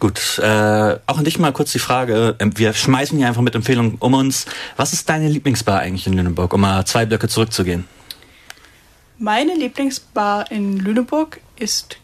Gut, 0.00 0.38
äh, 0.40 0.98
auch 1.06 1.18
an 1.18 1.24
dich 1.24 1.38
mal 1.38 1.52
kurz 1.52 1.70
die 1.70 1.78
Frage. 1.78 2.34
ähm, 2.40 2.58
Wir 2.58 2.74
schmeißen 2.74 3.16
hier 3.16 3.28
einfach 3.28 3.40
mit 3.40 3.54
Empfehlungen 3.54 3.96
um 4.00 4.14
uns. 4.14 4.46
Was 4.76 4.92
ist 4.92 5.08
deine 5.08 5.28
Lieblingsbar 5.28 5.78
eigentlich 5.78 6.08
in 6.08 6.14
Lüneburg, 6.14 6.52
um 6.52 6.60
mal 6.60 6.84
zwei 6.84 7.06
Blöcke 7.06 7.28
zurückzugehen? 7.28 7.86
Meine 9.18 9.54
Lieblingsbar 9.54 10.50
in 10.50 10.78
Lüneburg 10.78 11.40
ist, 11.56 11.98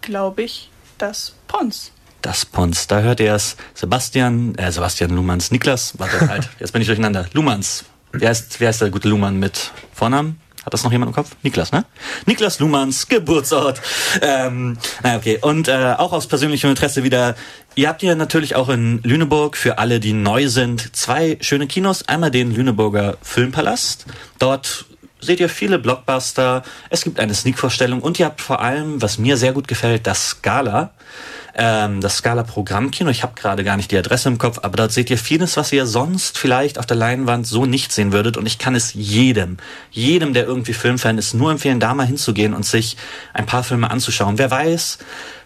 glaube 0.00 0.42
ich, 0.42 0.70
das 0.96 1.34
Pons. 1.46 1.92
Das 2.22 2.44
Pons. 2.44 2.86
Da 2.86 3.00
hört 3.00 3.20
ihr 3.20 3.34
es. 3.34 3.56
Sebastian, 3.74 4.54
äh, 4.56 4.72
Sebastian 4.72 5.10
Lumans, 5.10 5.50
Niklas, 5.50 5.94
warte 5.98 6.28
halt, 6.28 6.48
jetzt 6.58 6.72
bin 6.72 6.82
ich 6.82 6.88
durcheinander. 6.88 7.26
Lumans. 7.32 7.84
Wer 8.12 8.30
ist, 8.30 8.58
wer 8.60 8.70
ist 8.70 8.80
der 8.80 8.90
gute 8.90 9.08
Luhmann 9.08 9.38
mit 9.38 9.70
Vornamen? 9.92 10.40
Hat 10.64 10.74
das 10.74 10.84
noch 10.84 10.92
jemand 10.92 11.10
im 11.10 11.14
Kopf? 11.14 11.36
Niklas, 11.42 11.72
ne? 11.72 11.84
Niklas 12.26 12.58
Luhmanns 12.58 13.08
Geburtsort. 13.08 13.80
Ähm, 14.20 14.76
naja, 15.02 15.16
okay. 15.16 15.38
Und 15.40 15.68
äh, 15.68 15.94
auch 15.96 16.12
aus 16.12 16.26
persönlichem 16.26 16.68
Interesse 16.68 17.04
wieder, 17.04 17.36
ihr 17.74 17.88
habt 17.88 18.02
ja 18.02 18.14
natürlich 18.14 18.54
auch 18.54 18.68
in 18.68 19.00
Lüneburg 19.02 19.56
für 19.56 19.78
alle, 19.78 20.00
die 20.00 20.12
neu 20.12 20.48
sind, 20.48 20.94
zwei 20.94 21.38
schöne 21.40 21.68
Kinos. 21.68 22.06
Einmal 22.08 22.30
den 22.30 22.54
Lüneburger 22.54 23.16
Filmpalast. 23.22 24.06
Dort 24.38 24.86
seht 25.20 25.40
ihr 25.40 25.48
viele 25.48 25.78
Blockbuster. 25.78 26.62
Es 26.90 27.02
gibt 27.02 27.18
eine 27.18 27.34
Sneak-Vorstellung 27.34 28.02
und 28.02 28.18
ihr 28.18 28.26
habt 28.26 28.40
vor 28.40 28.60
allem, 28.60 29.00
was 29.00 29.18
mir 29.18 29.36
sehr 29.36 29.52
gut 29.52 29.68
gefällt, 29.68 30.06
das 30.06 30.28
Scala. 30.28 30.90
Ähm, 31.60 32.00
das 32.00 32.18
Scala 32.18 32.44
Programmkino. 32.44 33.10
Ich 33.10 33.24
habe 33.24 33.32
gerade 33.34 33.64
gar 33.64 33.76
nicht 33.76 33.90
die 33.90 33.98
Adresse 33.98 34.28
im 34.28 34.38
Kopf, 34.38 34.60
aber 34.62 34.76
dort 34.76 34.92
seht 34.92 35.10
ihr 35.10 35.18
vieles, 35.18 35.56
was 35.56 35.72
ihr 35.72 35.86
sonst 35.86 36.38
vielleicht 36.38 36.78
auf 36.78 36.86
der 36.86 36.96
Leinwand 36.96 37.48
so 37.48 37.66
nicht 37.66 37.90
sehen 37.90 38.12
würdet. 38.12 38.36
Und 38.36 38.46
ich 38.46 38.58
kann 38.58 38.76
es 38.76 38.94
jedem, 38.94 39.56
jedem, 39.90 40.34
der 40.34 40.44
irgendwie 40.44 40.72
Filmfan 40.72 41.18
ist, 41.18 41.34
nur 41.34 41.50
empfehlen, 41.50 41.80
da 41.80 41.94
mal 41.94 42.06
hinzugehen 42.06 42.54
und 42.54 42.64
sich 42.64 42.96
ein 43.34 43.44
paar 43.44 43.64
Filme 43.64 43.90
anzuschauen. 43.90 44.38
Wer 44.38 44.52
weiß, 44.52 44.98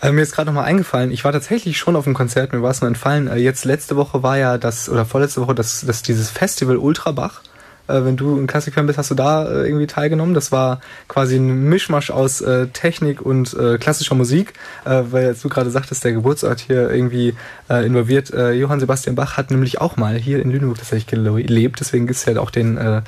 Äh, 0.01 0.11
mir 0.11 0.23
ist 0.23 0.35
gerade 0.35 0.47
nochmal 0.47 0.65
eingefallen, 0.65 1.13
ich 1.13 1.23
war 1.23 1.31
tatsächlich 1.31 1.79
schon 1.79 1.95
auf 1.95 2.07
einem 2.07 2.15
Konzert, 2.15 2.53
mir 2.53 2.63
war 2.63 2.73
es 2.73 2.81
nur 2.81 2.89
entfallen. 2.89 3.29
Äh, 3.29 3.37
jetzt 3.37 3.65
letzte 3.65 3.95
Woche 3.95 4.25
war 4.25 4.37
ja 4.37 4.59
das, 4.59 4.89
oder 4.89 5.07
vorletzte 5.07 5.43
Woche, 5.43 5.55
das, 5.55 5.85
das 5.87 6.03
dieses 6.03 6.31
Festival 6.31 6.77
Ultrabach. 6.77 7.43
Äh, 7.89 8.05
wenn 8.05 8.17
du 8.17 8.39
ein 8.39 8.47
Klassikfan 8.47 8.87
bist, 8.87 8.99
hast 8.99 9.11
du 9.11 9.15
da 9.15 9.47
äh, 9.47 9.67
irgendwie 9.67 9.87
teilgenommen. 9.87 10.35
Das 10.35 10.53
war 10.53 10.81
quasi 11.09 11.37
ein 11.37 11.69
Mischmasch 11.69 12.11
aus 12.11 12.41
äh, 12.41 12.69
Technik 12.69 13.21
und 13.23 13.55
äh, 13.55 13.79
klassischer 13.79 14.15
Musik, 14.15 14.55
weil 14.85 15.35
du 15.35 15.49
gerade 15.49 15.71
sagtest, 15.71 16.05
der 16.05 16.13
Geburtsort 16.13 16.61
hier 16.61 16.91
irgendwie 16.91 17.35
involviert. 17.69 18.31
Johann 18.31 18.81
Sebastian 18.81 19.15
Bach 19.15 19.37
hat 19.37 19.51
nämlich 19.51 19.81
auch 19.81 19.97
mal 19.97 20.17
hier 20.17 20.43
in 20.43 20.51
Lüneburg 20.51 20.79
tatsächlich 20.79 21.07
gelebt. 21.07 21.81
Deswegen 21.81 22.07
gibt 22.07 22.19
es 22.19 22.25
ja 22.25 22.39
auch 22.39 22.51
den, 22.51 22.77
äh, 22.77 23.03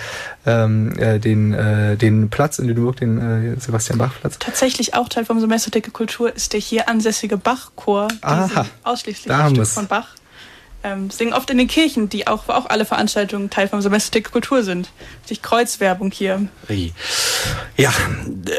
ähm, 0.47 0.97
äh, 0.99 1.18
den, 1.18 1.55
den 1.99 2.31
Platz 2.31 2.59
in 2.59 2.66
Lüneburg, 2.66 2.97
den 2.97 3.61
Sebastian 3.61 3.99
Bach 3.99 4.12
Platz. 4.20 4.39
Tatsächlich 4.39 4.95
auch 4.95 5.09
Teil 5.09 5.25
vom 5.25 5.41
Semesterticket 5.41 5.93
Kultur 5.93 6.35
ist 6.35 6.53
der 6.53 6.61
hier 6.61 6.89
ansässige 6.89 7.37
Bachchor. 7.37 8.09
Ausschließlich 8.85 9.27
da 9.27 9.51
Stück 9.51 9.66
von 9.66 9.87
Bach. 9.87 10.14
Ähm, 10.85 11.11
singen 11.11 11.32
oft 11.32 11.49
in 11.49 11.57
den 11.57 11.66
Kirchen, 11.66 12.11
die 12.11 12.26
auch, 12.26 12.47
wo 12.47 12.53
auch 12.53 12.66
alle 12.66 12.85
Veranstaltungen 12.85 13.49
Teil 13.49 13.68
vom 13.68 13.80
Semesterticket 13.80 14.32
Kultur 14.32 14.62
sind. 14.62 14.91
Sich 15.24 15.41
Kreuzwerbung 15.41 16.11
hier. 16.11 16.47
Ja, 17.78 17.91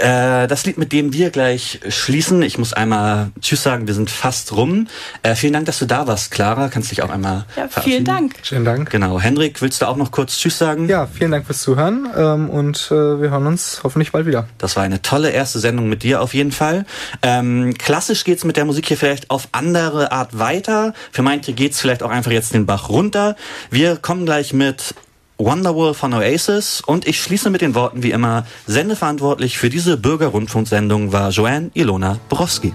äh, 0.01 0.47
das 0.47 0.65
Lied, 0.65 0.79
mit 0.79 0.91
dem 0.91 1.13
wir 1.13 1.29
gleich 1.29 1.79
schließen. 1.87 2.41
Ich 2.41 2.57
muss 2.57 2.73
einmal 2.73 3.29
Tschüss 3.41 3.61
sagen, 3.61 3.85
wir 3.85 3.93
sind 3.93 4.09
fast 4.09 4.53
rum. 4.53 4.87
Äh, 5.21 5.35
vielen 5.35 5.53
Dank, 5.53 5.67
dass 5.67 5.77
du 5.77 5.85
da 5.85 6.07
warst, 6.07 6.31
Clara. 6.31 6.69
Kannst 6.69 6.89
dich 6.89 7.03
auch 7.03 7.11
einmal 7.11 7.45
Ja, 7.55 7.67
vielen 7.67 8.05
Dank. 8.05 8.33
Schönen 8.41 8.65
Dank. 8.65 8.89
Genau. 8.89 9.19
Hendrik, 9.19 9.61
willst 9.61 9.83
du 9.83 9.87
auch 9.87 9.95
noch 9.95 10.09
kurz 10.09 10.37
Tschüss 10.37 10.57
sagen? 10.57 10.89
Ja, 10.89 11.05
vielen 11.05 11.29
Dank 11.29 11.45
fürs 11.45 11.61
Zuhören 11.61 12.07
ähm, 12.17 12.49
und 12.49 12.87
äh, 12.89 13.21
wir 13.21 13.29
hören 13.29 13.45
uns 13.45 13.81
hoffentlich 13.83 14.11
bald 14.11 14.25
wieder. 14.25 14.47
Das 14.57 14.75
war 14.75 14.81
eine 14.81 15.03
tolle 15.03 15.29
erste 15.29 15.59
Sendung 15.59 15.89
mit 15.89 16.01
dir 16.01 16.21
auf 16.21 16.33
jeden 16.33 16.51
Fall. 16.51 16.85
Ähm, 17.21 17.75
klassisch 17.77 18.23
geht's 18.23 18.43
mit 18.43 18.57
der 18.57 18.65
Musik 18.65 18.87
hier 18.87 18.97
vielleicht 18.97 19.29
auf 19.29 19.47
andere 19.51 20.11
Art 20.11 20.39
weiter. 20.39 20.93
Für 21.11 21.21
manche 21.21 21.53
geht's 21.53 21.79
vielleicht 21.79 22.01
auch 22.01 22.14
einfach 22.15 22.31
jetzt 22.31 22.53
den 22.53 22.65
Bach 22.65 22.89
runter. 22.89 23.35
Wir 23.69 23.97
kommen 23.97 24.25
gleich 24.25 24.53
mit 24.53 24.95
Wonderwall 25.37 25.93
von 25.93 26.13
Oasis 26.13 26.81
und 26.85 27.07
ich 27.07 27.21
schließe 27.21 27.49
mit 27.49 27.61
den 27.61 27.75
Worten 27.75 28.03
wie 28.03 28.11
immer, 28.11 28.45
sendeverantwortlich 28.67 29.57
für 29.57 29.69
diese 29.69 29.97
Bürgerrundfunksendung 29.97 31.11
war 31.11 31.29
Joanne 31.29 31.71
Ilona 31.73 32.19
Borowski. 32.29 32.73